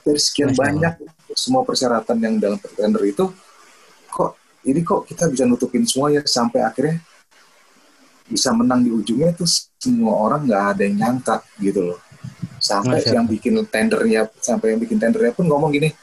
dari 0.05 0.19
sekian 0.21 0.53
Masya 0.53 0.61
banyak 0.61 0.93
semua 1.35 1.65
persyaratan 1.65 2.17
yang 2.21 2.35
dalam 2.37 2.61
tender 2.61 3.03
itu 3.03 3.25
kok 4.07 4.37
ini 4.63 4.79
kok 4.85 5.09
kita 5.09 5.27
bisa 5.27 5.43
nutupin 5.43 5.83
semuanya 5.83 6.23
sampai 6.23 6.61
akhirnya 6.61 7.01
bisa 8.25 8.49
menang 8.53 8.81
di 8.81 8.89
ujungnya 8.89 9.33
itu 9.37 9.45
semua 9.77 10.17
orang 10.17 10.49
nggak 10.49 10.63
ada 10.73 10.81
yang 10.81 10.95
nyangka 10.97 11.45
gitu 11.61 11.93
loh. 11.93 11.99
Sampai 12.57 12.97
Masya. 13.03 13.13
yang 13.21 13.25
bikin 13.29 13.53
tendernya 13.69 14.25
sampai 14.41 14.73
yang 14.73 14.79
bikin 14.81 14.97
tendernya 14.97 15.35
pun 15.35 15.45
ngomong 15.45 15.69
gini 15.69 15.93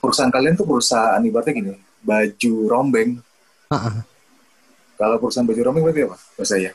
perusahaan 0.00 0.32
kalian 0.32 0.56
tuh 0.56 0.68
perusahaan 0.68 1.20
ibaratnya 1.20 1.54
gini 1.56 1.72
baju 2.04 2.52
rombeng. 2.68 3.10
Uh-uh. 3.66 3.98
kalau 4.94 5.16
perusahaan 5.18 5.48
baju 5.48 5.60
rombeng 5.64 5.84
berarti 5.88 6.02
apa? 6.04 6.16
Bahasa 6.36 6.56
ya 6.60 6.72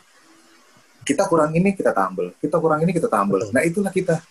kita 1.01 1.25
kurang 1.27 1.51
ini 1.53 1.73
kita 1.73 1.91
tambel 1.91 2.33
kita 2.37 2.57
kurang 2.61 2.79
ini 2.85 2.91
kita 2.93 3.07
tambel 3.09 3.45
nah 3.49 3.61
itulah 3.65 3.91
kita 3.91 4.21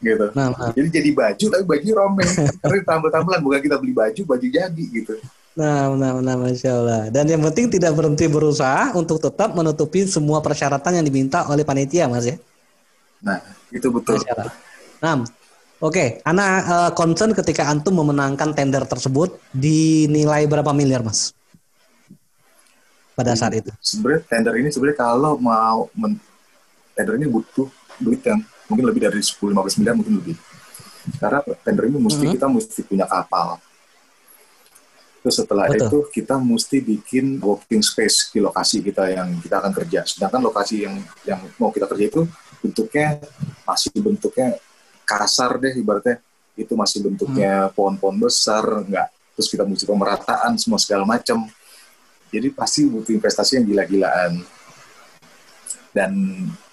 gitu 0.00 0.32
nah, 0.32 0.50
nah. 0.52 0.72
jadi 0.72 0.88
jadi 1.00 1.10
baju 1.12 1.44
tapi 1.52 1.64
baju 1.64 1.86
rombeng 1.92 2.30
karena 2.62 2.82
tambel-tambelan 2.84 3.40
bukan 3.44 3.60
kita 3.60 3.76
beli 3.78 3.92
baju 3.92 4.20
baju 4.26 4.46
jadi 4.46 4.84
gitu 4.90 5.16
Nah, 5.50 5.90
nah, 5.98 6.22
nah, 6.22 6.38
masya 6.38 6.78
Allah. 6.78 7.02
Dan 7.10 7.26
yang 7.26 7.42
penting 7.42 7.74
tidak 7.74 7.98
berhenti 7.98 8.30
berusaha 8.30 8.94
untuk 8.94 9.18
tetap 9.18 9.50
menutupi 9.50 10.06
semua 10.06 10.38
persyaratan 10.38 11.02
yang 11.02 11.04
diminta 11.04 11.42
oleh 11.50 11.66
panitia, 11.66 12.06
mas 12.06 12.22
ya. 12.22 12.38
Nah, 13.18 13.42
itu 13.74 13.90
betul. 13.90 14.22
Nah, 15.02 15.26
oke. 15.82 15.90
Okay. 15.90 16.08
Ana 16.22 16.46
uh, 16.62 16.90
concern 16.94 17.34
ketika 17.34 17.66
antum 17.66 17.98
memenangkan 17.98 18.54
tender 18.54 18.86
tersebut 18.86 19.42
dinilai 19.50 20.46
berapa 20.46 20.70
miliar, 20.70 21.02
mas? 21.02 21.34
Pada 23.20 23.36
saat 23.36 23.52
itu. 23.60 23.70
Sebenarnya 23.84 24.24
tender 24.24 24.54
ini 24.56 24.68
sebenarnya 24.72 24.98
kalau 24.98 25.36
mau 25.36 25.92
men 25.92 26.16
tender 26.96 27.20
ini 27.20 27.28
butuh 27.28 27.68
duit 28.00 28.24
yang 28.24 28.40
mungkin 28.66 28.84
lebih 28.88 29.04
dari 29.04 29.20
10-15 29.20 29.80
miliar 29.84 29.94
mungkin 29.94 30.16
lebih. 30.16 30.36
Karena 31.20 31.44
tender 31.60 31.84
ini 31.88 32.00
mesti 32.00 32.24
mm 32.24 32.26
-hmm. 32.26 32.34
kita 32.40 32.46
mesti 32.48 32.80
punya 32.88 33.04
kapal 33.04 33.60
Terus 35.20 35.36
setelah 35.36 35.68
Betul. 35.68 35.84
itu 35.84 35.98
kita 36.16 36.40
mesti 36.40 36.76
bikin 36.80 37.26
working 37.44 37.84
space 37.84 38.32
di 38.32 38.40
lokasi 38.40 38.80
kita 38.80 39.12
yang 39.12 39.36
kita 39.44 39.60
akan 39.60 39.72
kerja. 39.76 40.00
Sedangkan 40.08 40.40
lokasi 40.40 40.88
yang 40.88 40.96
yang 41.28 41.40
mau 41.60 41.68
kita 41.68 41.84
kerja 41.84 42.08
itu 42.08 42.24
bentuknya 42.64 43.20
masih 43.68 43.92
bentuknya 44.00 44.56
kasar 45.04 45.60
deh 45.60 45.76
ibaratnya 45.76 46.24
itu 46.56 46.72
masih 46.72 47.04
bentuknya 47.04 47.68
hmm. 47.68 47.72
pohon-pohon 47.76 48.16
besar 48.20 48.64
enggak 48.84 49.08
terus 49.32 49.48
kita 49.48 49.64
mesti 49.64 49.88
pemerataan 49.88 50.60
semua 50.60 50.76
segala 50.76 51.08
macam 51.08 51.48
jadi 52.30 52.48
pasti 52.54 52.86
butuh 52.86 53.10
investasi 53.10 53.58
yang 53.58 53.66
gila-gilaan. 53.66 54.38
Dan 55.90 56.10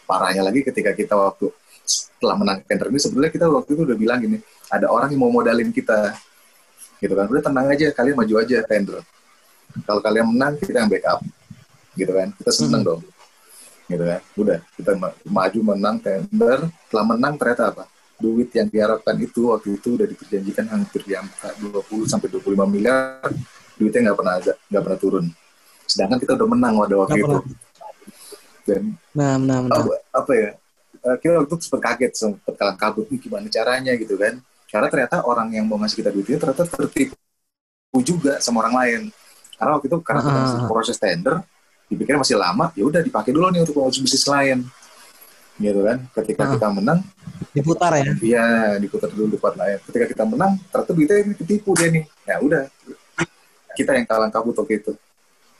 parahnya 0.05 0.45
lagi 0.45 0.61
ketika 0.61 0.93
kita 0.93 1.17
waktu 1.17 1.49
setelah 1.81 2.37
menang 2.37 2.61
tender 2.65 2.93
ini 2.93 3.01
sebenarnya 3.01 3.31
kita 3.33 3.45
waktu 3.49 3.69
itu 3.73 3.81
udah 3.83 3.97
bilang 3.97 4.19
gini 4.21 4.37
ada 4.69 4.87
orang 4.93 5.09
yang 5.09 5.21
mau 5.25 5.33
modalin 5.33 5.73
kita. 5.73 6.13
Gitu 7.01 7.13
kan 7.13 7.25
udah 7.25 7.41
tenang 7.41 7.67
aja 7.73 7.89
kalian 7.89 8.15
maju 8.21 8.33
aja 8.37 8.57
tender. 8.69 9.01
Kalau 9.85 10.01
kalian 10.01 10.29
menang 10.29 10.53
kita 10.61 10.77
yang 10.85 10.89
backup. 10.89 11.19
Gitu 11.97 12.11
kan 12.13 12.29
kita 12.37 12.51
seneng 12.53 12.85
hmm. 12.85 12.89
dong. 12.93 13.01
Gitu 13.89 14.03
kan 14.05 14.21
udah 14.37 14.57
kita 14.77 14.91
maju 15.25 15.59
menang 15.73 15.97
tender. 15.97 16.69
Setelah 16.85 17.05
menang 17.17 17.33
ternyata 17.41 17.73
apa? 17.73 17.83
Duit 18.17 18.49
yang 18.53 18.69
diharapkan 18.69 19.13
itu 19.21 19.53
waktu 19.53 19.77
itu 19.77 19.93
udah 19.97 20.05
diperjanjikan 20.09 20.65
hampir 20.69 21.05
di 21.05 21.13
angka 21.17 21.53
20 21.57 22.05
sampai 22.05 22.29
25 22.29 22.65
miliar. 22.69 23.25
Duitnya 23.77 24.09
nggak 24.09 24.17
pernah 24.17 24.35
nggak 24.41 24.83
pernah 24.85 25.01
turun 25.01 25.25
sedangkan 25.87 26.19
kita 26.19 26.35
udah 26.35 26.47
menang 26.51 26.73
pada 26.83 26.95
waktu 26.99 27.17
itu. 27.23 27.37
dan 28.67 28.83
nah, 29.15 29.39
nah, 29.39 29.63
nah. 29.63 29.79
Apa, 29.79 29.93
apa 30.11 30.31
ya 30.35 30.49
eh, 31.07 31.17
kita 31.23 31.39
waktu 31.39 31.55
itu 31.55 31.63
sempat 31.63 31.81
kaget 31.87 32.11
sempat 32.19 32.53
kalang 32.59 32.77
kabut 32.77 33.07
nih 33.07 33.19
gimana 33.23 33.47
caranya? 33.47 33.95
gitu 33.95 34.19
kan. 34.19 34.43
Karena 34.67 34.87
ternyata 34.91 35.23
orang 35.23 35.47
yang 35.55 35.63
mau 35.63 35.79
ngasih 35.79 36.03
kita 36.03 36.11
duit 36.11 36.27
itu 36.27 36.35
ternyata 36.35 36.67
tertipu 36.67 37.15
juga 38.03 38.43
sama 38.43 38.67
orang 38.67 38.75
lain. 38.75 39.01
Karena 39.55 39.71
waktu 39.79 39.87
itu 39.87 39.97
karena 40.03 40.21
kita 40.21 40.39
masih 40.43 40.59
proses 40.67 40.97
tender 40.99 41.35
dipikir 41.87 42.19
masih 42.19 42.35
lama 42.35 42.67
ya 42.75 42.83
udah 42.83 42.99
dipakai 42.99 43.31
dulu 43.31 43.47
nih 43.47 43.63
untuk 43.63 43.79
ngurus 43.79 44.03
bisnis 44.03 44.27
lain. 44.27 44.67
Gitu 45.57 45.79
kan 45.81 45.97
ketika 46.21 46.43
uh, 46.45 46.51
kita 46.53 46.67
menang 46.69 46.99
diputar 47.55 47.89
ya? 47.97 48.13
iya 48.21 48.45
diputar 48.77 49.07
dulu 49.09 49.33
di 49.33 49.39
lain. 49.39 49.79
Ketika 49.87 50.05
kita 50.11 50.23
menang 50.27 50.59
ternyata 50.67 50.91
duitnya 50.91 51.15
ini 51.23 51.33
ditipu 51.39 51.71
dia 51.79 51.87
nih. 51.89 52.03
Ya 52.27 52.35
udah 52.43 52.67
kita 53.79 53.95
yang 53.95 54.05
kalang 54.09 54.33
kabut 54.33 54.53
waktu 54.59 54.83
itu 54.83 54.91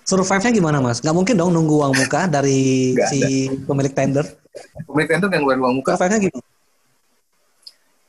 survive-nya 0.08 0.52
gimana 0.56 0.80
mas? 0.80 1.04
Gak 1.04 1.12
mungkin 1.12 1.36
dong 1.36 1.52
nunggu 1.52 1.84
uang 1.84 1.94
muka 2.00 2.32
dari 2.32 2.96
Gak 2.96 3.12
si 3.12 3.52
ada. 3.52 3.68
pemilik 3.68 3.94
tender. 3.94 4.26
Pemilik 4.88 5.10
tender 5.12 5.28
yang 5.28 5.44
ngeluarin 5.44 5.62
uang 5.68 5.76
muka. 5.84 5.92
Survive-nya 6.00 6.20
gimana? 6.24 6.46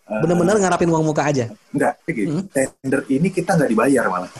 Benar-benar 0.08 0.56
ngarapin 0.56 0.88
uang 0.88 1.04
muka 1.04 1.22
aja? 1.28 1.52
Enggak, 1.74 2.00
gitu. 2.08 2.40
Hmm? 2.40 2.44
Tender 2.48 3.04
ini 3.12 3.28
kita 3.28 3.58
nggak 3.58 3.68
dibayar 3.68 4.08
malah. 4.08 4.32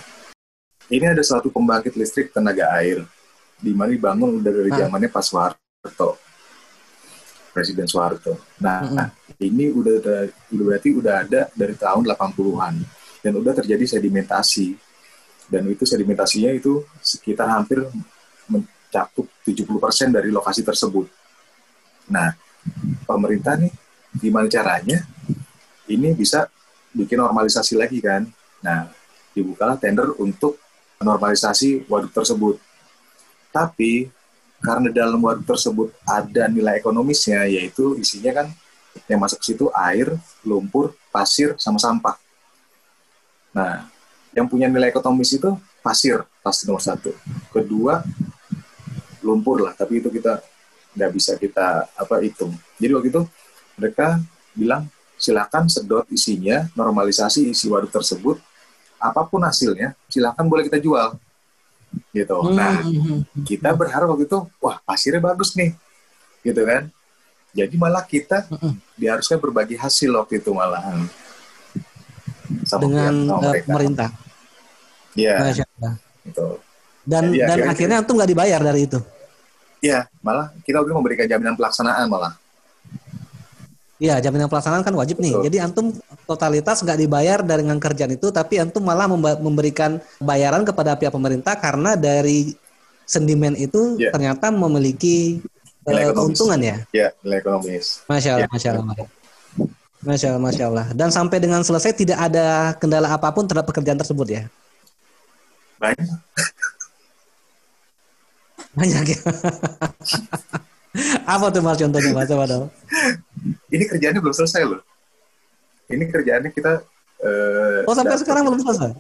Ini 0.88 1.12
ada 1.12 1.20
suatu 1.20 1.52
pembangkit 1.52 1.92
listrik 2.00 2.32
tenaga 2.32 2.72
air, 2.80 3.04
di 3.60 3.76
mana 3.76 3.92
dibangun 3.92 4.40
udah 4.40 4.48
dari 4.48 4.72
zamannya 4.72 5.12
Pak 5.12 5.20
Soeharto, 5.20 6.16
Presiden 7.52 7.84
Soeharto. 7.84 8.40
Nah, 8.64 8.80
hmm. 8.80 8.96
nah 8.96 9.08
ini 9.36 9.68
udah, 9.68 10.24
udah 10.48 10.64
berarti 10.64 10.88
udah 10.96 11.14
ada 11.28 11.40
dari 11.52 11.76
tahun 11.76 12.08
80-an 12.08 12.74
dan 13.20 13.32
udah 13.36 13.52
terjadi 13.60 14.00
sedimentasi. 14.00 14.87
Dan 15.48 15.64
itu 15.72 15.88
sedimentasinya 15.88 16.52
itu 16.52 16.84
sekitar 17.00 17.48
hampir 17.48 17.88
mencakup 18.48 19.26
70% 19.44 20.12
dari 20.12 20.28
lokasi 20.28 20.60
tersebut. 20.60 21.08
Nah, 22.12 22.36
pemerintah 23.08 23.56
nih 23.56 23.72
gimana 24.16 24.48
caranya 24.48 25.04
ini 25.88 26.12
bisa 26.12 26.48
bikin 26.92 27.20
normalisasi 27.20 27.80
lagi 27.80 28.00
kan. 28.04 28.28
Nah, 28.60 28.92
dibukalah 29.32 29.80
tender 29.80 30.12
untuk 30.20 30.60
normalisasi 31.00 31.88
waduk 31.88 32.12
tersebut. 32.12 32.60
Tapi 33.48 34.12
karena 34.60 34.90
dalam 34.90 35.22
waduk 35.22 35.48
tersebut 35.48 35.94
ada 36.04 36.50
nilai 36.50 36.76
ekonomisnya, 36.76 37.48
yaitu 37.48 37.96
isinya 37.96 38.44
kan 38.44 38.46
yang 39.06 39.22
masuk 39.22 39.38
ke 39.40 39.54
situ 39.54 39.70
air, 39.72 40.12
lumpur, 40.42 40.92
pasir, 41.14 41.54
sama 41.56 41.78
sampah. 41.78 42.18
Nah, 43.54 43.86
yang 44.36 44.46
punya 44.46 44.68
nilai 44.68 44.92
ekonomis 44.92 45.34
itu 45.34 45.56
pasir, 45.80 46.22
pasti 46.44 46.68
nomor 46.68 46.82
satu. 46.84 47.12
Kedua, 47.52 48.02
lumpur 49.24 49.64
lah, 49.64 49.74
tapi 49.74 50.00
itu 50.00 50.08
kita 50.12 50.40
nggak 50.96 51.10
bisa 51.14 51.36
kita 51.36 51.86
apa 51.94 52.14
hitung. 52.24 52.52
Jadi 52.80 52.92
waktu 52.94 53.08
itu 53.12 53.22
mereka 53.78 54.18
bilang 54.52 54.90
silakan 55.18 55.66
sedot 55.66 56.06
isinya, 56.10 56.70
normalisasi 56.78 57.50
isi 57.50 57.66
waduk 57.66 57.90
tersebut, 57.90 58.38
apa 58.98 59.26
pun 59.26 59.42
hasilnya, 59.42 59.94
silakan 60.10 60.46
boleh 60.46 60.66
kita 60.66 60.78
jual. 60.82 61.18
gitu. 62.12 62.36
Hmm, 62.36 62.52
nah, 62.52 62.84
hmm, 62.84 63.00
hmm, 63.00 63.20
kita 63.48 63.72
berharap 63.72 64.12
waktu 64.12 64.28
itu, 64.28 64.38
wah 64.60 64.76
pasirnya 64.84 65.24
bagus 65.24 65.56
nih, 65.56 65.72
gitu 66.44 66.62
kan. 66.68 66.92
Jadi 67.56 67.74
malah 67.80 68.04
kita 68.04 68.44
diharuskan 68.94 69.40
berbagi 69.40 69.74
hasil 69.80 70.12
waktu 70.12 70.36
itu 70.38 70.52
malahan. 70.52 71.08
Sama 72.68 72.84
dengan 72.84 73.14
uh, 73.32 73.54
pemerintah. 73.64 74.12
Iya. 75.16 75.56
Gitu. 76.28 76.46
Dan 77.08 77.32
Jadi, 77.32 77.40
dan 77.40 77.48
akhirnya, 77.48 77.72
akhirnya 77.72 77.96
antum 78.04 78.14
nggak 78.20 78.30
dibayar 78.30 78.60
dari 78.60 78.80
itu. 78.84 79.00
Iya, 79.80 80.04
malah 80.20 80.52
kita 80.66 80.84
waktu 80.84 80.92
memberikan 80.92 81.24
jaminan 81.24 81.56
pelaksanaan 81.56 82.04
malah. 82.10 82.36
Iya, 83.98 84.22
jaminan 84.22 84.46
pelaksanaan 84.46 84.86
kan 84.86 84.94
wajib 84.94 85.18
nih. 85.18 85.34
Betul. 85.34 85.44
Jadi 85.50 85.56
antum 85.58 85.86
totalitas 86.28 86.84
nggak 86.84 86.98
dibayar 87.02 87.38
dengan 87.42 87.80
kerjaan 87.82 88.14
itu, 88.14 88.30
tapi 88.30 88.62
antum 88.62 88.84
malah 88.84 89.10
memberikan 89.42 89.98
bayaran 90.22 90.62
kepada 90.62 90.94
pihak 90.94 91.10
pemerintah 91.10 91.58
karena 91.58 91.98
dari 91.98 92.54
sentimen 93.08 93.56
itu 93.56 93.96
yeah. 93.98 94.12
ternyata 94.12 94.52
memiliki 94.54 95.42
uh, 95.88 96.12
keuntungan 96.14 96.60
ya. 96.60 96.76
Ya, 96.94 97.08
nilai 97.24 97.42
ekonomis. 97.42 98.04
Masya 98.06 98.30
Allah, 98.38 98.46
ya. 98.46 98.54
masya 98.54 98.68
Allah. 98.76 99.08
Masya 99.98 100.34
Allah, 100.34 100.42
masya 100.42 100.64
Allah. 100.70 100.86
Dan 100.94 101.10
sampai 101.10 101.42
dengan 101.42 101.66
selesai 101.66 101.90
tidak 101.90 102.18
ada 102.18 102.74
kendala 102.78 103.10
apa 103.10 103.34
pun 103.34 103.46
terhadap 103.50 103.66
pekerjaan 103.66 103.98
tersebut 103.98 104.26
ya. 104.30 104.42
Banyak. 105.82 106.18
Banyak 108.78 109.04
ya. 109.10 109.20
Apa 111.26 111.50
tuh 111.50 111.62
mas 111.62 111.78
contohnya 111.78 112.10
mas? 112.14 112.30
Apa 112.30 112.44
dong? 112.46 112.66
Ini 113.70 113.84
kerjaannya 113.90 114.20
belum 114.22 114.34
selesai 114.34 114.62
loh. 114.66 114.80
Ini 115.90 116.04
kerjaannya 116.10 116.50
kita. 116.54 116.82
Uh, 117.18 117.82
oh 117.90 117.94
sampai 117.94 118.18
sekarang 118.18 118.46
belum 118.46 118.62
selesai? 118.62 118.94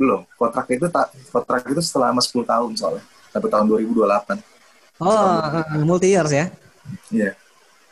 Belum. 0.00 0.24
Kontrak 0.36 0.66
itu 0.72 0.86
tak 0.88 1.12
kontrak 1.28 1.62
itu 1.68 1.80
selama 1.84 2.24
10 2.24 2.44
tahun 2.44 2.70
soalnya 2.76 3.04
sampai 3.32 3.48
tahun 3.52 3.64
2028. 3.68 4.40
Oh 4.98 5.84
multi 5.84 6.08
years 6.10 6.32
ya? 6.32 6.46
Iya. 7.12 7.32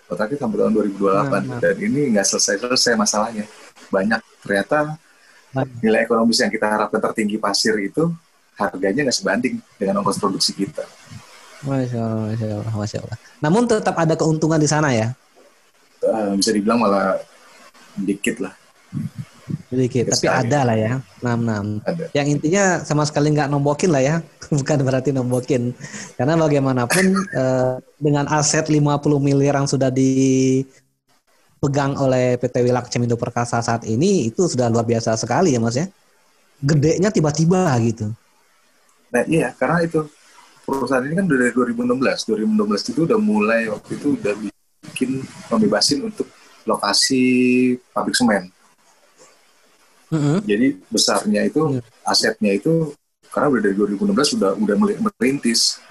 Kontraknya 0.06 0.38
sampai 0.38 0.56
tahun 0.62 0.72
2028 0.94 1.02
nah, 1.02 1.58
dan 1.58 1.76
ini 1.82 2.00
nggak 2.14 2.26
selesai-selesai 2.30 2.94
masalahnya. 2.94 3.44
Banyak 3.90 4.20
ternyata 4.42 4.94
nilai 5.82 6.06
ekonomis 6.06 6.38
yang 6.38 6.52
kita 6.52 6.66
harapkan 6.68 7.02
tertinggi 7.02 7.40
pasir 7.42 7.74
itu 7.82 8.14
harganya 8.54 9.10
nggak 9.10 9.18
sebanding 9.18 9.54
dengan 9.76 10.00
ongkos 10.00 10.22
produksi 10.22 10.54
kita. 10.54 10.86
Masya 11.66 11.98
Allah, 11.98 12.26
Masya 12.30 12.46
Allah, 12.54 12.74
Masya 12.76 12.98
Allah. 13.02 13.18
Namun 13.42 13.62
tetap 13.66 13.96
ada 13.98 14.14
keuntungan 14.14 14.60
di 14.60 14.68
sana 14.68 14.94
ya? 14.94 15.10
Uh, 16.04 16.38
bisa 16.38 16.54
dibilang 16.54 16.78
malah 16.78 17.18
dikit 17.98 18.44
lah. 18.44 18.54
Sedikit, 19.66 20.14
tapi 20.14 20.30
ada 20.30 20.62
lah 20.62 20.76
ya. 20.78 21.02
Enam 21.26 21.38
enam. 21.42 21.82
Yang 22.14 22.38
intinya 22.38 22.86
sama 22.86 23.02
sekali 23.02 23.34
nggak 23.34 23.50
nombokin 23.50 23.90
lah 23.90 23.98
ya. 23.98 24.22
Bukan 24.54 24.78
berarti 24.86 25.10
nombokin. 25.10 25.74
Karena 26.14 26.38
bagaimanapun 26.38 27.04
eh, 27.42 27.74
dengan 27.98 28.30
aset 28.30 28.70
50 28.70 28.78
miliar 29.18 29.58
yang 29.58 29.66
sudah 29.66 29.90
dipegang 29.90 31.18
oleh 31.98 32.38
PT 32.38 32.62
Wilak 32.62 32.86
Cemindo 32.94 33.18
Perkasa 33.18 33.58
saat 33.58 33.82
ini 33.90 34.30
itu 34.30 34.46
sudah 34.46 34.70
luar 34.70 34.86
biasa 34.86 35.18
sekali 35.18 35.58
ya 35.58 35.58
Mas 35.58 35.74
ya. 35.74 35.90
Gedenya 36.62 37.10
tiba-tiba 37.10 37.66
gitu. 37.82 38.14
Nah 39.10 39.22
iya, 39.26 39.50
karena 39.58 39.82
itu 39.82 40.06
perusahaan 40.62 41.02
ini 41.02 41.14
kan 41.18 41.26
dari 41.26 41.50
2016. 41.50 42.26
2016 42.54 42.90
itu 42.94 43.00
udah 43.02 43.18
mulai 43.18 43.66
waktu 43.66 43.98
itu 43.98 44.14
udah 44.14 44.34
bikin 44.94 45.26
pembebasin 45.50 46.06
untuk 46.06 46.30
lokasi 46.66 47.24
pabrik 47.90 48.14
semen. 48.14 48.50
Mm-hmm. 50.06 50.36
Jadi 50.46 50.66
besarnya 50.86 51.40
itu 51.46 51.60
mm. 51.66 52.06
asetnya 52.06 52.52
itu 52.54 52.94
karena 53.30 53.46
udah 53.52 53.62
dari 53.66 53.74
2016 53.74 54.34
sudah 54.38 54.50
udah 54.54 54.76
merintis 54.78 55.82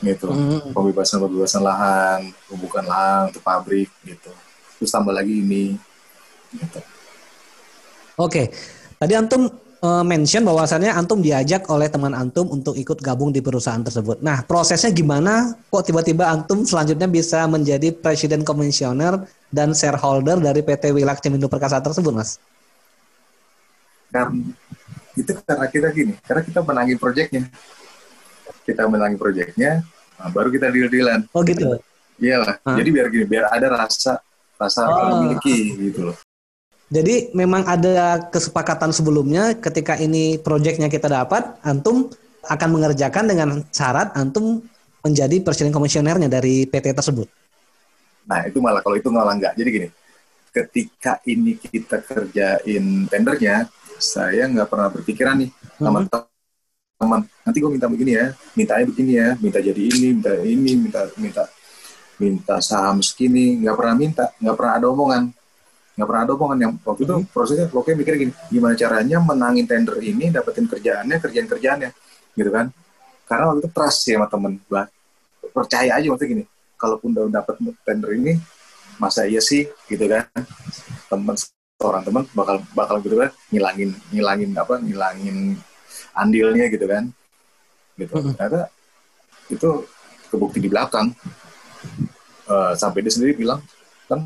gitu 0.00 0.30
mm-hmm. 0.30 0.70
pembebasan 0.70 1.18
pembebasan 1.18 1.62
lahan, 1.66 2.20
pembukaan 2.46 2.86
lahan 2.86 3.22
untuk 3.34 3.42
pabrik 3.42 3.90
gitu. 4.06 4.30
Terus 4.78 4.90
tambah 4.92 5.10
lagi 5.10 5.42
ini. 5.42 5.74
Gitu. 6.54 6.80
Oke, 8.16 8.32
okay. 8.32 8.46
tadi 8.96 9.12
antum 9.12 9.50
uh, 9.82 10.04
mention 10.06 10.46
bahwasannya 10.46 10.92
antum 10.92 11.20
diajak 11.20 11.68
oleh 11.68 11.90
teman 11.90 12.12
antum 12.16 12.48
untuk 12.48 12.78
ikut 12.78 13.00
gabung 13.02 13.34
di 13.34 13.44
perusahaan 13.44 13.82
tersebut. 13.82 14.22
Nah, 14.24 14.44
prosesnya 14.46 14.92
gimana? 14.94 15.52
Kok 15.68 15.82
tiba-tiba 15.92 16.30
antum 16.30 16.64
selanjutnya 16.64 17.08
bisa 17.10 17.44
menjadi 17.50 17.92
presiden 17.92 18.46
komisioner 18.46 19.20
dan 19.52 19.76
shareholder 19.76 20.40
dari 20.40 20.64
PT 20.64 20.94
Wilak 20.96 21.20
Cemindo 21.20 21.50
Perkasa 21.50 21.82
tersebut, 21.82 22.12
Mas? 22.14 22.40
Karena 24.10 24.52
itu 25.16 25.32
karena 25.42 25.66
kita 25.72 25.88
gini, 25.92 26.12
karena 26.22 26.42
kita 26.44 26.60
menangi 26.62 26.94
proyeknya. 27.00 27.42
Kita 28.66 28.82
menangi 28.90 29.14
proyeknya, 29.14 29.86
nah 30.18 30.28
baru 30.34 30.50
kita 30.50 30.70
deal-dealan. 30.74 31.30
Oh 31.30 31.46
gitu. 31.46 31.78
Iyalah. 32.18 32.58
Ah. 32.66 32.74
Jadi 32.74 32.88
biar 32.90 33.06
gini, 33.12 33.24
biar 33.24 33.46
ada 33.52 33.70
rasa 33.70 34.18
rasa 34.58 34.82
oh. 34.88 35.22
memiliki 35.22 35.76
gitu 35.90 36.10
loh. 36.10 36.16
Jadi 36.86 37.34
memang 37.34 37.66
ada 37.66 38.30
kesepakatan 38.30 38.94
sebelumnya 38.94 39.58
ketika 39.58 39.98
ini 39.98 40.38
proyeknya 40.38 40.86
kita 40.86 41.10
dapat, 41.10 41.58
antum 41.66 42.06
akan 42.46 42.68
mengerjakan 42.78 43.26
dengan 43.26 43.48
syarat 43.74 44.14
antum 44.14 44.62
menjadi 45.02 45.42
presiden 45.42 45.74
komisionernya 45.74 46.30
dari 46.30 46.66
PT 46.66 46.94
tersebut. 46.94 47.26
Nah 48.26 48.46
itu 48.46 48.58
malah 48.58 48.82
kalau 48.82 48.98
itu 48.98 49.10
malah 49.10 49.34
enggak. 49.34 49.54
Jadi 49.58 49.68
gini, 49.70 49.88
ketika 50.50 51.18
ini 51.26 51.58
kita 51.58 52.02
kerjain 52.02 53.06
tendernya, 53.10 53.66
saya 53.98 54.48
nggak 54.48 54.68
pernah 54.68 54.88
berpikiran 54.92 55.36
nih 55.42 55.50
sama 55.80 56.04
mm-hmm. 56.04 56.98
teman. 57.00 57.20
Nanti 57.44 57.56
gue 57.60 57.70
minta 57.70 57.88
begini 57.88 58.12
ya, 58.16 58.26
mintanya 58.56 58.84
begini 58.88 59.12
ya, 59.16 59.28
minta 59.38 59.58
jadi 59.60 59.80
ini, 59.80 60.08
minta 60.16 60.32
ini, 60.40 60.72
minta 60.76 61.00
minta 61.20 61.44
minta 62.16 62.56
saham 62.64 63.04
segini, 63.04 63.60
nggak 63.60 63.76
pernah 63.76 63.94
minta, 63.96 64.24
nggak 64.40 64.56
pernah 64.56 64.72
ada 64.80 64.86
omongan. 64.88 65.24
Nggak 65.96 66.06
pernah 66.12 66.22
ada 66.28 66.32
omongan 66.36 66.58
yang 66.60 66.72
waktu 66.84 67.02
itu 67.08 67.14
hmm. 67.16 67.26
prosesnya 67.32 67.66
pokoknya 67.72 67.96
mikirnya 67.96 68.20
gini 68.28 68.32
gimana 68.52 68.74
caranya 68.76 69.16
menangin 69.20 69.64
tender 69.64 69.96
ini 70.04 70.28
dapetin 70.28 70.68
kerjaannya 70.68 71.16
kerjaan 71.20 71.46
kerjaannya 71.48 71.90
gitu 72.36 72.50
kan. 72.52 72.66
Karena 73.24 73.44
waktu 73.52 73.60
itu 73.64 73.70
trust 73.72 74.00
ya 74.08 74.20
sama 74.20 74.28
temen. 74.28 74.52
Bah 74.68 74.86
percaya 75.56 75.96
aja 75.96 76.06
waktu 76.12 76.24
gini 76.28 76.44
kalaupun 76.76 77.16
udah 77.16 77.32
dapet 77.32 77.56
tender 77.80 78.12
ini 78.12 78.36
masa 79.00 79.24
iya 79.24 79.40
sih 79.40 79.64
gitu 79.88 80.04
kan. 80.04 80.28
Temen 81.08 81.55
seorang 81.76 82.02
teman 82.08 82.24
bakal 82.32 82.56
bakal 82.72 82.96
gitu 83.04 83.20
kan 83.20 83.30
ngilangin 83.52 83.92
ngilangin 84.08 84.50
apa 84.56 84.80
ngilangin 84.80 85.60
andilnya 86.16 86.66
gitu 86.72 86.86
kan. 86.88 87.04
Gitu. 87.96 88.12
Hmm. 88.12 88.32
ternyata 88.36 88.72
itu 89.52 89.70
kebukti 90.32 90.58
di 90.60 90.68
belakang. 90.72 91.12
Uh, 92.46 92.78
sampai 92.78 93.02
dia 93.02 93.10
sendiri 93.10 93.34
bilang 93.42 93.58
kan 94.06 94.22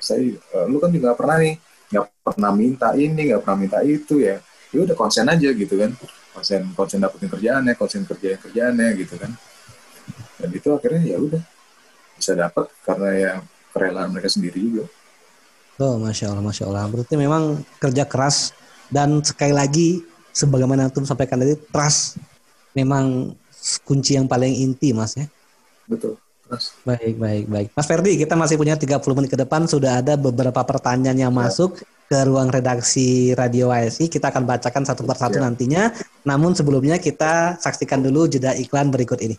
saya 0.00 0.32
uh, 0.56 0.64
lu 0.64 0.80
kan 0.80 0.88
juga 0.88 1.12
pernah 1.12 1.36
nih 1.36 1.60
nggak 1.92 2.06
pernah 2.24 2.50
minta 2.56 2.88
ini 2.96 3.20
nggak 3.32 3.40
pernah 3.46 3.58
minta 3.58 3.78
itu 3.86 4.18
ya. 4.18 4.42
Ya 4.74 4.78
udah 4.84 4.96
konsen 4.98 5.30
aja 5.30 5.48
gitu 5.54 5.74
kan. 5.78 5.94
Konsen 6.34 6.74
konsen 6.74 6.98
dapetin 6.98 7.30
kerjaannya 7.30 7.72
konsen 7.78 8.02
kerja 8.02 8.34
kerjaannya 8.42 8.98
gitu 8.98 9.14
kan. 9.14 9.30
Dan 10.42 10.50
itu 10.50 10.68
akhirnya 10.74 11.02
ya 11.06 11.16
udah 11.22 11.42
bisa 12.18 12.34
dapat 12.34 12.66
karena 12.82 13.10
ya 13.14 13.32
kerelaan 13.70 14.10
mereka 14.10 14.26
sendiri 14.26 14.58
juga 14.58 14.84
oh 15.78 15.96
masya 15.98 16.34
allah 16.34 16.44
masya 16.44 16.64
allah 16.66 16.84
berarti 16.90 17.14
memang 17.14 17.62
kerja 17.78 18.04
keras 18.04 18.52
dan 18.90 19.22
sekali 19.22 19.54
lagi 19.54 19.88
sebagaimana 20.34 20.90
antum 20.90 21.06
sampaikan 21.06 21.40
tadi 21.40 21.54
trust 21.70 22.18
memang 22.74 23.34
kunci 23.82 24.14
yang 24.14 24.30
paling 24.30 24.54
inti 24.54 24.94
mas 24.94 25.18
ya 25.18 25.26
betul 25.88 26.18
Mas. 26.48 26.72
Baik, 26.80 27.20
baik, 27.20 27.44
baik. 27.52 27.68
Mas 27.76 27.84
Ferdi, 27.84 28.16
kita 28.16 28.32
masih 28.32 28.56
punya 28.56 28.72
30 28.72 29.04
menit 29.12 29.28
ke 29.28 29.36
depan. 29.36 29.68
Sudah 29.68 30.00
ada 30.00 30.16
beberapa 30.16 30.64
pertanyaan 30.64 31.28
yang 31.28 31.32
ya. 31.32 31.40
masuk 31.44 31.84
ke 32.08 32.18
ruang 32.24 32.48
redaksi 32.48 33.36
Radio 33.36 33.68
ASI. 33.68 34.08
Kita 34.08 34.32
akan 34.32 34.48
bacakan 34.48 34.82
satu 34.88 35.04
persatu 35.04 35.36
ya. 35.36 35.44
nantinya. 35.44 35.92
Namun 36.24 36.56
sebelumnya 36.56 36.96
kita 36.96 37.60
saksikan 37.60 38.00
dulu 38.00 38.24
jeda 38.32 38.56
iklan 38.56 38.88
berikut 38.88 39.20
ini. 39.20 39.36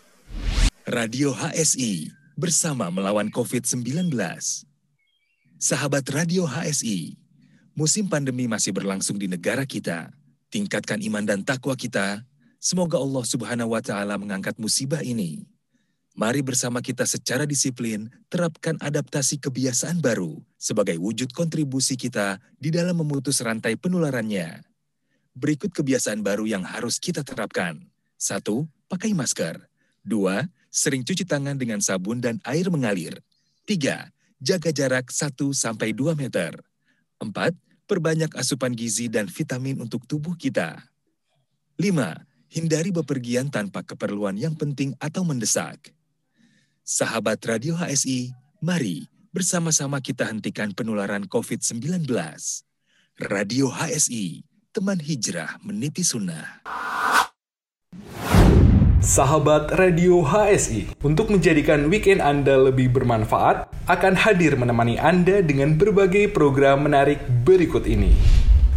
Radio 0.86 1.34
HSI 1.34 2.14
bersama 2.38 2.94
melawan 2.94 3.26
COVID-19. 3.34 4.14
Sahabat 5.60 6.08
Radio 6.16 6.48
HSI, 6.48 7.20
musim 7.76 8.08
pandemi 8.08 8.48
masih 8.48 8.72
berlangsung 8.72 9.20
di 9.20 9.28
negara 9.28 9.68
kita. 9.68 10.08
Tingkatkan 10.48 11.04
iman 11.04 11.22
dan 11.28 11.44
takwa 11.44 11.76
kita. 11.76 12.24
Semoga 12.56 12.96
Allah 12.96 13.24
Subhanahu 13.28 13.76
wa 13.76 13.84
taala 13.84 14.16
mengangkat 14.16 14.56
musibah 14.56 15.04
ini 15.04 15.44
Mari 16.20 16.42
bersama 16.42 16.82
kita 16.82 17.06
secara 17.06 17.46
disiplin 17.46 18.10
terapkan 18.26 18.74
adaptasi 18.82 19.38
kebiasaan 19.38 20.02
baru 20.02 20.42
sebagai 20.58 20.98
wujud 20.98 21.30
kontribusi 21.30 21.94
kita 21.94 22.42
di 22.58 22.74
dalam 22.74 22.98
memutus 22.98 23.38
rantai 23.40 23.78
penularannya. 23.78 24.60
Berikut 25.32 25.70
kebiasaan 25.70 26.20
baru 26.20 26.50
yang 26.50 26.66
harus 26.66 26.98
kita 26.98 27.22
terapkan. 27.22 27.78
Satu, 28.18 28.66
pakai 28.90 29.14
masker. 29.14 29.64
Dua, 30.02 30.44
sering 30.68 31.06
cuci 31.06 31.22
tangan 31.22 31.54
dengan 31.54 31.78
sabun 31.78 32.18
dan 32.18 32.42
air 32.42 32.66
mengalir. 32.68 33.16
Tiga, 33.62 34.10
jaga 34.40 34.72
jarak 34.72 35.12
1-2 35.12 35.60
meter. 36.16 36.56
Empat, 37.20 37.52
perbanyak 37.84 38.32
asupan 38.34 38.72
gizi 38.72 39.06
dan 39.06 39.28
vitamin 39.28 39.78
untuk 39.84 40.08
tubuh 40.08 40.34
kita. 40.34 40.80
Lima, 41.76 42.16
Hindari 42.50 42.90
bepergian 42.90 43.46
tanpa 43.46 43.86
keperluan 43.86 44.34
yang 44.34 44.58
penting 44.58 44.90
atau 44.98 45.22
mendesak. 45.22 45.94
Sahabat 46.82 47.38
Radio 47.46 47.78
HSI, 47.78 48.34
mari 48.58 49.06
bersama-sama 49.30 50.02
kita 50.02 50.26
hentikan 50.26 50.74
penularan 50.74 51.30
COVID-19. 51.30 52.10
Radio 53.22 53.70
HSI, 53.70 54.42
teman 54.74 54.98
hijrah 54.98 55.62
meniti 55.62 56.02
sunnah. 56.02 56.66
Sahabat 59.00 59.72
Radio 59.80 60.20
HSI, 60.20 61.00
untuk 61.00 61.32
menjadikan 61.32 61.88
weekend 61.88 62.20
Anda 62.20 62.60
lebih 62.60 62.92
bermanfaat, 62.92 63.72
akan 63.88 64.12
hadir 64.12 64.60
menemani 64.60 65.00
Anda 65.00 65.40
dengan 65.40 65.72
berbagai 65.80 66.28
program 66.36 66.84
menarik 66.84 67.16
berikut 67.40 67.88
ini. 67.88 68.12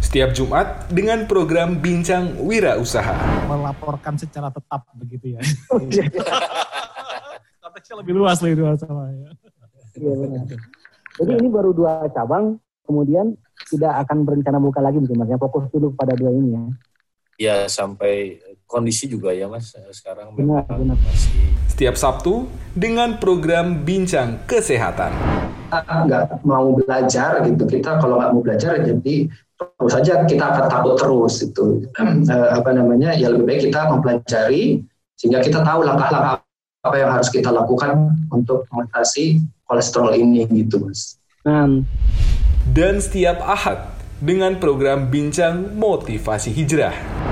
Setiap 0.00 0.32
Jumat 0.32 0.88
dengan 0.88 1.28
program 1.28 1.76
Bincang 1.76 2.40
Wira 2.40 2.80
Usaha. 2.80 3.12
Melaporkan 3.44 4.16
secara 4.16 4.48
tetap 4.48 4.88
begitu 4.96 5.36
ya. 5.36 5.44
Konteksnya 7.60 8.00
lebih 8.00 8.16
luas 8.16 8.40
lagi 8.40 8.56
dua 8.56 8.80
sama 8.80 9.12
ya. 9.12 9.28
Iya 9.92 10.14
benar. 10.24 10.44
Jadi 11.20 11.32
ini 11.36 11.48
baru 11.52 11.76
dua 11.76 12.08
cabang, 12.16 12.56
kemudian 12.88 13.36
tidak 13.68 14.08
akan 14.08 14.24
berencana 14.24 14.56
buka 14.56 14.80
lagi 14.80 15.04
mungkin 15.04 15.20
mas. 15.20 15.36
Fokus 15.36 15.68
dulu 15.68 15.92
pada 15.92 16.16
dua 16.16 16.32
ini 16.32 16.56
ya. 16.56 16.64
Ya 17.34 17.66
sampai 17.66 18.40
kondisi 18.64 19.06
juga 19.10 19.30
ya 19.34 19.46
mas 19.46 19.74
sekarang 19.94 20.34
benar, 20.34 20.66
benar. 20.66 20.96
masih. 20.98 21.30
Setiap 21.70 21.98
Sabtu 21.98 22.46
dengan 22.74 23.18
program 23.18 23.82
Bincang 23.82 24.46
Kesehatan. 24.46 25.10
Nggak 25.74 26.46
mau 26.46 26.74
belajar 26.78 27.42
gitu 27.42 27.66
kita 27.66 27.98
kalau 27.98 28.22
nggak 28.22 28.30
mau 28.30 28.42
belajar 28.42 28.78
jadi 28.78 29.26
terus 29.54 29.92
saja 29.94 30.26
kita 30.26 30.44
akan 30.50 30.66
takut 30.66 30.94
terus 30.98 31.34
itu 31.42 31.86
apa 32.58 32.70
namanya 32.74 33.14
ya 33.14 33.30
lebih 33.30 33.46
baik 33.46 33.70
kita 33.70 33.86
mempelajari 33.86 34.82
sehingga 35.14 35.38
kita 35.42 35.62
tahu 35.62 35.86
langkah-langkah 35.86 36.42
apa 36.84 36.96
yang 37.00 37.10
harus 37.16 37.32
kita 37.32 37.48
lakukan 37.48 38.12
untuk 38.28 38.68
mengatasi 38.68 39.40
kolesterol 39.64 40.12
ini 40.12 40.44
gitu 40.52 40.84
mas. 40.84 41.16
Hmm. 41.48 41.88
Dan 42.70 43.00
setiap 43.00 43.40
ahad 43.44 43.94
dengan 44.20 44.60
program 44.60 45.08
bincang 45.08 45.76
motivasi 45.76 46.52
hijrah. 46.52 47.23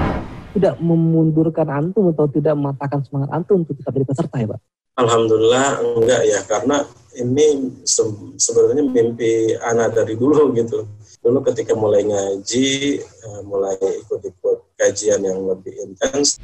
Tidak 0.53 0.75
memundurkan 0.85 1.69
antum 1.73 2.13
atau 2.13 2.29
tidak 2.29 2.53
mematahkan 2.53 3.01
semangat 3.09 3.31
antum 3.33 3.65
untuk 3.65 3.77
tetap 3.81 3.93
jadi 3.97 4.07
peserta 4.07 4.37
ya 4.37 4.49
Pak? 4.53 4.61
Alhamdulillah 5.01 5.69
enggak 5.81 6.23
ya 6.29 6.41
karena 6.45 6.85
ini 7.17 7.73
se 7.85 8.05
sebenarnya 8.37 8.85
mimpi 8.85 9.57
anak 9.61 9.97
dari 9.97 10.17
dulu 10.17 10.53
gitu. 10.61 10.85
Dulu 11.23 11.39
ketika 11.49 11.73
mulai 11.79 12.03
ngaji, 12.03 12.99
eh, 12.99 13.41
mulai 13.47 13.79
ikut-ikut 13.79 14.75
kajian 14.75 15.23
yang 15.23 15.39
lebih 15.47 15.71
intens. 15.79 16.43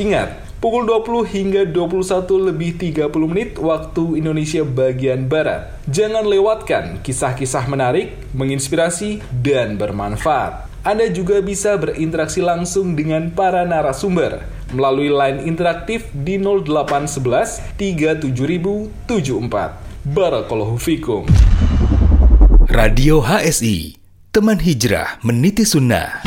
Ingat, 0.00 0.58
pukul 0.64 0.88
20 0.88 1.28
hingga 1.28 1.62
21 1.68 2.50
lebih 2.50 2.80
30 2.80 3.28
menit 3.28 3.60
waktu 3.60 4.16
Indonesia 4.16 4.64
bagian 4.64 5.28
Barat. 5.28 5.76
Jangan 5.86 6.24
lewatkan 6.24 7.04
kisah-kisah 7.04 7.68
menarik, 7.68 8.16
menginspirasi, 8.32 9.20
dan 9.44 9.76
bermanfaat. 9.76 10.69
Anda 10.80 11.12
juga 11.12 11.44
bisa 11.44 11.76
berinteraksi 11.76 12.40
langsung 12.40 12.96
dengan 12.96 13.28
para 13.36 13.68
narasumber 13.68 14.40
melalui 14.72 15.12
line 15.12 15.44
interaktif 15.44 16.08
di 16.16 16.40
0811 16.40 17.76
37074. 17.76 18.88
Barakallahu 20.08 20.80
fikum. 20.80 21.28
Radio 22.64 23.20
HSI, 23.20 24.00
teman 24.32 24.56
hijrah 24.56 25.20
meniti 25.20 25.68
sunnah. 25.68 26.24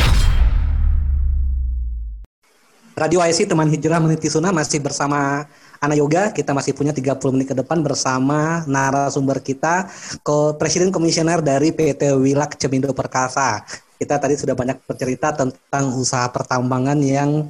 Radio 2.93 3.26
IC 3.26 3.49
Teman 3.49 3.74
Hijrah 3.74 3.97
Meniti 3.97 4.30
Sunnah 4.30 4.54
masih 4.54 4.78
bersama 4.78 5.49
Ana 5.82 5.97
Yoga. 5.97 6.30
Kita 6.30 6.54
masih 6.54 6.78
punya 6.78 6.93
30 6.93 7.18
menit 7.34 7.49
ke 7.49 7.58
depan 7.58 7.82
bersama 7.82 8.62
narasumber 8.70 9.41
kita, 9.41 9.89
ko 10.22 10.54
Presiden 10.62 10.93
Komisioner 10.93 11.41
dari 11.41 11.74
PT 11.74 12.14
Wilak 12.14 12.54
Cemindo 12.62 12.93
Perkasa. 12.93 13.66
Kita 14.04 14.20
tadi 14.20 14.36
sudah 14.36 14.51
banyak 14.51 14.84
bercerita 14.84 15.32
tentang 15.32 15.95
usaha 15.95 16.28
pertambangan 16.28 16.99
yang 16.99 17.47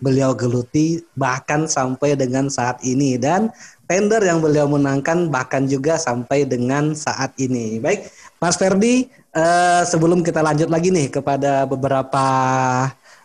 beliau 0.00 0.32
geluti 0.32 1.04
bahkan 1.12 1.68
sampai 1.68 2.16
dengan 2.16 2.48
saat 2.48 2.80
ini 2.80 3.20
dan 3.20 3.52
tender 3.84 4.24
yang 4.24 4.40
beliau 4.40 4.64
menangkan 4.64 5.28
bahkan 5.28 5.68
juga 5.68 6.00
sampai 6.00 6.48
dengan 6.48 6.96
saat 6.96 7.36
ini. 7.36 7.76
Baik, 7.76 8.08
Mas 8.40 8.56
Ferdi, 8.56 9.12
eh, 9.36 9.82
sebelum 9.84 10.24
kita 10.24 10.40
lanjut 10.40 10.72
lagi 10.72 10.88
nih 10.88 11.12
kepada 11.12 11.68
beberapa 11.68 12.24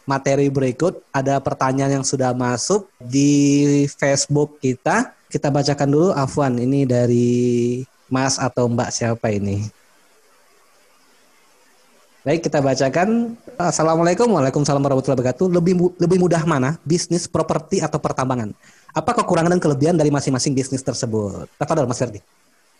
materi 0.03 0.51
berikut. 0.51 0.99
Ada 1.15 1.41
pertanyaan 1.41 2.01
yang 2.01 2.05
sudah 2.05 2.31
masuk 2.31 2.91
di 3.01 3.87
Facebook 3.95 4.59
kita. 4.59 5.15
Kita 5.31 5.47
bacakan 5.47 5.89
dulu, 5.89 6.09
Afwan. 6.11 6.59
Ini 6.59 6.83
dari 6.83 7.81
Mas 8.11 8.37
atau 8.37 8.69
Mbak 8.69 8.89
siapa 8.93 9.33
ini? 9.33 9.74
Baik, 12.25 12.49
kita 12.49 12.57
bacakan. 12.57 13.37
Assalamualaikum, 13.53 14.25
waalaikumsalam 14.33 14.81
warahmatullahi 14.81 15.21
wabarakatuh. 15.21 15.45
Lebih 15.45 15.73
lebih 16.01 16.17
mudah 16.17 16.41
mana, 16.49 16.81
bisnis, 16.81 17.29
properti 17.29 17.85
atau 17.85 18.01
pertambangan? 18.01 18.49
Apa 18.97 19.13
kekurangan 19.21 19.53
dan 19.53 19.61
kelebihan 19.61 19.93
dari 19.93 20.09
masing-masing 20.09 20.57
bisnis 20.57 20.81
tersebut? 20.81 21.45
Tafadol, 21.61 21.85
Mas 21.85 22.01
Ferdi. 22.01 22.25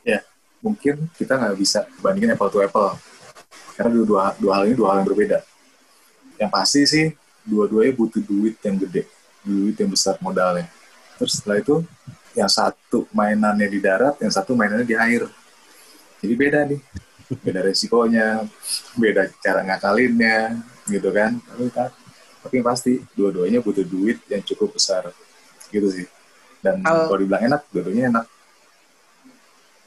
Ya, 0.01 0.25
mungkin 0.65 1.05
kita 1.13 1.37
nggak 1.37 1.61
bisa 1.61 1.85
bandingin 2.01 2.33
apple 2.33 2.49
to 2.49 2.65
apple. 2.65 2.97
Karena 3.77 3.93
dua, 3.93 4.03
dua, 4.03 4.23
dua 4.41 4.51
hal 4.57 4.63
ini 4.65 4.73
dua 4.73 4.87
hal 4.89 4.97
yang 5.05 5.09
berbeda 5.13 5.39
yang 6.39 6.51
pasti 6.51 6.83
sih 6.83 7.05
dua-duanya 7.45 7.93
butuh 7.95 8.21
duit 8.23 8.59
yang 8.63 8.75
gede 8.79 9.07
duit 9.45 9.75
yang 9.77 9.91
besar 9.91 10.19
modalnya 10.19 10.67
terus 11.15 11.39
setelah 11.39 11.61
itu 11.63 11.75
yang 12.35 12.51
satu 12.51 13.07
mainannya 13.15 13.67
di 13.71 13.79
darat 13.79 14.19
yang 14.19 14.31
satu 14.31 14.51
mainannya 14.57 14.87
di 14.87 14.95
air 14.97 15.23
jadi 16.19 16.33
beda 16.35 16.59
nih 16.67 16.79
beda 17.41 17.61
resikonya 17.65 18.45
beda 18.97 19.29
cara 19.41 19.65
ngakalinnya 19.65 20.61
gitu 20.89 21.09
kan 21.09 21.37
tapi, 21.41 21.69
tapi 22.45 22.53
yang 22.61 22.67
pasti 22.67 22.91
dua-duanya 23.17 23.59
butuh 23.61 23.85
duit 23.85 24.21
yang 24.29 24.43
cukup 24.45 24.77
besar 24.77 25.09
gitu 25.73 25.89
sih 25.89 26.05
dan 26.61 26.81
kalau, 26.81 27.09
kalau 27.09 27.19
dibilang 27.21 27.43
enak 27.49 27.61
dua-duanya 27.73 28.03
enak 28.13 28.25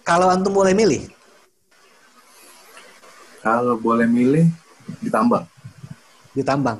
kalau 0.02 0.26
antum 0.30 0.54
boleh 0.54 0.74
milih 0.74 1.06
kalau 3.38 3.78
boleh 3.78 4.04
milih 4.04 4.50
ditambang 4.98 5.46
di 6.38 6.46
tambang. 6.46 6.78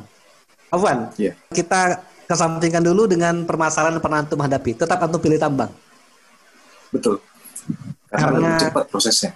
Afwan, 0.71 1.11
yeah. 1.19 1.35
kita 1.51 2.05
kesampingkan 2.31 2.85
dulu 2.85 3.11
dengan 3.11 3.43
permasalahan 3.43 3.99
yang 3.99 4.05
pernah 4.05 4.21
antum 4.23 4.39
hadapi. 4.39 4.79
Tetap 4.79 5.01
antum 5.03 5.19
pilih 5.19 5.41
tambang. 5.41 5.73
Betul. 6.95 7.19
Karena, 8.07 8.23
Karena 8.23 8.39
lebih 8.39 8.63
cepat 8.69 8.85
prosesnya. 8.87 9.33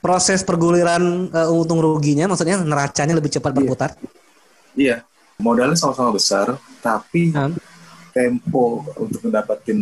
Proses 0.00 0.40
perguliran 0.40 1.28
uh, 1.28 1.52
untung 1.52 1.84
ruginya, 1.84 2.24
maksudnya 2.24 2.56
neracanya 2.56 3.14
lebih 3.16 3.28
cepat 3.32 3.52
berputar. 3.52 3.90
Iya. 4.72 5.04
Modalnya 5.40 5.76
sama-sama 5.76 6.12
besar, 6.12 6.56
tapi 6.84 7.32
hmm. 7.32 7.56
tempo 8.12 8.84
untuk 9.00 9.24
mendapatkan 9.24 9.78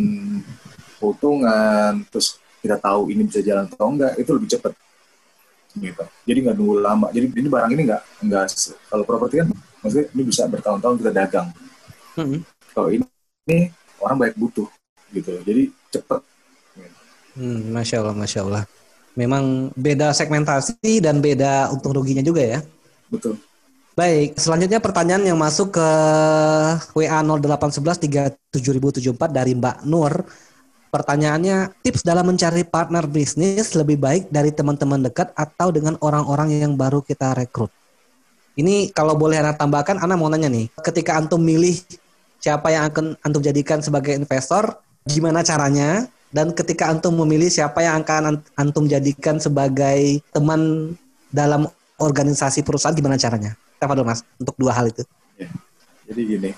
keuntungan, 0.99 2.03
terus 2.07 2.39
kita 2.63 2.79
tahu 2.79 3.11
ini 3.11 3.27
bisa 3.27 3.43
jalan 3.43 3.67
atau 3.67 3.87
enggak, 3.91 4.15
itu 4.19 4.31
lebih 4.35 4.49
cepat 4.55 4.71
gitu 5.77 6.03
jadi 6.25 6.39
nggak 6.49 6.55
nunggu 6.57 6.75
lama 6.81 7.07
jadi 7.13 7.29
ini 7.29 7.49
barang 7.49 7.71
ini 7.77 7.83
nggak 7.85 8.01
nggak 8.25 8.43
kalau 8.89 9.03
properti 9.05 9.45
kan 9.45 9.47
maksudnya 9.85 10.05
ini 10.17 10.23
bisa 10.25 10.41
bertahun-tahun 10.49 10.95
kita 10.97 11.11
dagang 11.13 11.47
hmm. 12.17 12.39
kalau 12.73 12.89
ini, 12.89 13.05
ini 13.45 13.69
orang 14.01 14.17
baik 14.17 14.35
butuh 14.35 14.65
gitu 15.13 15.37
jadi 15.45 15.69
cepet 15.93 16.21
hmm, 17.37 17.59
masya 17.69 18.01
allah 18.01 18.15
masya 18.17 18.39
allah 18.45 18.63
memang 19.19 19.75
beda 19.75 20.15
segmentasi 20.15 21.03
dan 21.03 21.19
beda 21.19 21.67
untung 21.75 21.91
ruginya 21.91 22.23
juga 22.23 22.55
ya 22.55 22.59
betul 23.11 23.35
Baik, 23.99 24.39
selanjutnya 24.39 24.79
pertanyaan 24.79 25.27
yang 25.27 25.35
masuk 25.35 25.75
ke 25.75 25.87
WA 26.95 27.19
0811 27.19 27.99
37074 28.47 29.11
dari 29.27 29.51
Mbak 29.59 29.83
Nur. 29.83 30.23
Pertanyaannya, 30.87 31.83
tips 31.83 32.07
dalam 32.07 32.31
mencari 32.31 32.63
partner 32.63 33.03
bisnis 33.11 33.75
lebih 33.75 33.99
baik 33.99 34.31
dari 34.31 34.55
teman-teman 34.55 35.03
dekat 35.03 35.35
atau 35.35 35.75
dengan 35.75 35.99
orang-orang 35.99 36.63
yang 36.63 36.79
baru 36.79 37.03
kita 37.03 37.35
rekrut? 37.35 37.75
Ini 38.55 38.95
kalau 38.95 39.19
boleh 39.19 39.43
Anda 39.43 39.59
tambahkan, 39.59 39.99
Anda 39.99 40.15
mau 40.15 40.31
nanya 40.31 40.47
nih, 40.47 40.71
ketika 40.79 41.19
Antum 41.19 41.43
milih 41.43 41.75
siapa 42.39 42.71
yang 42.71 42.87
akan 42.87 43.19
Antum 43.19 43.43
jadikan 43.43 43.83
sebagai 43.83 44.15
investor, 44.15 44.79
gimana 45.03 45.43
caranya? 45.43 46.07
Dan 46.29 46.53
ketika 46.53 46.93
Antum 46.93 47.17
memilih 47.25 47.49
siapa 47.49 47.81
yang 47.81 48.05
akan 48.05 48.45
Antum 48.53 48.85
jadikan 48.85 49.41
sebagai 49.41 50.21
teman 50.29 50.93
dalam 51.33 51.65
organisasi 51.97 52.61
perusahaan, 52.61 52.93
gimana 52.93 53.17
caranya? 53.17 53.57
Dulu 53.81 54.03
Mas, 54.05 54.21
untuk 54.37 54.53
dua 54.59 54.75
hal 54.75 54.93
itu? 54.93 55.01
Ya. 55.39 55.49
Jadi 56.09 56.21
gini, 56.25 56.51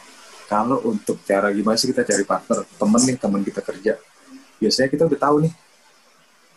kalau 0.52 0.84
untuk 0.84 1.24
cara 1.24 1.54
gimana 1.56 1.80
sih 1.80 1.88
kita 1.88 2.04
cari 2.04 2.24
partner, 2.28 2.68
temen 2.68 3.02
nih, 3.08 3.18
teman 3.20 3.42
kita 3.46 3.62
kerja, 3.64 3.94
biasanya 4.62 4.90
kita 4.94 5.04
udah 5.10 5.20
tahu 5.20 5.36
nih 5.48 5.54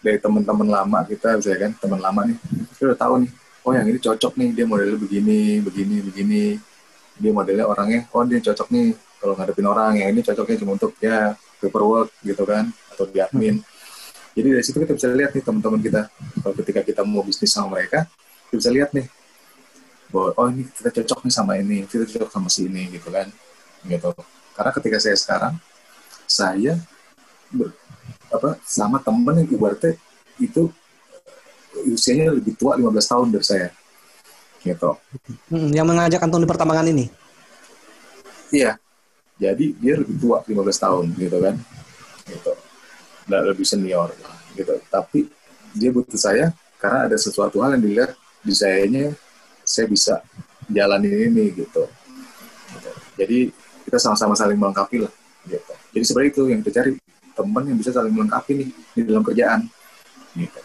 dari 0.04 0.20
teman-teman 0.20 0.68
lama 0.68 1.00
kita 1.08 1.40
misalnya 1.40 1.60
kan 1.64 1.72
teman 1.80 2.00
lama 2.04 2.20
nih 2.28 2.36
kita 2.76 2.92
udah 2.92 2.98
tahu 3.00 3.14
nih 3.24 3.30
oh 3.64 3.72
yang 3.72 3.86
ini 3.88 3.96
cocok 3.96 4.32
nih 4.36 4.48
dia 4.52 4.64
modelnya 4.68 5.00
begini 5.00 5.40
begini 5.64 5.96
begini 6.04 6.42
dia 7.16 7.32
modelnya 7.32 7.64
orangnya 7.64 8.04
oh 8.12 8.20
dia 8.28 8.44
cocok 8.44 8.68
nih 8.68 8.92
kalau 9.16 9.32
ngadepin 9.40 9.64
orang 9.64 9.92
yang 9.96 10.12
ini 10.12 10.20
cocoknya 10.20 10.56
cuma 10.60 10.76
untuk 10.76 10.92
ya 11.00 11.32
paperwork 11.64 12.12
gitu 12.20 12.44
kan 12.44 12.68
atau 12.94 13.04
di 13.10 13.18
admin. 13.18 13.58
Hmm. 13.58 13.66
jadi 14.38 14.48
dari 14.54 14.64
situ 14.64 14.78
kita 14.78 14.94
bisa 14.94 15.10
lihat 15.10 15.34
nih 15.34 15.42
teman-teman 15.42 15.80
kita 15.82 16.06
kalau 16.42 16.54
ketika 16.62 16.80
kita 16.86 17.02
mau 17.02 17.26
bisnis 17.26 17.50
sama 17.50 17.74
mereka 17.74 18.06
kita 18.48 18.56
bisa 18.62 18.70
lihat 18.70 18.90
nih 18.94 19.06
bahwa 20.14 20.30
oh 20.38 20.46
ini 20.46 20.62
kita 20.70 20.90
cocok 21.02 21.26
nih 21.26 21.34
sama 21.34 21.52
ini 21.58 21.82
kita 21.90 22.06
cocok 22.06 22.30
sama 22.30 22.46
si 22.46 22.70
ini 22.70 22.86
gitu 22.94 23.10
kan 23.10 23.26
gitu. 23.82 24.14
Karena 24.54 24.70
ketika 24.70 24.96
saya 25.02 25.18
sekarang 25.18 25.54
saya 26.30 26.78
ber, 27.50 27.74
apa 28.30 28.54
sama 28.62 29.02
temen 29.02 29.42
yang 29.42 29.50
ibaratnya 29.50 29.98
itu 30.38 30.70
usianya 31.90 32.30
lebih 32.30 32.54
tua 32.54 32.78
15 32.78 32.94
tahun 33.10 33.26
dari 33.34 33.46
saya 33.46 33.68
gitu. 34.62 34.94
Hmm, 35.50 35.74
yang 35.74 35.84
mengajak 35.84 36.22
Anton 36.22 36.46
di 36.46 36.48
pertambangan 36.48 36.88
ini? 36.88 37.10
Iya. 38.54 38.78
Jadi 39.34 39.74
dia 39.82 39.98
lebih 39.98 40.14
tua 40.22 40.46
15 40.46 40.78
tahun 40.78 41.10
gitu 41.18 41.42
kan 41.42 41.58
gitu 42.24 42.53
lebih 43.28 43.64
senior 43.64 44.12
gitu 44.54 44.74
tapi 44.92 45.26
dia 45.74 45.90
butuh 45.90 46.16
saya 46.18 46.54
karena 46.78 47.10
ada 47.10 47.16
sesuatu 47.18 47.58
hal 47.64 47.74
yang 47.74 47.82
dilihat 47.82 48.10
di 48.44 48.54
sayanya 48.54 49.16
saya 49.64 49.88
bisa 49.88 50.20
jalanin 50.68 51.32
ini 51.32 51.50
gitu. 51.56 51.88
gitu. 52.76 52.90
Jadi 53.16 53.38
kita 53.88 53.98
sama-sama 53.98 54.36
saling 54.36 54.60
melengkapi 54.60 55.02
lah 55.02 55.12
gitu. 55.48 55.72
Jadi 55.96 56.04
sebenarnya 56.04 56.30
itu 56.30 56.42
yang 56.52 56.60
kita 56.62 56.72
cari 56.80 56.90
teman 57.34 57.64
yang 57.66 57.78
bisa 57.80 57.90
saling 57.90 58.12
melengkapi 58.14 58.52
nih 58.54 58.68
di 58.94 59.00
dalam 59.08 59.24
kerjaan 59.24 59.60
gitu. 60.36 60.60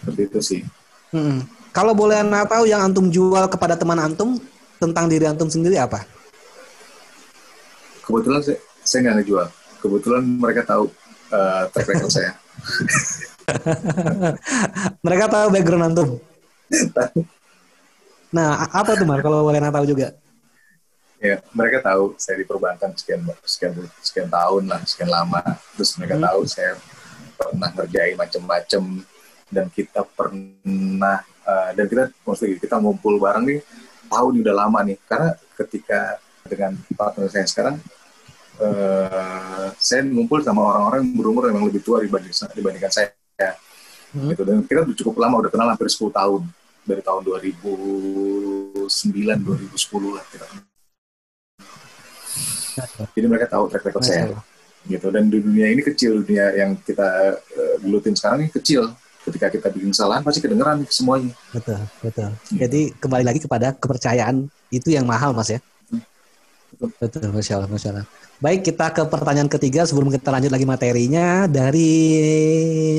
Seperti 0.00 0.20
itu 0.30 0.40
sih. 0.40 0.60
Hmm. 1.10 1.44
Kalau 1.70 1.94
boleh 1.94 2.18
anda 2.18 2.46
tahu 2.46 2.66
yang 2.66 2.82
antum 2.82 3.10
jual 3.10 3.46
kepada 3.46 3.78
teman 3.78 3.98
antum 3.98 4.38
tentang 4.78 5.06
diri 5.06 5.26
antum 5.26 5.46
sendiri 5.46 5.78
apa? 5.78 6.02
Kebetulan 8.06 8.42
saya 8.42 8.58
saya 8.82 8.98
nggak 9.06 9.16
ngejual. 9.22 9.46
Kebetulan 9.80 10.22
mereka 10.26 10.66
tahu 10.66 10.90
uh, 11.32 11.62
track 11.72 11.88
record 11.90 12.12
saya. 12.12 12.32
mereka 15.06 15.24
tahu 15.26 15.46
background 15.50 15.84
antum. 15.90 16.08
nah, 18.30 18.70
apa 18.70 18.94
tuh 18.94 19.06
Mar 19.08 19.24
kalau 19.24 19.42
boleh 19.42 19.58
tahu 19.58 19.86
juga? 19.88 20.14
Ya, 21.20 21.36
mereka 21.52 21.84
tahu 21.84 22.16
saya 22.16 22.40
di 22.40 22.46
perbankan 22.48 22.96
sekian 22.96 23.20
sekian 23.44 23.76
sekian 24.00 24.28
tahun 24.32 24.70
lah, 24.70 24.80
sekian 24.88 25.10
lama. 25.10 25.42
Terus 25.76 25.92
mereka 26.00 26.16
hmm. 26.16 26.24
tahu 26.24 26.40
saya 26.48 26.72
pernah 27.36 27.68
ngerjain 27.72 28.16
macam-macam 28.16 28.82
dan 29.50 29.66
kita 29.72 30.06
pernah 30.14 31.20
uh, 31.44 31.70
dan 31.74 31.84
kita 31.90 32.02
maksudnya 32.22 32.56
kita 32.56 32.76
ngumpul 32.78 33.18
bareng 33.18 33.44
nih 33.48 33.60
tahun 34.06 34.32
udah 34.46 34.54
lama 34.54 34.78
nih 34.86 34.98
karena 35.06 35.30
ketika 35.58 36.00
dengan 36.46 36.72
partner 36.94 37.26
saya 37.28 37.46
sekarang 37.46 37.76
uh, 38.60 39.68
saya 39.80 40.04
ngumpul 40.04 40.44
sama 40.44 40.60
orang-orang 40.62 41.08
yang 41.08 41.16
berumur 41.16 41.42
yang 41.48 41.64
lebih 41.64 41.82
tua 41.82 42.04
dibanding, 42.04 42.32
dibandingkan 42.32 42.92
saya. 42.92 43.10
Hmm. 44.10 44.30
gitu. 44.34 44.42
Dan 44.42 44.66
kita 44.66 44.82
cukup 45.02 45.22
lama 45.22 45.40
udah 45.46 45.50
kenal 45.50 45.68
hampir 45.70 45.88
10 45.88 46.10
tahun. 46.12 46.42
Dari 46.80 47.04
tahun 47.04 47.22
2009 47.28 48.88
2010 48.88 50.16
lah 50.16 50.24
kita 50.32 50.46
jadi 53.12 53.26
mereka 53.28 53.46
tahu 53.50 53.68
track 53.68 53.84
record 53.84 54.04
saya. 54.04 54.32
Gitu. 54.88 55.06
Dan 55.12 55.28
di 55.28 55.38
dunia 55.44 55.68
ini 55.68 55.84
kecil 55.84 56.24
dunia 56.24 56.56
yang 56.56 56.72
kita 56.80 57.36
uh, 57.36 57.76
gelutin 57.84 58.16
sekarang 58.16 58.48
ini 58.48 58.50
kecil. 58.50 58.88
Ketika 59.20 59.52
kita 59.52 59.68
bikin 59.68 59.92
kesalahan 59.92 60.24
pasti 60.24 60.40
kedengeran 60.40 60.80
semuanya. 60.88 61.36
Betul 61.52 61.76
betul. 62.00 62.32
Gitu. 62.48 62.56
jadi 62.56 62.80
kembali 62.96 63.24
lagi 63.28 63.40
kepada 63.44 63.76
kepercayaan. 63.76 64.48
Itu 64.72 64.88
yang 64.88 65.04
mahal 65.04 65.36
mas 65.36 65.52
ya 65.52 65.60
betul, 66.80 67.28
masya 67.34 67.60
Allah 67.60 67.68
masya 67.68 67.88
Allah 67.92 68.06
Baik, 68.40 68.72
kita 68.72 68.88
ke 68.96 69.04
pertanyaan 69.04 69.52
ketiga 69.52 69.84
sebelum 69.84 70.08
kita 70.08 70.32
lanjut 70.32 70.48
lagi 70.48 70.64
materinya 70.64 71.44
dari 71.44 71.92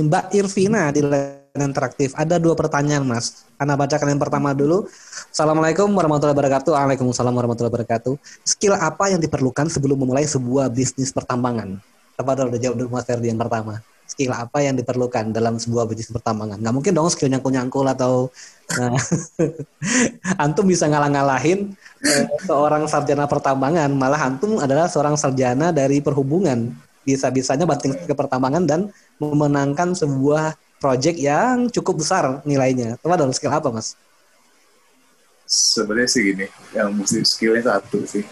Mbak 0.06 0.38
Irvina 0.38 0.94
di 0.94 1.02
layanan 1.02 1.74
interaktif. 1.74 2.14
Ada 2.14 2.38
dua 2.38 2.54
pertanyaan, 2.54 3.02
Mas. 3.02 3.50
Anda 3.58 3.74
bacakan 3.74 4.14
yang 4.14 4.22
pertama 4.22 4.54
dulu. 4.54 4.86
Assalamualaikum 5.34 5.90
warahmatullahi 5.98 6.38
wabarakatuh. 6.38 6.78
Waalaikumsalam 6.78 7.34
warahmatullahi 7.34 7.74
wabarakatuh. 7.74 8.14
Skill 8.46 8.78
apa 8.78 9.10
yang 9.10 9.18
diperlukan 9.18 9.66
sebelum 9.74 9.98
memulai 10.06 10.30
sebuah 10.30 10.70
bisnis 10.70 11.10
pertambangan? 11.10 11.82
Apa 12.22 12.38
udah 12.38 12.62
jawab 12.62 12.78
dulu 12.78 12.94
Mas 12.94 13.10
Ferdi 13.10 13.34
yang 13.34 13.42
pertama 13.42 13.82
skill 14.12 14.36
apa 14.36 14.60
yang 14.60 14.76
diperlukan 14.76 15.32
dalam 15.32 15.56
sebuah 15.56 15.88
bisnis 15.88 16.12
pertambangan. 16.12 16.60
Nggak 16.60 16.76
mungkin 16.76 16.92
dong 16.92 17.08
skill 17.08 17.32
nyangkul-nyangkul 17.32 17.88
atau 17.88 18.28
uh, 18.76 19.00
antum 20.44 20.68
bisa 20.68 20.92
ngalah-ngalahin 20.92 21.72
uh, 22.04 22.26
seorang 22.44 22.84
sarjana 22.92 23.26
pertambangan, 23.32 23.88
malah 23.96 24.20
antum 24.28 24.60
adalah 24.60 24.92
seorang 24.92 25.16
sarjana 25.16 25.72
dari 25.72 26.04
perhubungan. 26.04 26.76
Bisa-bisanya 27.02 27.64
banting 27.66 27.96
ke 27.96 28.14
pertambangan 28.14 28.68
dan 28.68 28.82
memenangkan 29.18 29.96
sebuah 29.96 30.54
project 30.78 31.18
yang 31.18 31.72
cukup 31.72 32.04
besar 32.04 32.44
nilainya. 32.44 33.00
Coba 33.00 33.16
dong 33.16 33.32
skill 33.32 33.56
apa, 33.56 33.72
Mas? 33.72 33.96
Sebenarnya 35.48 36.10
sih 36.12 36.22
gini, 36.32 36.46
yang 36.76 36.94
mesti 36.94 37.24
skillnya 37.26 37.74
satu 37.80 38.06
sih. 38.06 38.24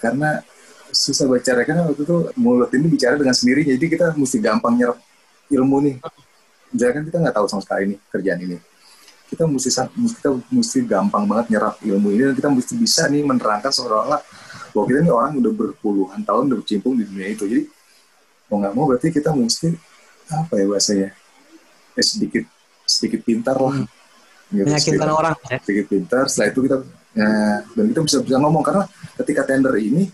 Karena 0.00 0.42
susah 0.90 1.26
bicara 1.30 1.62
kan 1.62 1.86
waktu 1.86 2.02
itu 2.02 2.16
mulut 2.34 2.70
ini 2.74 2.90
bicara 2.90 3.14
dengan 3.14 3.34
sendiri 3.34 3.62
jadi 3.62 3.84
kita 3.86 4.06
mesti 4.18 4.42
gampang 4.42 4.74
nyerap 4.74 4.98
ilmu 5.50 5.76
nih. 5.84 5.94
Kan 6.78 7.02
kita 7.02 7.18
nggak 7.18 7.34
tahu 7.34 7.46
sama 7.50 7.62
sekali 7.66 7.94
nih 7.94 7.98
kerjaan 8.08 8.40
ini. 8.46 8.56
Kita 9.30 9.46
mesti 9.46 9.70
kita 10.18 10.30
mesti 10.50 10.78
gampang 10.86 11.26
banget 11.26 11.54
nyerap 11.54 11.78
ilmu 11.82 12.08
ini 12.14 12.22
dan 12.30 12.34
kita 12.34 12.48
mesti 12.50 12.74
bisa 12.74 13.06
nih 13.06 13.22
menerangkan 13.22 13.70
seolah-olah 13.70 14.20
bahwa 14.70 14.84
kita 14.86 14.98
ini 15.02 15.10
orang 15.10 15.38
udah 15.38 15.52
berpuluhan 15.54 16.20
tahun 16.22 16.50
udah 16.50 16.58
bercimpung 16.62 16.94
di 16.98 17.04
dunia 17.06 17.28
itu. 17.30 17.44
Jadi 17.46 17.62
mau 18.50 18.58
nggak 18.62 18.74
mau 18.74 18.84
berarti 18.90 19.08
kita 19.14 19.30
mesti 19.34 19.74
apa 20.30 20.54
ya 20.58 20.64
bahasanya? 20.66 21.08
Eh, 21.94 22.06
sedikit 22.06 22.44
sedikit 22.86 23.20
pintar 23.22 23.58
lah. 23.58 23.74
Hmm. 23.82 23.86
gitu, 24.50 24.66
sedikit, 24.66 25.06
orang 25.06 25.34
ya? 25.46 25.62
sedikit 25.62 25.86
pintar 25.86 26.26
setelah 26.26 26.50
itu 26.50 26.60
kita 26.66 26.76
ya, 27.14 27.30
dan 27.62 27.84
kita 27.86 28.00
bisa 28.02 28.18
bisa 28.18 28.36
ngomong. 28.42 28.62
Karena 28.66 28.82
ketika 29.22 29.46
tender 29.46 29.74
ini 29.78 30.10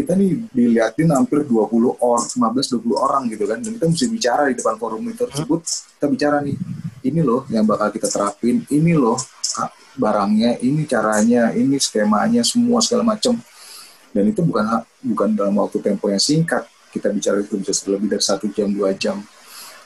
kita 0.00 0.16
nih 0.16 0.48
diliatin 0.50 1.12
hampir 1.12 1.44
20 1.44 2.00
orang, 2.00 2.24
15 2.24 2.80
20 2.80 2.96
orang 2.96 3.22
gitu 3.28 3.44
kan. 3.44 3.60
Dan 3.60 3.76
kita 3.76 3.86
mesti 3.92 4.06
bicara 4.08 4.42
di 4.48 4.56
depan 4.56 4.80
forum 4.80 5.04
itu 5.12 5.28
tersebut, 5.28 5.60
kita 5.68 6.06
bicara 6.08 6.36
nih, 6.40 6.56
ini 7.04 7.20
loh 7.20 7.44
yang 7.52 7.68
bakal 7.68 7.92
kita 7.92 8.08
terapin, 8.08 8.64
ini 8.72 8.96
loh 8.96 9.20
barangnya, 10.00 10.56
ini 10.64 10.88
caranya, 10.88 11.52
ini 11.52 11.76
skemanya, 11.76 12.40
semua 12.40 12.80
segala 12.80 13.12
macam. 13.12 13.36
Dan 14.10 14.24
itu 14.26 14.40
bukan 14.42 14.82
bukan 15.04 15.28
dalam 15.36 15.54
waktu 15.60 15.78
tempo 15.84 16.08
yang 16.08 16.18
singkat. 16.18 16.64
Kita 16.90 17.12
bicara 17.14 17.38
itu 17.38 17.54
bisa 17.60 17.86
lebih 17.86 18.10
dari 18.10 18.24
satu 18.24 18.50
jam, 18.50 18.66
dua 18.72 18.90
jam. 18.96 19.22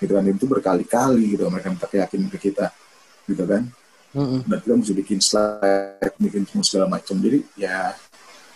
Gitu 0.01 0.15
kan, 0.15 0.25
itu 0.25 0.47
berkali-kali 0.49 1.37
gitu 1.37 1.45
mereka 1.53 1.69
minta 1.69 1.85
keyakinan 1.91 2.33
ke 2.33 2.39
kita. 2.49 2.73
Gitu 3.29 3.45
kan. 3.45 3.69
Dan 4.15 4.59
kita 4.63 4.75
mesti 4.79 4.95
bikin 4.95 5.19
slide, 5.19 6.15
bikin 6.23 6.47
semua 6.47 6.65
segala 6.65 6.87
macam. 6.97 7.19
Jadi 7.19 7.45
ya 7.59 7.93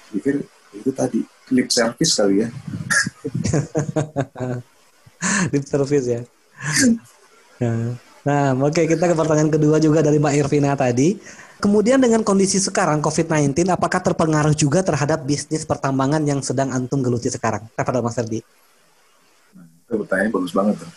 pikir 0.09 0.41
itu 0.73 0.91
tadi 0.93 1.21
lip 1.53 1.69
service 1.73 2.13
kali 2.17 2.45
ya. 2.45 2.49
lip 5.53 5.65
service 5.65 6.07
ya. 6.07 6.21
Nah, 8.29 8.53
oke 8.55 8.77
okay, 8.77 8.85
kita 8.85 9.09
ke 9.09 9.15
pertanyaan 9.17 9.51
kedua 9.53 9.81
juga 9.81 10.05
dari 10.05 10.21
Mbak 10.21 10.35
Irvina 10.45 10.77
tadi. 10.77 11.17
Kemudian 11.59 11.99
dengan 11.99 12.23
kondisi 12.23 12.63
sekarang 12.63 13.03
COVID-19, 13.03 13.67
apakah 13.75 13.99
terpengaruh 13.99 14.55
juga 14.55 14.79
terhadap 14.87 15.27
bisnis 15.27 15.67
pertambangan 15.67 16.23
yang 16.23 16.39
sedang 16.39 16.71
antum 16.71 17.03
geluti 17.03 17.27
sekarang? 17.35 17.67
Kepada 17.75 17.99
Mas 17.99 18.15
Ferdi. 18.15 18.47
Nah, 19.59 19.67
itu 19.67 19.95
pertanyaan 19.99 20.31
bagus 20.31 20.53
banget 20.55 20.75
tuh. 20.79 20.91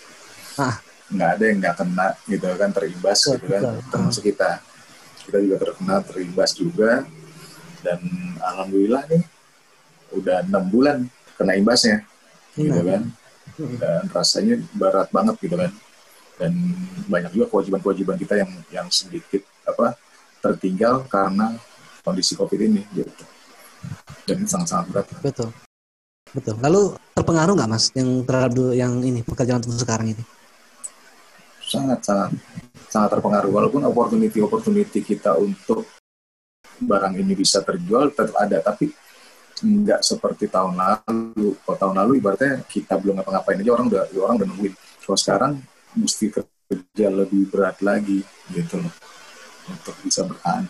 Ah. 0.62 0.78
Nggak 1.12 1.30
ada 1.34 1.44
yang 1.44 1.58
nggak 1.60 1.76
kena 1.76 2.08
gitu 2.24 2.48
kan 2.56 2.70
terimbas 2.72 3.20
betul, 3.20 3.34
gitu 3.36 3.46
kan, 3.52 3.62
betul. 3.68 3.90
termasuk 3.90 4.24
kita. 4.32 4.50
Kita 5.26 5.38
juga 5.42 5.56
terkena 5.60 5.96
terimbas 6.06 6.52
juga. 6.54 6.92
Dan 7.82 8.00
alhamdulillah 8.38 9.10
nih 9.10 9.26
udah 10.16 10.44
enam 10.46 10.64
bulan 10.68 10.98
kena 11.36 11.58
imbasnya 11.58 12.04
gitu 12.56 12.82
iya. 12.84 12.98
kan. 12.98 13.04
Dan 13.62 14.04
rasanya 14.10 14.56
berat 14.74 15.10
banget 15.14 15.36
gitu 15.44 15.56
kan. 15.60 15.72
Dan 16.40 16.52
banyak 17.06 17.32
juga 17.38 17.46
kewajiban-kewajiban 17.54 18.18
kita 18.18 18.34
yang 18.42 18.52
yang 18.74 18.88
sedikit 18.90 19.46
apa 19.68 19.94
tertinggal 20.42 21.06
karena 21.06 21.54
kondisi 22.02 22.34
covid 22.34 22.60
ini 22.60 22.82
gitu. 22.96 23.24
Dan 24.26 24.46
sangat-sangat 24.50 24.86
berat. 24.90 25.08
Betul. 25.22 25.50
Betul. 26.32 26.56
Lalu 26.64 26.96
terpengaruh 27.12 27.54
nggak 27.60 27.70
mas 27.70 27.92
yang 27.92 28.24
terhadap 28.24 28.56
yang 28.72 29.04
ini 29.04 29.20
pekerjaan 29.22 29.60
untuk 29.60 29.84
sekarang 29.84 30.16
ini? 30.16 30.24
Sangat 31.60 32.00
sangat 32.04 32.32
sangat 32.88 33.10
terpengaruh. 33.20 33.52
Walaupun 33.52 33.84
opportunity 33.84 34.40
opportunity 34.40 35.00
kita 35.04 35.36
untuk 35.36 35.88
barang 36.82 37.14
ini 37.20 37.36
bisa 37.36 37.62
terjual 37.62 38.16
tetap 38.16 38.36
ada. 38.40 38.64
Tapi 38.64 38.90
nggak 39.62 40.02
seperti 40.02 40.50
tahun 40.50 40.74
lalu. 40.76 41.54
Kalau 41.62 41.78
tahun 41.78 41.96
lalu 42.06 42.12
ibaratnya 42.18 42.66
kita 42.66 42.98
belum 42.98 43.22
ngapa-ngapain 43.22 43.62
aja 43.62 43.72
orang 43.72 43.88
udah 43.88 44.04
orang 44.18 44.36
udah 44.42 44.48
nungguin. 44.50 44.74
Kalau 45.06 45.18
sekarang 45.18 45.52
mesti 45.96 46.26
kerja 46.34 47.08
lebih 47.08 47.52
berat 47.52 47.78
lagi 47.86 48.26
gitu 48.52 48.82
loh 48.82 48.94
untuk 49.70 49.96
bisa 50.02 50.26
bertahan. 50.26 50.66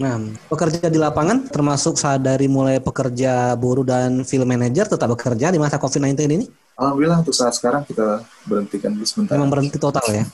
Nah, 0.00 0.16
pekerja 0.48 0.88
di 0.88 0.96
lapangan 0.96 1.52
termasuk 1.52 2.00
saat 2.00 2.24
dari 2.24 2.48
mulai 2.48 2.80
pekerja 2.80 3.52
buruh 3.60 3.84
dan 3.84 4.24
film 4.24 4.48
manager 4.48 4.88
tetap 4.88 5.12
bekerja 5.12 5.52
di 5.52 5.60
masa 5.60 5.76
COVID-19 5.76 6.16
ini? 6.32 6.46
Alhamdulillah 6.80 7.20
untuk 7.20 7.36
saat 7.36 7.52
sekarang 7.52 7.84
kita 7.84 8.24
berhentikan 8.48 8.96
dulu 8.96 9.04
sebentar. 9.04 9.36
Memang 9.36 9.52
berhenti 9.52 9.76
total 9.76 10.02
ya? 10.08 10.24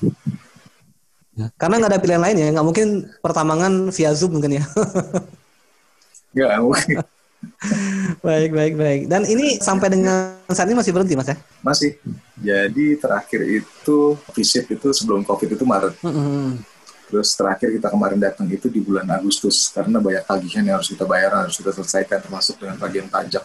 ya. 1.35 1.47
Karena 1.59 1.83
nggak 1.83 1.91
ada 1.91 2.01
pilihan 2.01 2.23
lain 2.23 2.37
ya, 2.39 2.49
nggak 2.55 2.67
mungkin 2.71 2.89
pertambangan 3.19 3.91
via 3.91 4.15
Zoom 4.15 4.39
mungkin 4.39 4.63
ya? 4.63 4.65
Nggak 6.33 6.51
mungkin. 6.63 6.97
baik, 8.27 8.51
baik, 8.51 8.75
baik. 8.75 9.01
Dan 9.07 9.23
ini 9.27 9.63
sampai 9.63 9.89
dengan 9.95 10.39
saat 10.51 10.67
ini 10.67 10.79
masih 10.79 10.93
berhenti, 10.95 11.15
Mas 11.15 11.31
ya? 11.31 11.37
Masih. 11.63 11.99
Jadi 12.39 12.99
terakhir 12.99 13.41
itu 13.47 14.19
visit 14.35 14.67
itu 14.71 14.89
sebelum 14.95 15.23
COVID 15.23 15.55
itu 15.55 15.65
Maret. 15.67 15.95
Mm 16.03 16.13
-hmm. 16.13 16.47
Terus 17.09 17.33
terakhir 17.33 17.73
kita 17.73 17.89
kemarin 17.89 18.21
datang 18.21 18.45
itu 18.53 18.69
di 18.69 18.85
bulan 18.85 19.09
Agustus 19.09 19.73
karena 19.73 19.97
banyak 19.97 20.29
tagihan 20.29 20.61
yang 20.61 20.77
harus 20.77 20.93
kita 20.93 21.09
bayar 21.09 21.33
harus 21.41 21.57
kita 21.57 21.73
selesaikan 21.73 22.21
termasuk 22.21 22.61
dengan 22.61 22.77
tagihan 22.77 23.09
pajak 23.09 23.45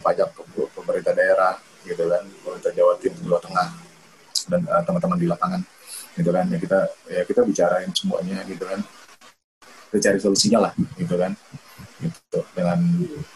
pajak 0.00 0.28
pemerintah 0.72 1.12
daerah 1.12 1.54
gitu 1.84 2.08
kan 2.08 2.24
pemerintah 2.24 2.72
Jawa 2.72 2.96
Timur 2.96 3.20
Jawa 3.28 3.40
Tengah 3.44 3.68
dan 4.48 4.60
uh, 4.72 4.82
teman-teman 4.88 5.18
di 5.20 5.26
lapangan 5.28 5.60
gitu 6.16 6.30
kan 6.32 6.44
ya 6.48 6.58
kita 6.58 6.78
ya 7.12 7.22
kita 7.28 7.40
bicarain 7.44 7.90
semuanya 7.92 8.40
gitu 8.48 8.64
kan 8.64 8.80
kita 9.92 9.98
cari 10.08 10.18
solusinya 10.24 10.58
lah 10.68 10.72
gitu 10.96 11.14
kan 11.20 11.36
gitu 11.98 12.40
dengan 12.54 12.78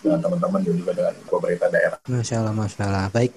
dengan 0.00 0.18
teman-teman 0.22 0.60
dan 0.62 0.74
juga 0.78 0.92
dengan 0.94 1.14
pemerintah 1.26 1.68
daerah. 1.68 1.98
Masya 2.06 2.34
Allah, 2.38 2.54
Masya 2.54 2.82
Allah. 2.86 3.06
Baik. 3.10 3.32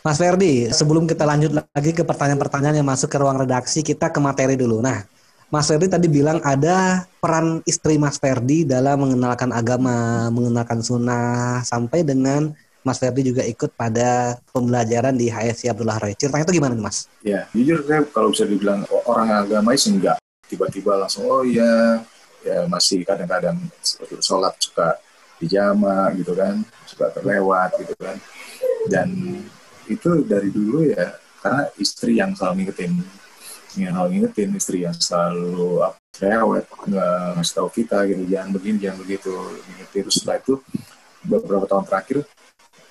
Mas 0.00 0.16
Ferdi, 0.16 0.72
sebelum 0.72 1.04
kita 1.04 1.28
lanjut 1.28 1.52
lagi 1.52 1.92
ke 1.92 2.02
pertanyaan-pertanyaan 2.04 2.80
yang 2.80 2.88
masuk 2.88 3.12
ke 3.12 3.18
ruang 3.20 3.36
redaksi, 3.36 3.84
kita 3.84 4.08
ke 4.08 4.20
materi 4.20 4.56
dulu. 4.56 4.80
Nah, 4.80 5.04
Mas 5.52 5.68
Ferdi 5.68 5.86
tadi 5.86 6.08
bilang 6.08 6.40
ada 6.40 7.04
peran 7.20 7.60
istri 7.68 8.00
Mas 8.00 8.16
Ferdi 8.16 8.64
dalam 8.64 8.96
mengenalkan 9.04 9.52
agama, 9.52 10.28
mengenalkan 10.32 10.80
sunnah, 10.80 11.60
sampai 11.62 12.00
dengan 12.02 12.56
Mas 12.84 13.00
Ferdi 13.00 13.24
juga 13.24 13.40
ikut 13.44 13.72
pada 13.76 14.36
pembelajaran 14.52 15.16
di 15.16 15.32
HSI 15.32 15.72
Abdullah 15.72 15.96
Roy. 16.00 16.12
Ceritanya 16.16 16.44
itu 16.44 16.54
gimana 16.60 16.72
nih 16.76 16.84
Mas? 16.84 17.08
Ya, 17.24 17.48
jujur 17.56 17.80
saya 17.88 18.04
kalau 18.12 18.28
bisa 18.32 18.44
dibilang 18.44 18.84
orang 19.08 19.32
agamais 19.32 19.84
enggak. 19.88 20.20
Tiba-tiba 20.44 21.00
langsung, 21.00 21.24
oh 21.24 21.40
iya, 21.40 22.04
ya 22.44 22.68
masih 22.68 23.02
kadang-kadang 23.02 23.56
sholat 24.20 24.54
suka 24.60 25.00
dijama 25.40 26.12
gitu 26.14 26.36
kan, 26.36 26.62
suka 26.86 27.10
terlewat 27.16 27.74
gitu 27.80 27.94
kan. 27.98 28.16
Dan 28.86 29.08
itu 29.88 30.22
dari 30.24 30.52
dulu 30.52 30.86
ya, 30.86 31.16
karena 31.40 31.68
istri 31.80 32.20
yang 32.20 32.36
selalu 32.36 32.64
ngingetin 32.64 32.92
yang 33.74 33.94
hal 33.98 34.06
ngingetin 34.06 34.54
istri 34.54 34.86
yang 34.86 34.94
selalu 34.94 35.82
cerewet 36.14 36.62
nggak 36.86 37.18
ngasih 37.34 37.54
tahu 37.58 37.68
kita 37.74 38.06
gitu 38.06 38.22
jangan 38.30 38.54
begini 38.54 38.76
jangan 38.78 38.98
begitu 39.02 39.32
ngingetin. 39.66 40.02
Terus 40.06 40.16
setelah 40.22 40.38
itu 40.38 40.54
beberapa 41.26 41.66
tahun 41.66 41.84
terakhir 41.88 42.22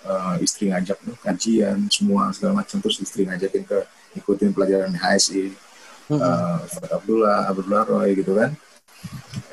uh, 0.07 0.35
istri 0.43 0.69
ngajak 0.69 0.99
kajian 1.23 1.87
semua 1.87 2.31
segala 2.35 2.63
macam 2.63 2.77
terus 2.83 2.99
istri 2.99 3.23
ngajakin 3.27 3.63
ke 3.63 3.79
ikutin 4.19 4.51
pelajaran 4.53 4.93
HSI 4.93 5.53
uh, 6.13 6.59
Abdullah 6.91 7.49
Abdullah 7.49 7.83
Roy 7.87 8.17
gitu 8.19 8.35
kan 8.37 8.53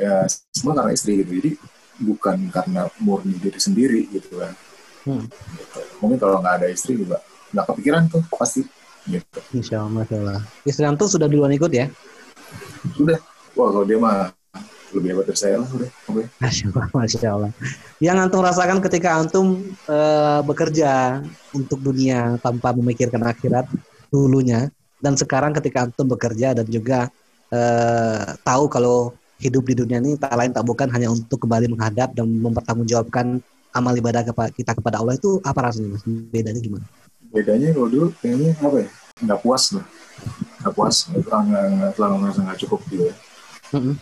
ya 0.00 0.24
semua 0.54 0.72
karena 0.78 0.92
istri 0.96 1.20
gitu 1.20 1.30
jadi 1.40 1.50
bukan 2.00 2.48
karena 2.48 2.88
murni 3.02 3.36
diri 3.36 3.60
sendiri 3.60 4.08
gitu 4.08 4.40
kan 4.40 4.52
hmm. 5.08 5.24
gitu. 5.28 5.80
mungkin 6.00 6.18
kalau 6.18 6.40
nggak 6.40 6.64
ada 6.64 6.68
istri 6.72 6.96
juga 6.96 7.20
nggak 7.50 7.66
kepikiran 7.66 8.02
tuh 8.08 8.22
pasti 8.34 8.62
gitu. 9.08 9.38
Insya 9.56 9.82
Allah, 9.82 10.04
Masya 10.04 10.16
Allah. 10.20 10.40
Istri 10.66 10.84
Antum 10.84 11.08
sudah 11.08 11.26
duluan 11.30 11.52
ikut 11.54 11.70
ya? 11.72 11.86
Sudah. 12.96 13.18
Wah 13.56 13.68
kalau 13.72 13.86
dia 13.86 13.98
mah 13.98 14.30
lebih 14.90 15.14
hebat 15.14 15.24
dari 15.30 15.38
saya 15.38 15.62
lah 15.62 15.68
udah. 15.70 15.90
Okay. 16.10 16.26
Masya 16.42 16.64
Allah, 16.74 16.86
Masya 16.94 17.28
Allah. 17.30 17.50
Yang 18.02 18.16
Antum 18.26 18.40
rasakan 18.42 18.78
ketika 18.82 19.08
Antum 19.18 19.46
uh, 19.86 20.40
bekerja 20.42 21.22
untuk 21.54 21.78
dunia 21.80 22.36
tanpa 22.42 22.74
memikirkan 22.74 23.22
akhirat 23.22 23.70
dulunya, 24.10 24.70
dan 24.98 25.14
sekarang 25.14 25.54
ketika 25.54 25.86
Antum 25.86 26.10
bekerja 26.10 26.54
dan 26.54 26.66
juga 26.66 27.08
uh, 27.54 28.34
tahu 28.42 28.66
kalau 28.66 29.14
hidup 29.40 29.64
di 29.64 29.74
dunia 29.74 29.98
ini 30.04 30.20
tak 30.20 30.36
lain 30.36 30.52
tak 30.52 30.62
bukan 30.68 30.86
hanya 30.92 31.08
untuk 31.08 31.40
kembali 31.40 31.72
menghadap 31.72 32.12
dan 32.12 32.28
mempertanggungjawabkan 32.28 33.40
amal 33.72 33.94
ibadah 33.96 34.22
kita 34.52 34.76
kepada 34.76 35.00
Allah. 35.00 35.16
Itu 35.16 35.40
apa 35.40 35.72
rasanya 35.72 35.96
mas? 35.96 36.04
Bedanya 36.04 36.60
gimana? 36.60 36.84
bedanya 37.30 37.70
kalau 37.70 37.88
dulu 37.88 38.06
kayaknya 38.18 38.58
apa 38.58 38.76
ya? 38.84 38.88
Nggak 39.22 39.40
puas 39.46 39.64
lah. 39.70 39.86
Nggak 40.60 40.74
puas. 40.74 40.96
Nggak 41.06 41.64
nggak 41.78 41.90
terlalu 41.94 42.14
merasa 42.20 42.40
nggak 42.42 42.60
cukup 42.66 42.80
gitu 42.90 43.04
ya. 43.08 43.16
Mm-hmm. 43.70 43.94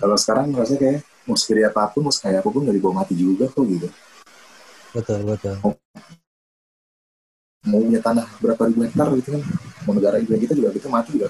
kalau 0.00 0.16
sekarang 0.16 0.48
merasa 0.48 0.80
kayak 0.80 1.04
mau 1.28 1.36
segede 1.36 1.68
apa 1.68 1.92
pun 1.92 2.08
mau 2.08 2.14
sekaya 2.14 2.40
apa 2.40 2.48
pun 2.48 2.64
nggak 2.64 2.72
dibawa 2.72 3.04
mati 3.04 3.14
juga 3.14 3.52
kok 3.52 3.64
gitu. 3.68 3.88
Betul 4.96 5.20
betul. 5.28 5.54
Mau, 5.60 5.72
mau 7.68 7.78
punya 7.84 8.00
tanah 8.00 8.26
berapa 8.40 8.62
ribu 8.64 8.80
hektar 8.88 9.12
gitu 9.20 9.36
kan. 9.36 9.42
Mau 9.84 9.92
negara 9.92 10.16
kita 10.24 10.56
juga 10.56 10.72
kita 10.72 10.88
mati 10.88 11.20
juga 11.20 11.28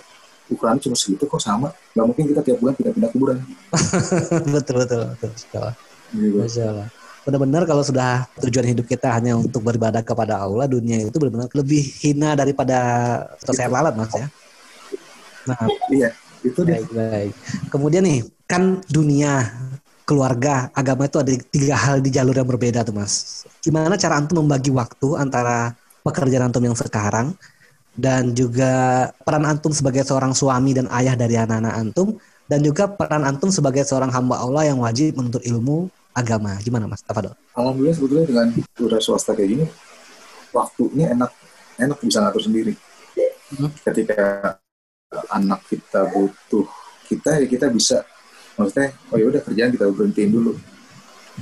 ukurannya 0.55 0.83
cuma 0.87 0.97
segitu 0.97 1.27
kok 1.27 1.43
sama 1.43 1.69
nggak 1.93 2.07
mungkin 2.07 2.25
kita 2.31 2.41
tiap 2.47 2.59
bulan 2.63 2.75
pindah-pindah 2.79 3.11
kuburan 3.13 3.39
betul 4.55 4.77
betul 4.87 5.03
betul. 5.19 5.69
Masya 6.15 6.65
Allah 6.71 6.89
benar-benar 7.25 7.65
kalau 7.65 7.81
sudah 7.81 8.29
tujuan 8.45 8.77
hidup 8.77 8.85
kita 8.85 9.09
hanya 9.17 9.33
untuk 9.33 9.65
beribadah 9.65 10.05
kepada 10.05 10.45
Allah, 10.45 10.69
dunia 10.69 11.01
itu 11.01 11.17
benar-benar 11.17 11.49
lebih 11.57 11.81
hina 12.05 12.37
daripada 12.37 12.79
sayur 13.41 13.73
lalat, 13.73 13.97
mas 13.97 14.13
ya. 14.13 14.29
Nah, 15.49 15.65
iya, 15.89 16.09
itu 16.45 16.61
baik, 16.61 16.85
dia. 16.93 17.09
Baik. 17.09 17.33
Kemudian 17.73 18.05
nih, 18.05 18.21
kan 18.45 18.85
dunia, 18.93 19.49
keluarga, 20.05 20.69
agama 20.77 21.09
itu 21.09 21.17
ada 21.17 21.33
tiga 21.49 21.77
hal 21.81 22.05
di 22.05 22.13
jalur 22.13 22.37
yang 22.37 22.49
berbeda 22.49 22.85
tuh, 22.85 22.93
mas. 22.93 23.45
Gimana 23.65 23.97
cara 23.97 24.21
antum 24.21 24.45
membagi 24.45 24.69
waktu 24.69 25.17
antara 25.17 25.73
pekerjaan 26.05 26.53
antum 26.53 26.61
yang 26.61 26.77
sekarang 26.77 27.33
dan 27.95 28.35
juga 28.35 29.09
peran 29.23 29.47
antum 29.47 29.71
sebagai 29.71 30.03
seorang 30.03 30.35
suami 30.35 30.75
dan 30.75 30.91
ayah 30.91 31.15
dari 31.15 31.39
anak-anak 31.39 31.75
antum 31.79 32.19
dan 32.51 32.61
juga 32.61 32.91
peran 32.91 33.23
antum 33.25 33.49
sebagai 33.49 33.87
seorang 33.87 34.11
hamba 34.11 34.43
Allah 34.43 34.69
yang 34.69 34.83
wajib 34.83 35.17
menuntut 35.17 35.41
ilmu 35.47 35.89
agama. 36.13 36.59
Gimana 36.61 36.91
Mas 36.91 37.03
Tafadol? 37.07 37.33
Alhamdulillah 37.55 37.97
sebetulnya 37.97 38.27
dengan 38.27 38.47
udah 38.83 39.01
swasta 39.01 39.33
kayak 39.33 39.49
gini, 39.51 39.67
waktunya 40.51 41.15
enak, 41.15 41.31
enak 41.81 41.99
bisa 42.03 42.19
ngatur 42.21 42.43
sendiri. 42.43 42.75
Hmm. 43.55 43.71
Ketika 43.71 44.59
anak 45.31 45.63
kita 45.71 46.11
butuh 46.11 46.67
kita 47.07 47.39
ya 47.39 47.47
kita 47.47 47.71
bisa 47.71 48.03
maksudnya 48.59 48.95
oh 49.13 49.17
ya 49.19 49.27
udah 49.31 49.41
kerjaan 49.45 49.71
kita 49.71 49.85
berhentiin 49.91 50.31
dulu 50.33 50.53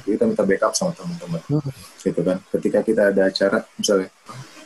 kita 0.05 0.25
minta 0.25 0.45
backup 0.45 0.73
sama 0.73 0.93
teman-teman 0.97 1.41
hmm. 1.49 1.73
gitu 2.01 2.21
kan 2.25 2.37
ketika 2.59 2.81
kita 2.85 3.03
ada 3.13 3.29
acara 3.29 3.65
misalnya 3.77 4.09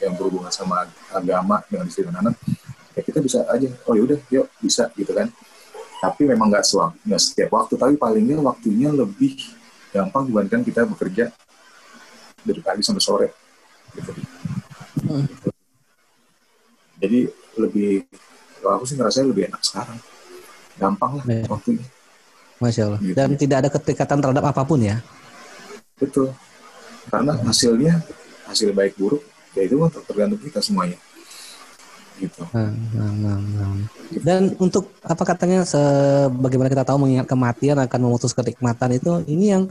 yang 0.02 0.14
berhubungan 0.14 0.52
sama 0.52 0.88
agama 1.12 1.62
dengan 1.68 1.86
istri 1.88 2.04
dan 2.04 2.16
anak 2.20 2.34
ya 2.96 3.00
kita 3.04 3.18
bisa 3.20 3.44
aja 3.48 3.68
oh 3.88 3.94
ya 3.96 4.02
udah 4.04 4.18
yuk 4.32 4.46
bisa 4.60 4.88
gitu 4.96 5.12
kan 5.12 5.28
tapi 6.00 6.28
memang 6.28 6.52
nggak 6.52 6.64
nggak 7.08 7.22
setiap 7.22 7.50
waktu 7.56 7.74
tapi 7.80 7.94
palingnya 7.96 8.40
waktunya 8.40 8.92
lebih 8.92 9.36
gampang 9.92 10.28
dibandingkan 10.28 10.62
kita 10.64 10.84
bekerja 10.84 11.32
dari 12.44 12.60
pagi 12.60 12.82
sampai 12.84 13.02
sore 13.02 13.28
gitu. 13.96 14.12
Hmm. 15.06 15.26
Jadi 17.00 17.28
lebih 17.56 18.04
kalau 18.60 18.82
aku 18.82 18.84
sih 18.88 18.96
ngerasa 18.96 19.24
lebih 19.24 19.48
enak 19.48 19.62
sekarang. 19.64 19.98
Gampang 20.76 21.22
lah 21.22 21.24
ya. 21.24 21.44
waktunya. 21.48 21.84
Masya 22.60 22.82
Allah. 22.88 23.00
Gitu. 23.00 23.16
Dan 23.16 23.28
tidak 23.36 23.56
ada 23.64 23.70
ketekatan 23.72 24.18
terhadap 24.20 24.44
apa 24.44 24.62
pun 24.64 24.80
ya? 24.80 25.00
Betul. 25.96 26.32
Karena 27.08 27.32
hasilnya, 27.46 28.02
hasil 28.48 28.74
baik 28.76 28.98
buruk, 28.98 29.22
ya 29.56 29.62
itu 29.64 29.76
tergantung 30.04 30.40
kita 30.40 30.60
semuanya. 30.60 31.00
Gitu. 32.16 32.40
Nah, 32.48 32.72
nah, 32.96 33.36
nah. 33.40 33.76
Dan 34.24 34.56
untuk 34.56 34.88
apa 35.04 35.20
katanya 35.24 35.68
sebagaimana 35.68 36.72
kita 36.72 36.84
tahu 36.84 37.04
mengingat 37.04 37.28
kematian 37.28 37.76
akan 37.76 38.00
memutus 38.08 38.32
kenikmatan 38.32 38.96
itu 38.96 39.20
ini 39.28 39.52
yang 39.52 39.68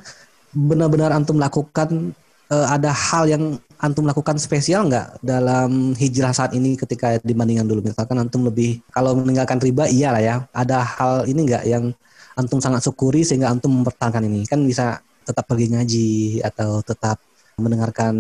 benar-benar 0.54 1.10
antum 1.10 1.42
lakukan 1.42 2.14
uh, 2.54 2.68
ada 2.70 2.94
hal 2.94 3.26
yang 3.26 3.58
antum 3.82 4.06
lakukan 4.06 4.38
spesial 4.38 4.88
nggak 4.88 5.20
dalam 5.20 5.98
hijrah 5.98 6.32
saat 6.32 6.54
ini 6.56 6.78
ketika 6.80 7.20
dibandingkan 7.20 7.68
dulu 7.68 7.82
misalkan 7.92 8.16
antum 8.22 8.46
lebih 8.48 8.80
kalau 8.94 9.18
meninggalkan 9.18 9.60
riba 9.60 9.90
iya 9.90 10.14
lah 10.16 10.24
ya 10.24 10.36
ada 10.56 10.80
hal 10.80 11.28
ini 11.28 11.50
nggak 11.50 11.64
yang 11.68 11.92
antum 12.40 12.62
sangat 12.64 12.86
syukuri 12.86 13.26
sehingga 13.28 13.52
antum 13.52 13.84
mempertahankan 13.84 14.24
ini 14.32 14.48
kan 14.48 14.64
bisa 14.64 15.02
tetap 15.26 15.44
pergi 15.50 15.74
ngaji 15.74 16.10
atau 16.46 16.80
tetap 16.86 17.18
mendengarkan 17.56 18.16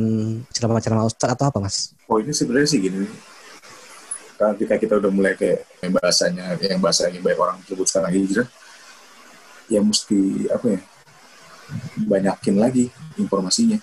ceramah-ceramah 0.51 1.07
ustaz 1.07 1.35
atau 1.35 1.45
apa 1.51 1.59
mas? 1.59 1.91
Oh 2.07 2.19
ini 2.19 2.31
sebenarnya 2.31 2.69
sih 2.71 2.79
gini. 2.79 3.07
Ketika 4.35 4.75
kita 4.75 4.93
udah 4.99 5.11
mulai 5.11 5.35
kayak 5.35 5.63
yang 5.79 5.95
bahasanya 5.95 6.45
yang 6.59 6.81
bahasanya 6.83 7.19
banyak 7.23 7.39
orang 7.39 7.57
sebut 7.63 7.87
sekarang 7.87 8.11
hijrah 8.11 8.47
ya 9.71 9.79
mesti 9.79 10.51
apa 10.51 10.65
ya 10.75 10.79
banyakin 12.03 12.55
lagi 12.59 12.85
informasinya. 13.19 13.79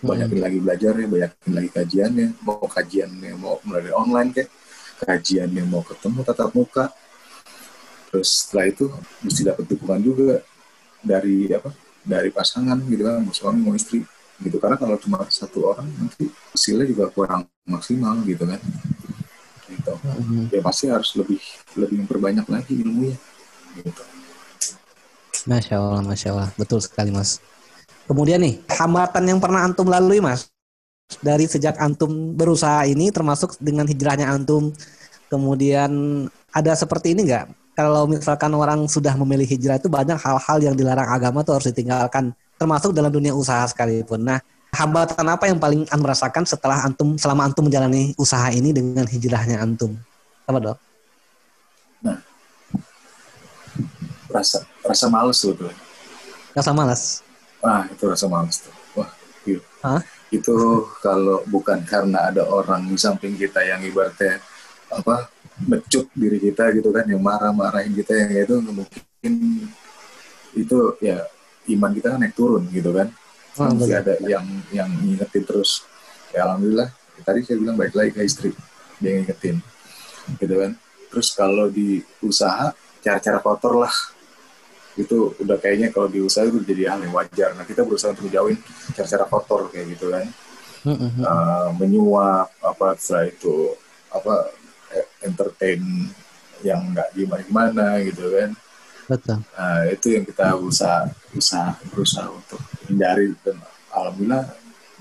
Banyakin 0.00 0.38
hmm. 0.40 0.46
lagi 0.46 0.58
belajarnya 0.58 1.06
banyakin 1.06 1.52
lagi 1.54 1.70
kajiannya. 1.70 2.26
Mau 2.42 2.64
kajiannya 2.66 3.32
mau 3.38 3.58
melalui 3.66 3.94
online 3.94 4.30
kayak 4.34 4.50
kajiannya 5.06 5.62
mau 5.66 5.82
ketemu 5.82 6.20
tatap 6.26 6.50
muka. 6.54 6.86
Terus 8.10 8.28
setelah 8.42 8.66
itu 8.74 8.86
mesti 9.22 9.40
dapat 9.46 9.64
dukungan 9.70 10.02
juga 10.02 10.42
dari 11.00 11.46
apa 11.54 11.70
dari 12.02 12.32
pasangan 12.32 12.80
gitu 12.88 13.02
kan 13.06 13.22
mau 13.22 13.34
suami 13.34 13.60
mau 13.60 13.76
istri 13.76 14.02
gitu 14.40 14.56
karena 14.56 14.76
kalau 14.80 14.96
cuma 14.96 15.20
satu 15.28 15.72
orang 15.72 15.88
nanti 16.00 16.32
hasilnya 16.56 16.86
juga 16.88 17.12
kurang 17.12 17.44
maksimal 17.68 18.16
gitu 18.24 18.48
kan 18.48 18.60
gitu 19.68 19.92
mm-hmm. 19.94 20.42
ya 20.52 20.60
pasti 20.64 20.88
harus 20.88 21.12
lebih 21.16 21.40
lebih 21.76 21.96
memperbanyak 22.04 22.46
lagi 22.48 22.72
ilmunya 22.80 23.16
gitu 23.76 24.02
Masya 25.48 25.80
Allah, 25.80 26.02
Masya 26.04 26.28
Allah. 26.34 26.48
Betul 26.58 26.84
sekali, 26.84 27.08
Mas. 27.14 27.40
Kemudian 28.04 28.42
nih, 28.42 28.60
hambatan 28.68 29.24
yang 29.24 29.38
pernah 29.40 29.64
Antum 29.64 29.88
lalui, 29.88 30.20
Mas. 30.20 30.50
Dari 31.22 31.46
sejak 31.48 31.78
Antum 31.80 32.36
berusaha 32.36 32.84
ini, 32.84 33.08
termasuk 33.08 33.56
dengan 33.62 33.86
hijrahnya 33.88 34.28
Antum, 34.28 34.74
kemudian 35.32 36.26
ada 36.50 36.72
seperti 36.74 37.14
ini 37.16 37.30
nggak? 37.30 37.46
Kalau 37.78 38.04
misalkan 38.10 38.52
orang 38.52 38.84
sudah 38.90 39.14
memilih 39.16 39.46
hijrah 39.46 39.80
itu 39.80 39.88
banyak 39.88 40.18
hal-hal 40.18 40.58
yang 40.60 40.74
dilarang 40.76 41.08
agama 41.08 41.40
tuh 41.46 41.56
harus 41.56 41.70
ditinggalkan, 41.72 42.34
termasuk 42.60 42.92
dalam 42.92 43.08
dunia 43.08 43.32
usaha 43.32 43.64
sekalipun. 43.64 44.20
Nah, 44.20 44.36
hambatan 44.76 45.24
apa 45.24 45.48
yang 45.48 45.56
paling 45.56 45.88
Anda 45.88 46.04
merasakan 46.04 46.44
setelah 46.44 46.84
Antum, 46.84 47.16
selama 47.16 47.48
Antum 47.48 47.64
menjalani 47.64 48.12
usaha 48.20 48.52
ini 48.52 48.76
dengan 48.76 49.08
hijrahnya 49.08 49.64
Antum? 49.64 49.96
Apa 50.44 50.60
dok? 50.60 50.78
Nah, 52.04 52.20
rasa 54.28 54.60
rasa 54.84 55.08
males 55.08 55.40
tuh 55.40 55.56
tuh. 55.56 55.72
Rasa 56.52 56.76
males. 56.76 57.24
Wah 57.64 57.88
itu 57.88 58.04
rasa 58.04 58.28
males 58.28 58.60
tuh. 58.60 58.74
Wah 59.00 59.08
iya. 59.48 59.60
Hah? 59.80 60.04
Itu 60.28 60.84
kalau 61.00 61.40
bukan 61.48 61.80
karena 61.88 62.28
ada 62.28 62.44
orang 62.44 62.84
di 62.84 63.00
samping 63.00 63.40
kita 63.40 63.64
yang 63.64 63.80
ibaratnya 63.80 64.36
apa 64.92 65.32
mecut 65.64 66.12
diri 66.12 66.36
kita 66.36 66.76
gitu 66.76 66.92
kan 66.92 67.08
yang 67.08 67.24
marah-marahin 67.24 67.96
kita 67.96 68.12
yang 68.16 68.30
itu 68.44 68.56
mungkin 68.60 69.32
itu 70.52 70.78
ya 71.00 71.24
iman 71.76 71.90
kita 71.94 72.16
kan 72.16 72.18
naik 72.22 72.34
turun 72.34 72.66
gitu 72.72 72.90
kan. 72.94 73.10
Oh, 73.58 73.66
masih 73.74 73.98
ada 73.98 74.14
yang 74.24 74.46
yang 74.70 74.88
ngingetin 74.88 75.44
terus. 75.44 75.84
Ya 76.30 76.46
alhamdulillah. 76.46 76.90
Tadi 77.20 77.44
saya 77.44 77.56
bilang 77.60 77.76
baik 77.76 77.92
lagi 77.92 78.10
ke 78.14 78.22
istri. 78.24 78.50
Dia 79.02 79.20
ngingetin. 79.20 79.58
Gitu 80.38 80.54
kan. 80.54 80.72
Terus 81.10 81.28
kalau 81.34 81.66
di 81.68 82.00
usaha 82.22 82.70
cara-cara 83.02 83.38
kotor 83.42 83.84
lah. 83.86 83.94
Itu 84.98 85.32
udah 85.38 85.56
kayaknya 85.56 85.94
kalau 85.94 86.10
diusaha 86.10 86.44
itu 86.50 86.60
jadi 86.66 86.92
hal 86.92 87.06
yang 87.06 87.14
wajar. 87.14 87.54
Nah 87.54 87.64
kita 87.64 87.86
berusaha 87.86 88.10
untuk 88.12 88.26
menjauhin 88.26 88.58
cara-cara 88.92 89.24
kotor 89.24 89.70
kayak 89.70 89.96
gitu 89.96 90.10
kan, 90.12 90.26
uh, 91.24 91.68
menyuap 91.78 92.50
apa 92.58 92.98
setelah 92.98 93.30
itu 93.30 93.78
apa 94.10 94.50
eh, 94.92 95.06
entertain 95.24 95.80
yang 96.66 96.90
nggak 96.90 97.16
gimana-gimana 97.16 98.02
gitu 98.02 98.34
kan. 98.34 98.50
Betul. 99.10 99.42
Nah 99.42 99.90
itu 99.90 100.06
yang 100.14 100.22
kita 100.22 100.54
berusaha 100.54 101.10
usaha 101.34 101.74
berusaha 101.90 102.30
untuk 102.30 102.62
hindari 102.86 103.34
dan 103.42 103.58
alhamdulillah 103.90 104.46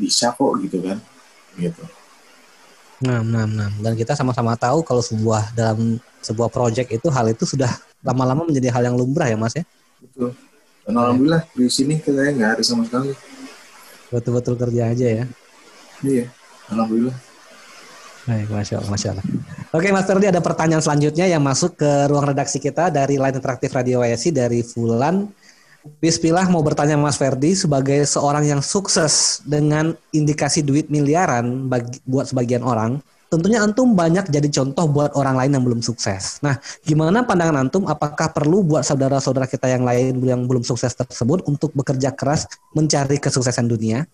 bisa 0.01 0.33
kok 0.33 0.57
gitu 0.65 0.81
kan, 0.81 0.97
gitu. 1.61 1.85
Nah, 3.05 3.21
nah, 3.23 3.45
nah. 3.47 3.69
Dan 3.79 3.93
kita 3.95 4.17
sama-sama 4.17 4.57
tahu 4.57 4.81
kalau 4.83 4.99
sebuah 4.99 5.53
dalam 5.55 6.01
sebuah 6.19 6.49
proyek 6.51 6.89
itu 6.99 7.07
hal 7.07 7.31
itu 7.31 7.45
sudah 7.47 7.69
lama-lama 8.03 8.43
menjadi 8.49 8.73
hal 8.75 8.91
yang 8.91 8.97
lumrah 8.97 9.29
ya, 9.29 9.37
Mas 9.37 9.55
ya. 9.55 9.63
Betul. 10.01 10.35
Dan 10.83 10.93
alhamdulillah 10.97 11.45
di 11.53 11.69
sini 11.69 12.01
saya 12.01 12.33
nggak 12.33 12.51
ada 12.59 12.63
sama 12.65 12.83
sekali. 12.89 13.13
Betul-betul 14.09 14.57
kerja 14.57 14.89
aja 14.89 15.07
ya. 15.21 15.25
Iya, 16.01 16.25
alhamdulillah. 16.73 17.28
Baik, 18.29 18.45
masya 18.53 18.77
Allah, 18.77 18.91
masya 18.93 19.09
Allah. 19.17 19.25
Oke, 19.73 19.89
Mas 19.89 20.05
Ferdi 20.05 20.29
ada 20.29 20.37
pertanyaan 20.37 20.85
selanjutnya 20.85 21.25
yang 21.25 21.41
masuk 21.41 21.73
ke 21.81 21.89
ruang 22.05 22.29
redaksi 22.29 22.61
kita 22.61 22.93
dari 22.93 23.17
Line 23.17 23.41
Interaktif 23.41 23.73
Radio 23.73 24.05
WSI 24.05 24.29
dari 24.29 24.61
Fulan. 24.61 25.25
Bismillah 25.97 26.45
mau 26.53 26.61
bertanya 26.61 26.93
Mas 26.93 27.17
Ferdi 27.17 27.57
sebagai 27.57 28.05
seorang 28.05 28.45
yang 28.45 28.61
sukses 28.61 29.41
dengan 29.49 29.97
indikasi 30.13 30.61
duit 30.61 30.93
miliaran 30.93 31.65
bagi, 31.65 31.97
buat 32.05 32.29
sebagian 32.29 32.61
orang, 32.61 33.01
tentunya 33.33 33.65
antum 33.65 33.97
banyak 33.97 34.29
jadi 34.29 34.45
contoh 34.61 34.85
buat 34.85 35.09
orang 35.17 35.33
lain 35.33 35.57
yang 35.57 35.65
belum 35.65 35.81
sukses. 35.81 36.37
Nah, 36.45 36.61
gimana 36.85 37.25
pandangan 37.25 37.65
antum? 37.65 37.89
Apakah 37.89 38.29
perlu 38.29 38.61
buat 38.61 38.85
saudara-saudara 38.85 39.49
kita 39.49 39.73
yang 39.73 39.81
lain 39.81 40.21
yang 40.21 40.45
belum 40.45 40.61
sukses 40.61 40.93
tersebut 40.93 41.49
untuk 41.49 41.73
bekerja 41.73 42.13
keras 42.13 42.45
mencari 42.77 43.17
kesuksesan 43.17 43.65
dunia? 43.65 44.05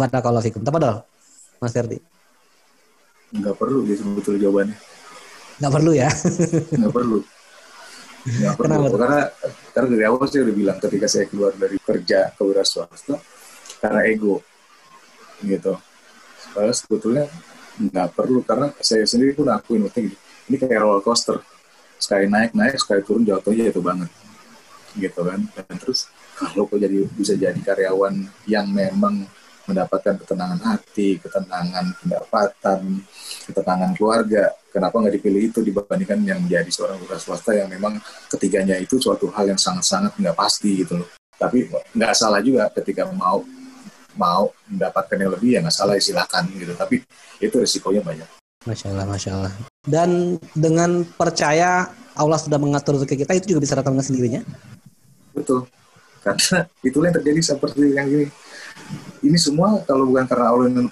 Barakallahu 0.00 0.48
fikum. 0.48 0.64
dong, 0.64 1.04
Mas 1.60 1.76
Ferdi. 1.76 2.17
Enggak 3.34 3.54
perlu 3.60 3.84
dia 3.84 3.96
sebetulnya 4.00 4.40
jawabannya. 4.48 4.76
Enggak 5.58 5.72
perlu 5.72 5.90
ya? 5.92 6.08
Enggak 6.72 6.92
perlu. 6.94 7.18
Enggak 8.28 8.54
perlu. 8.56 8.68
Kenapa? 8.68 8.96
Karena 8.96 9.20
karena 9.72 9.88
dari 9.92 10.04
awal 10.04 10.26
saya 10.28 10.42
udah 10.48 10.56
bilang 10.56 10.78
ketika 10.80 11.06
saya 11.08 11.24
keluar 11.28 11.52
dari 11.56 11.76
kerja 11.80 12.18
ke 12.32 12.42
wira 12.44 12.64
swasta 12.64 13.16
karena 13.80 14.00
ego 14.08 14.40
gitu. 15.44 15.74
Soalnya 16.52 16.74
sebetulnya 16.74 17.24
nggak 17.78 18.08
perlu 18.10 18.42
karena 18.42 18.74
saya 18.82 19.06
sendiri 19.06 19.38
pun 19.38 19.46
akuin 19.46 19.86
waktu 19.86 20.10
ini 20.50 20.56
kayak 20.58 20.82
roller 20.82 20.98
coaster 20.98 21.38
sekali 21.98 22.26
naik 22.26 22.50
naik 22.50 22.74
sekali 22.74 23.06
turun 23.06 23.22
jatuhnya 23.22 23.70
jatuh 23.70 23.84
banget 23.86 24.10
gitu 24.98 25.20
kan 25.22 25.46
dan 25.54 25.74
terus 25.78 26.10
kalau 26.34 26.66
kok 26.66 26.78
jadi 26.78 27.06
bisa 27.14 27.38
jadi 27.38 27.58
karyawan 27.62 28.26
yang 28.50 28.66
memang 28.66 29.26
mendapatkan 29.68 30.16
ketenangan 30.24 30.60
hati, 30.64 31.20
ketenangan 31.20 31.92
pendapatan, 32.00 33.04
ketenangan 33.44 33.92
keluarga. 33.94 34.50
Kenapa 34.72 34.96
nggak 34.98 35.14
dipilih 35.20 35.42
itu 35.52 35.60
dibandingkan 35.60 36.18
yang 36.24 36.40
menjadi 36.40 36.70
seorang 36.72 36.96
wira 37.04 37.20
swasta 37.20 37.52
yang 37.52 37.68
memang 37.68 38.00
ketiganya 38.32 38.80
itu 38.80 38.96
suatu 38.96 39.28
hal 39.36 39.52
yang 39.52 39.60
sangat-sangat 39.60 40.16
nggak 40.16 40.36
pasti 40.36 40.82
gitu 40.82 41.04
loh. 41.04 41.08
Tapi 41.36 41.68
nggak 41.68 42.12
salah 42.16 42.40
juga 42.40 42.72
ketika 42.72 43.06
mau 43.12 43.44
mau 44.18 44.50
mendapatkan 44.66 45.14
yang 45.14 45.30
lebih 45.36 45.48
ya 45.54 45.58
nggak 45.62 45.76
salah 45.76 45.94
ya 45.94 46.02
silakan 46.02 46.50
gitu 46.58 46.74
tapi 46.74 46.98
itu 47.38 47.54
risikonya 47.54 48.02
banyak 48.02 48.26
Masya 48.66 48.90
Allah, 48.90 49.06
Masya 49.06 49.30
Allah. 49.32 49.52
Dan 49.86 50.36
dengan 50.52 51.06
percaya 51.06 51.88
Allah 52.18 52.38
sudah 52.42 52.58
mengatur 52.58 52.98
rezeki 52.98 53.24
kita, 53.24 53.32
itu 53.38 53.46
juga 53.54 53.60
bisa 53.62 53.78
datang 53.78 53.94
dengan 53.94 54.04
sendirinya? 54.10 54.42
Betul. 55.32 55.70
Karena 56.20 56.66
itulah 56.88 57.06
yang 57.08 57.16
terjadi 57.22 57.40
seperti 57.54 57.94
yang 57.94 58.08
ini. 58.10 58.26
Ini 59.24 59.38
semua 59.38 59.82
kalau 59.82 60.08
bukan 60.08 60.24
karena 60.24 60.46
Allah 60.50 60.66
yang 60.70 60.88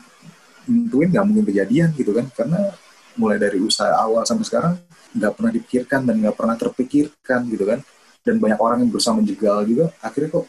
nentuin, 0.67 1.09
nggak 1.11 1.25
mungkin 1.25 1.45
kejadian 1.47 1.89
gitu 1.95 2.11
kan. 2.13 2.27
Karena 2.35 2.73
mulai 3.17 3.41
dari 3.41 3.63
usaha 3.63 3.95
awal 3.97 4.27
sampai 4.27 4.45
sekarang, 4.45 4.75
nggak 5.17 5.33
pernah 5.33 5.51
dipikirkan 5.55 6.01
dan 6.05 6.15
nggak 6.21 6.37
pernah 6.37 6.57
terpikirkan 6.59 7.41
gitu 7.49 7.65
kan. 7.65 7.81
Dan 8.27 8.43
banyak 8.43 8.59
orang 8.59 8.83
yang 8.83 8.91
berusaha 8.91 9.15
menjegal 9.15 9.63
juga, 9.63 9.95
akhirnya 10.03 10.35
kok 10.35 10.47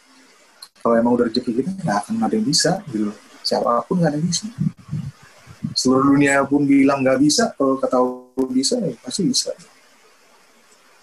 kalau 0.88 0.95
emang 1.03 1.19
udah 1.19 1.27
rezeki 1.27 1.51
kita 1.51 1.69
nggak 1.83 1.97
akan 2.07 2.15
ada 2.23 2.33
yang 2.39 2.47
bisa 2.47 2.79
gitu 2.88 3.11
siapa 3.43 3.83
pun 3.83 3.99
nggak 3.99 4.07
ada 4.07 4.17
yang 4.23 4.27
bisa 4.31 4.45
seluruh 5.75 6.15
dunia 6.15 6.47
pun 6.47 6.63
bilang 6.63 7.03
nggak 7.03 7.19
bisa 7.19 7.51
kalau 7.59 7.75
kata 7.75 7.99
Allah 7.99 8.47
bisa 8.55 8.79
ya 8.79 8.95
pasti 9.03 9.27
bisa 9.27 9.51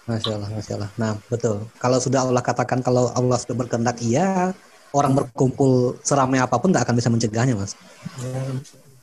Masya 0.05 0.37
Allah, 0.37 0.53
Masya 0.53 0.73
Allah. 0.77 0.91
Nah, 1.01 1.17
betul. 1.33 1.65
Kalau 1.81 1.97
sudah 1.97 2.29
Allah 2.29 2.45
katakan 2.45 2.77
kalau 2.85 3.09
Allah 3.17 3.41
sudah 3.41 3.57
berkehendak 3.57 3.97
iya, 4.05 4.53
orang 4.95 5.11
berkumpul 5.11 5.99
seramai 5.99 6.39
apa 6.39 6.55
pun 6.55 6.71
nggak 6.71 6.87
akan 6.87 6.95
bisa 6.95 7.11
mencegahnya, 7.11 7.59
Mas. 7.59 7.75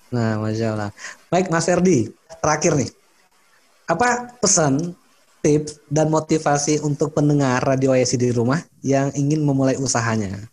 Nah, 0.08 0.40
Masya 0.40 0.72
Allah. 0.72 0.90
Baik, 1.28 1.52
Mas 1.52 1.68
Erdi, 1.68 2.08
terakhir 2.40 2.72
nih. 2.80 2.90
Apa 3.84 4.32
pesan 4.40 4.96
tips 5.44 5.84
dan 5.92 6.08
motivasi 6.08 6.80
untuk 6.80 7.12
pendengar 7.12 7.60
radio 7.60 7.92
IC 7.92 8.16
di 8.16 8.32
rumah 8.32 8.64
yang 8.80 9.12
ingin 9.12 9.44
memulai 9.44 9.76
usahanya? 9.76 10.48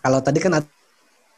Kalau 0.00 0.24
tadi 0.24 0.40
kan 0.40 0.64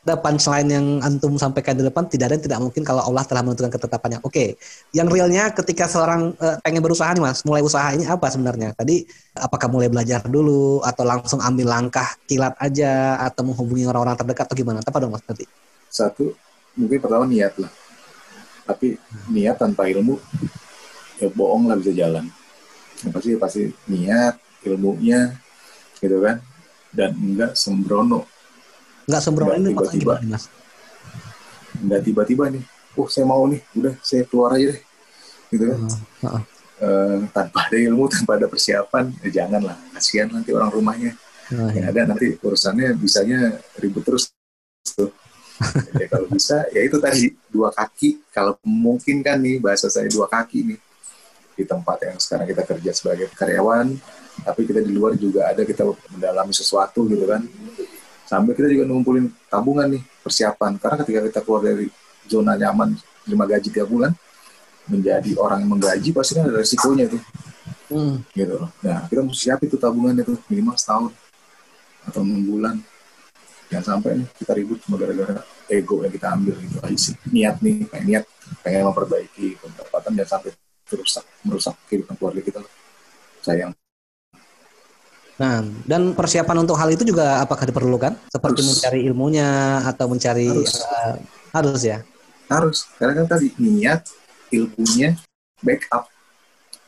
punchline 0.01 0.69
yang 0.73 0.87
antum 1.05 1.37
sampaikan 1.37 1.77
di 1.77 1.85
depan 1.85 2.09
tidak 2.09 2.33
ada 2.33 2.35
yang 2.41 2.45
tidak 2.49 2.59
mungkin 2.65 2.83
kalau 2.89 3.05
Allah 3.05 3.21
telah 3.29 3.45
menentukan 3.45 3.69
ketetapannya. 3.69 4.25
Oke, 4.25 4.33
okay. 4.33 4.49
yang 4.97 5.13
realnya 5.13 5.53
ketika 5.53 5.85
seorang 5.85 6.33
uh, 6.41 6.57
pengen 6.65 6.81
berusaha 6.81 7.13
nih 7.13 7.21
mas, 7.21 7.45
mulai 7.45 7.61
usaha 7.61 7.93
ini 7.93 8.09
apa 8.09 8.33
sebenarnya? 8.33 8.73
Tadi 8.73 9.05
apakah 9.37 9.69
mulai 9.69 9.93
belajar 9.93 10.25
dulu 10.25 10.81
atau 10.81 11.05
langsung 11.05 11.45
ambil 11.45 11.69
langkah 11.69 12.17
kilat 12.25 12.57
aja 12.57 13.21
atau 13.21 13.45
menghubungi 13.45 13.85
orang-orang 13.85 14.17
terdekat 14.17 14.49
atau 14.49 14.57
gimana? 14.57 14.81
Apa 14.81 14.99
dong 15.05 15.13
mas 15.13 15.21
tadi? 15.21 15.45
Satu, 15.93 16.33
mungkin 16.81 16.99
pertama 16.99 17.29
niat 17.29 17.61
lah. 17.61 17.73
Tapi 18.65 18.97
niat 19.29 19.61
tanpa 19.61 19.85
ilmu 19.85 20.17
ya 21.21 21.29
bohong 21.29 21.69
lah 21.69 21.77
bisa 21.77 21.93
jalan. 21.93 22.25
Yang 23.05 23.13
pasti 23.13 23.31
pasti 23.37 23.63
niat, 23.93 24.41
ilmunya, 24.65 25.37
gitu 26.01 26.25
kan, 26.25 26.41
dan 26.89 27.13
enggak 27.13 27.53
sembrono 27.53 28.40
Nggak 29.11 29.23
sembrono 29.27 29.53
ini 29.59 29.75
tiba-tiba. 29.75 30.15
Mas? 30.23 30.47
Nggak 31.83 32.01
tiba-tiba 32.07 32.45
nih. 32.47 32.63
Oh 32.95 33.11
saya 33.11 33.27
mau 33.27 33.43
nih, 33.51 33.59
udah 33.75 33.95
saya 34.07 34.23
keluar 34.23 34.55
aja 34.55 34.71
deh. 34.71 34.81
Gitu 35.51 35.65
kan. 35.67 35.79
Uh, 35.83 36.27
uh. 36.27 36.43
Uh, 36.81 37.17
tanpa 37.35 37.67
ada 37.67 37.77
ilmu, 37.77 38.07
tanpa 38.15 38.39
ada 38.39 38.47
persiapan, 38.47 39.11
ya 39.27 39.43
janganlah. 39.43 39.75
Kasihan 39.99 40.31
nanti 40.31 40.55
orang 40.55 40.71
rumahnya. 40.71 41.13
Uh, 41.51 41.67
yang 41.75 41.91
ya. 41.91 41.91
ada 41.91 42.15
nanti 42.15 42.39
urusannya 42.39 42.95
bisanya 42.95 43.59
ribut 43.83 44.07
terus. 44.07 44.31
Tuh. 44.95 45.11
ya 45.99 46.07
kalau 46.09 46.25
bisa, 46.31 46.65
ya 46.71 46.81
itu 46.87 46.97
tadi 47.03 47.35
dua 47.51 47.75
kaki. 47.75 48.23
Kalau 48.31 48.57
mungkin 48.63 49.21
kan 49.27 49.43
nih 49.43 49.59
bahasa 49.59 49.91
saya 49.91 50.07
dua 50.07 50.31
kaki 50.31 50.73
nih 50.73 50.79
di 51.61 51.69
tempat 51.69 52.01
yang 52.01 52.17
sekarang 52.17 52.47
kita 52.49 52.63
kerja 52.65 52.91
sebagai 52.97 53.27
karyawan, 53.37 53.93
tapi 54.41 54.65
kita 54.65 54.81
di 54.81 54.97
luar 54.97 55.19
juga 55.21 55.53
ada 55.53 55.61
kita 55.69 55.85
mendalami 56.17 56.57
sesuatu 56.57 57.05
gitu 57.05 57.29
kan. 57.29 57.45
Sambil 58.31 58.55
kita 58.55 58.71
juga 58.71 58.87
ngumpulin 58.87 59.27
tabungan 59.51 59.91
nih, 59.91 60.03
persiapan. 60.23 60.79
Karena 60.79 61.03
ketika 61.03 61.21
kita 61.27 61.41
keluar 61.43 61.67
dari 61.67 61.91
zona 62.31 62.55
nyaman, 62.55 62.95
terima 63.27 63.43
gaji 63.43 63.75
tiap 63.75 63.91
bulan, 63.91 64.15
menjadi 64.87 65.35
orang 65.35 65.67
yang 65.67 65.71
menggaji 65.75 66.15
pasti 66.15 66.39
kan 66.39 66.47
ada 66.47 66.63
resikonya 66.63 67.11
tuh. 67.11 67.23
Hmm. 67.91 68.23
Gitu 68.31 68.55
loh. 68.55 68.71
Nah, 68.87 69.11
kita 69.11 69.27
mesti 69.27 69.51
siap 69.51 69.59
itu 69.67 69.75
tabungan 69.75 70.15
itu 70.15 70.39
minimal 70.47 70.79
setahun 70.79 71.11
atau 72.07 72.23
enam 72.23 72.47
bulan. 72.47 72.79
Jangan 73.67 73.99
sampai 73.99 74.23
nih 74.23 74.27
kita 74.39 74.53
ribut 74.55 74.79
cuma 74.87 74.95
gara-gara 74.95 75.43
ego 75.67 76.07
yang 76.07 76.15
kita 76.15 76.27
ambil 76.31 76.55
gitu 76.63 76.79
aja 76.87 76.99
sih. 77.03 77.15
Niat 77.35 77.59
nih, 77.59 77.83
kayak 77.91 78.05
niat 78.07 78.25
pengen 78.63 78.87
memperbaiki 78.87 79.59
pendapatan 79.59 80.13
dan 80.15 80.27
sampai 80.31 80.55
merusak 80.87 81.25
merusak 81.43 81.75
kehidupan 81.91 82.15
keluarga 82.15 82.43
kita. 82.47 82.59
Sayang. 83.43 83.75
Nah, 85.41 85.65
dan 85.89 86.13
persiapan 86.13 86.69
untuk 86.69 86.77
hal 86.77 86.93
itu 86.93 87.01
juga 87.01 87.41
apakah 87.41 87.65
diperlukan? 87.65 88.13
Seperti 88.29 88.61
harus. 88.61 88.69
mencari 88.77 89.01
ilmunya 89.09 89.81
atau 89.89 90.05
mencari 90.13 90.53
harus, 90.53 90.85
uh, 90.85 91.17
harus 91.57 91.81
ya? 91.81 91.99
Harus. 92.53 92.85
Karena 93.01 93.25
kan 93.25 93.41
tadi 93.41 93.49
niat, 93.57 94.05
ilmunya, 94.53 95.17
backup. 95.65 96.13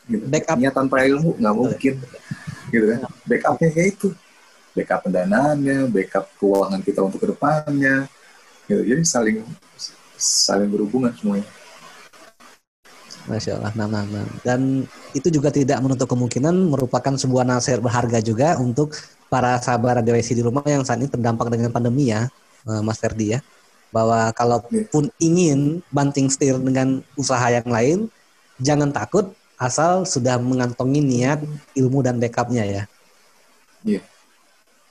Gitu. 0.05 0.29
Backup. 0.29 0.57
Niat 0.61 0.75
tanpa 0.77 1.01
ilmu 1.01 1.41
nggak 1.41 1.55
mungkin. 1.57 1.95
Gitu 2.69 2.85
kan? 2.93 3.01
Backupnya 3.25 3.69
kayak 3.73 3.89
itu. 3.97 4.09
Backup 4.77 5.01
pendanaannya, 5.09 5.89
backup 5.89 6.29
keuangan 6.37 6.81
kita 6.85 7.01
untuk 7.01 7.25
ke 7.25 7.29
depannya. 7.33 8.05
Gitu. 8.69 8.85
Jadi 8.85 9.03
saling 9.09 9.37
saling 10.21 10.69
berhubungan 10.69 11.17
semuanya. 11.17 11.49
Masya 13.23 13.63
Allah, 13.63 13.73
nah, 13.79 13.87
nah, 13.87 14.03
nah. 14.03 14.27
Dan 14.43 14.83
itu 15.15 15.29
juga 15.31 15.55
tidak 15.55 15.79
menutup 15.79 16.11
kemungkinan 16.11 16.75
merupakan 16.75 17.15
sebuah 17.15 17.47
nasihat 17.47 17.79
berharga 17.79 18.19
juga 18.19 18.59
untuk 18.59 18.99
para 19.31 19.57
sahabat 19.63 20.03
radio 20.03 20.19
di 20.19 20.43
rumah 20.43 20.67
yang 20.67 20.83
saat 20.83 20.99
ini 20.99 21.07
terdampak 21.07 21.47
dengan 21.47 21.71
pandemi 21.71 22.11
ya, 22.11 22.27
eh, 22.67 22.83
Mas 22.83 22.99
Ferdi 22.99 23.39
ya. 23.39 23.41
Bahwa 23.95 24.33
kalaupun 24.35 25.13
ingin 25.23 25.85
banting 25.93 26.27
setir 26.33 26.59
dengan 26.59 27.05
usaha 27.15 27.47
yang 27.53 27.69
lain, 27.69 27.99
jangan 28.59 28.91
takut 28.91 29.31
asal 29.61 30.03
sudah 30.03 30.43
mengantongi 30.43 30.99
niat, 30.99 31.39
ilmu 31.79 32.03
dan 32.03 32.19
backupnya 32.19 32.67
ya. 32.67 32.83
Iya. 33.87 34.03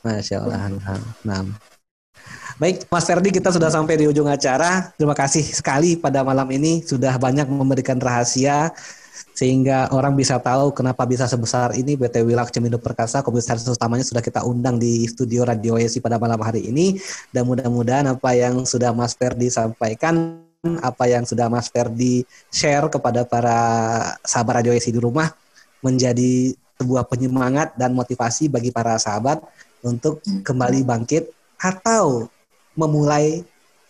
Masya 0.01 0.35
Allah. 0.39 0.71
Nah, 0.71 1.01
nah. 1.27 1.70
Baik, 2.57 2.89
Mas 2.91 3.05
Ferdi, 3.07 3.29
kita 3.31 3.53
sudah 3.53 3.69
sampai 3.71 3.95
di 4.01 4.05
ujung 4.09 4.27
acara. 4.27 4.91
Terima 4.97 5.15
kasih 5.15 5.45
sekali 5.45 5.95
pada 5.95 6.25
malam 6.25 6.47
ini 6.51 6.83
sudah 6.83 7.15
banyak 7.15 7.47
memberikan 7.47 8.01
rahasia 8.01 8.73
sehingga 9.31 9.87
orang 9.95 10.13
bisa 10.13 10.37
tahu 10.37 10.75
kenapa 10.75 11.07
bisa 11.07 11.25
sebesar 11.25 11.71
ini 11.73 11.95
PT 11.95 12.23
Wilak 12.25 12.51
Cemindo 12.51 12.77
Perkasa 12.77 13.23
komisaris 13.23 13.63
utamanya 13.67 14.03
sudah 14.03 14.19
kita 14.19 14.43
undang 14.43 14.75
di 14.75 15.07
studio 15.07 15.47
Radio 15.47 15.79
Yesi 15.79 16.03
pada 16.03 16.19
malam 16.19 16.37
hari 16.43 16.67
ini 16.67 16.99
dan 17.31 17.47
mudah-mudahan 17.47 18.11
apa 18.11 18.35
yang 18.35 18.67
sudah 18.67 18.91
Mas 18.91 19.15
Ferdi 19.15 19.47
sampaikan 19.47 20.43
apa 20.83 21.09
yang 21.09 21.23
sudah 21.25 21.49
Mas 21.49 21.71
Ferdi 21.71 22.27
share 22.53 22.85
kepada 22.91 23.25
para 23.25 23.57
sahabat 24.21 24.61
Radio 24.61 24.75
Yesi 24.75 24.93
di 24.93 25.01
rumah 25.01 25.31
menjadi 25.81 26.53
sebuah 26.77 27.09
penyemangat 27.09 27.73
dan 27.77 27.97
motivasi 27.97 28.49
bagi 28.49 28.69
para 28.69 28.97
sahabat 28.97 29.41
untuk 29.81 30.21
kembali 30.45 30.85
bangkit 30.85 31.29
atau 31.57 32.29
memulai 32.75 33.43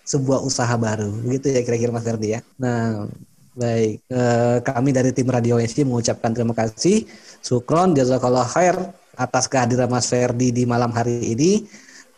sebuah 0.05 0.41
usaha 0.41 0.73
baru. 0.75 1.09
Begitu 1.23 1.53
ya 1.53 1.61
kira-kira 1.61 1.91
Mas 1.93 2.03
Ferdi 2.03 2.35
ya. 2.35 2.41
Nah, 2.57 3.07
baik. 3.55 4.01
Eh, 4.09 4.57
kami 4.65 4.89
dari 4.91 5.11
tim 5.15 5.29
Radio 5.29 5.61
SC 5.61 5.85
mengucapkan 5.85 6.33
terima 6.33 6.55
kasih. 6.57 7.05
Sukron, 7.39 7.93
jazakallah 7.93 8.47
khair 8.47 8.75
atas 9.15 9.45
kehadiran 9.45 9.87
Mas 9.91 10.09
Ferdi 10.09 10.51
di 10.51 10.63
malam 10.65 10.91
hari 10.91 11.33
ini. 11.33 11.65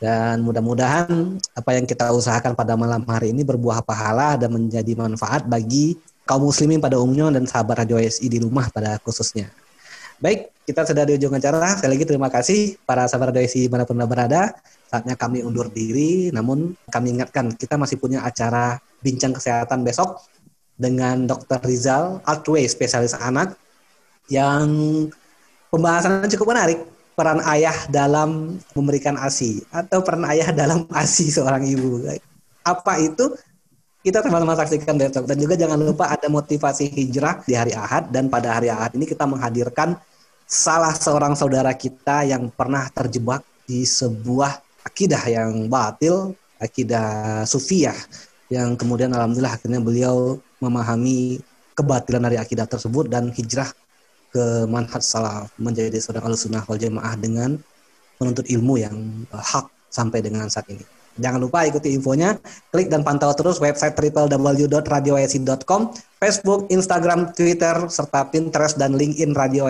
Dan 0.04 0.44
mudah-mudahan 0.44 1.40
apa 1.56 1.72
yang 1.80 1.88
kita 1.88 2.12
usahakan 2.12 2.60
pada 2.60 2.76
malam 2.76 3.08
hari 3.08 3.32
ini 3.32 3.48
berbuah 3.48 3.88
pahala 3.88 4.36
dan 4.36 4.52
menjadi 4.52 5.00
manfaat 5.00 5.48
bagi 5.48 5.96
kaum 6.28 6.44
muslimin 6.44 6.84
pada 6.84 7.00
umumnya 7.00 7.40
dan 7.40 7.48
sahabat 7.48 7.88
Radio 7.88 8.04
SI 8.04 8.28
di 8.28 8.44
rumah 8.44 8.68
pada 8.68 9.00
khususnya. 9.00 9.48
Baik, 10.22 10.54
kita 10.68 10.86
sudah 10.86 11.04
di 11.08 11.18
ujung 11.18 11.34
acara. 11.34 11.74
Sekali 11.78 11.98
lagi 11.98 12.06
terima 12.06 12.30
kasih 12.30 12.78
para 12.86 13.10
sahabat 13.10 13.34
Radio 13.34 13.48
SI 13.50 13.72
mana 13.72 13.88
pun 13.88 13.98
berada. 14.06 14.54
Saatnya 14.90 15.18
kami 15.18 15.42
undur 15.42 15.74
diri, 15.74 16.30
namun 16.30 16.78
kami 16.94 17.18
ingatkan 17.18 17.50
kita 17.58 17.82
masih 17.82 17.98
punya 17.98 18.22
acara 18.22 18.78
bincang 19.02 19.34
kesehatan 19.34 19.82
besok 19.82 20.22
dengan 20.78 21.26
Dr. 21.26 21.62
Rizal 21.66 22.22
Altway, 22.26 22.70
spesialis 22.70 23.18
anak, 23.18 23.58
yang 24.30 24.70
pembahasannya 25.74 26.30
cukup 26.38 26.54
menarik. 26.54 26.80
Peran 27.14 27.46
ayah 27.46 27.78
dalam 27.94 28.58
memberikan 28.74 29.14
ASI 29.14 29.62
atau 29.70 30.02
peran 30.02 30.26
ayah 30.34 30.50
dalam 30.50 30.90
ASI 30.90 31.30
seorang 31.30 31.62
ibu. 31.62 32.02
Apa 32.66 32.98
itu? 32.98 33.38
Kita 34.04 34.20
sama-sama 34.20 34.60
saksikan 34.60 35.00
besok. 35.00 35.24
Dan 35.24 35.40
juga 35.40 35.56
jangan 35.56 35.80
lupa 35.80 36.12
ada 36.12 36.28
motivasi 36.28 36.92
hijrah 36.92 37.40
di 37.48 37.56
hari 37.56 37.72
Ahad. 37.72 38.12
Dan 38.12 38.28
pada 38.28 38.60
hari 38.60 38.68
Ahad 38.68 39.00
ini 39.00 39.08
kita 39.08 39.24
menghadirkan 39.24 39.96
salah 40.44 40.92
seorang 40.92 41.40
saudara 41.40 41.72
kita 41.72 42.28
yang 42.28 42.52
pernah 42.52 42.92
terjebak 42.92 43.48
di 43.64 43.88
sebuah 43.88 44.60
akidah 44.84 45.24
yang 45.32 45.72
batil, 45.72 46.36
akidah 46.60 47.42
sufiyah 47.48 47.96
yang 48.52 48.76
kemudian 48.78 49.10
alhamdulillah 49.16 49.56
akhirnya 49.56 49.82
beliau 49.82 50.38
memahami 50.62 51.42
kebatilan 51.74 52.22
dari 52.28 52.38
akidah 52.38 52.70
tersebut 52.70 53.10
dan 53.10 53.34
hijrah 53.34 53.72
ke 54.30 54.68
manhaj 54.70 55.02
salaf 55.02 55.50
menjadi 55.58 55.98
seorang 55.98 56.30
al-sunnah 56.30 56.62
wal 56.66 56.78
jamaah 56.78 57.18
dengan 57.18 57.58
menuntut 58.22 58.46
ilmu 58.46 58.78
yang 58.78 58.96
hak 59.34 59.66
sampai 59.90 60.22
dengan 60.22 60.46
saat 60.50 60.70
ini. 60.70 60.86
Jangan 61.14 61.40
lupa 61.46 61.62
ikuti 61.70 61.94
infonya, 61.94 62.34
klik 62.74 62.90
dan 62.90 63.06
pantau 63.06 63.30
terus 63.38 63.62
website 63.62 63.94
www.radioesi.com, 63.94 65.82
Facebook, 66.18 66.66
Instagram, 66.74 67.30
Twitter, 67.38 67.86
serta 67.86 68.34
Pinterest 68.34 68.74
dan 68.78 68.98
LinkedIn 68.98 69.38
Radio. 69.38 69.70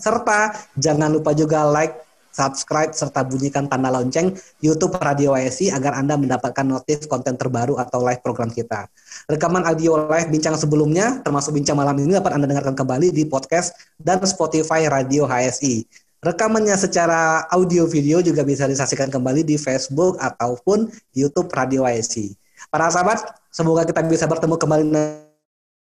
Serta 0.00 0.56
jangan 0.80 1.12
lupa 1.12 1.36
juga 1.36 1.68
like, 1.68 2.04
subscribe 2.34 2.90
serta 2.90 3.22
bunyikan 3.22 3.70
tanda 3.70 3.94
lonceng 3.94 4.34
YouTube 4.58 4.98
Radio 4.98 5.38
agar 5.38 5.92
Anda 5.94 6.18
mendapatkan 6.18 6.66
notif 6.66 7.06
konten 7.06 7.38
terbaru 7.38 7.78
atau 7.78 8.02
live 8.02 8.18
program 8.18 8.50
kita. 8.50 8.90
Rekaman 9.30 9.62
audio 9.62 10.10
live 10.10 10.28
bincang 10.34 10.58
sebelumnya 10.58 11.22
termasuk 11.22 11.54
bincang 11.54 11.78
malam 11.78 11.94
ini 12.02 12.18
dapat 12.18 12.34
Anda 12.34 12.50
dengarkan 12.50 12.74
kembali 12.74 13.14
di 13.14 13.22
podcast 13.30 13.78
dan 14.02 14.18
Spotify 14.26 14.90
Radio 14.90 15.30
HSI. 15.30 16.03
Rekamannya 16.24 16.72
secara 16.80 17.44
audio 17.52 17.84
video 17.84 18.24
juga 18.24 18.40
bisa 18.48 18.64
disaksikan 18.64 19.12
kembali 19.12 19.44
di 19.44 19.60
Facebook 19.60 20.16
ataupun 20.16 20.88
YouTube 21.12 21.52
Radio 21.52 21.84
HSI. 21.84 22.32
Para 22.72 22.88
sahabat, 22.88 23.28
semoga 23.52 23.84
kita 23.84 24.00
bisa 24.08 24.24
bertemu 24.24 24.56
kembali 24.56 24.84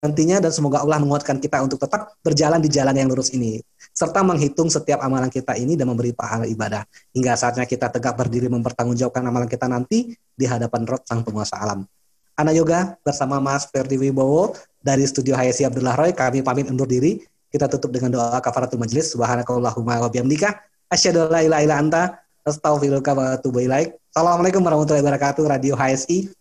nantinya 0.04 0.44
dan 0.44 0.52
semoga 0.52 0.84
Allah 0.84 1.00
menguatkan 1.00 1.40
kita 1.40 1.64
untuk 1.64 1.80
tetap 1.80 2.20
berjalan 2.20 2.60
di 2.60 2.68
jalan 2.68 2.92
yang 2.92 3.08
lurus 3.08 3.32
ini 3.32 3.64
serta 3.96 4.20
menghitung 4.20 4.68
setiap 4.68 5.00
amalan 5.00 5.32
kita 5.32 5.56
ini 5.56 5.80
dan 5.80 5.88
memberi 5.88 6.12
pahala 6.12 6.44
ibadah 6.44 6.84
hingga 7.16 7.40
saatnya 7.40 7.64
kita 7.64 7.88
tegak 7.88 8.12
berdiri 8.20 8.52
mempertanggungjawabkan 8.52 9.24
amalan 9.24 9.48
kita 9.48 9.72
nanti 9.72 10.12
di 10.12 10.44
hadapan 10.44 10.84
Rob 10.84 11.08
Sang 11.08 11.24
Penguasa 11.24 11.56
Alam. 11.56 11.88
Ana 12.36 12.52
Yoga 12.52 13.00
bersama 13.00 13.40
Mas 13.40 13.64
Ferdi 13.72 13.96
Wibowo 13.96 14.58
dari 14.84 15.08
Studio 15.08 15.40
Hayasi 15.40 15.64
Abdullah 15.64 15.96
Roy 15.96 16.12
kami 16.12 16.44
pamit 16.44 16.68
undur 16.68 16.90
diri. 16.90 17.24
Kita 17.54 17.70
tutup 17.70 17.94
dengan 17.94 18.18
doa 18.18 18.42
kafaratul 18.42 18.82
majlis. 18.82 19.14
Subhanakallahumma 19.14 20.02
wa 20.02 20.10
bihamdika 20.10 20.58
asyhadu 20.90 21.30
an 21.30 21.38
la 21.38 21.40
ilaha 21.46 21.62
illa 21.62 21.76
anta 21.78 22.02
astaghfiruka 22.42 23.14
wa 23.14 23.38
atubu 23.38 23.62
ilaik. 23.62 23.94
Assalamualaikum 24.10 24.66
warahmatullahi 24.66 25.06
wabarakatuh. 25.06 25.46
Radio 25.46 25.78
HSI 25.78 26.34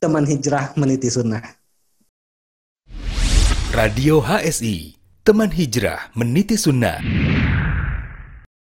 teman 0.00 0.24
hijrah 0.24 0.72
meniti 0.80 1.12
sunnah. 1.12 1.44
Radio 3.76 4.24
HSI, 4.24 4.96
teman 5.20 5.52
hijrah 5.52 6.08
meniti 6.16 6.56
sunnah. 6.56 6.96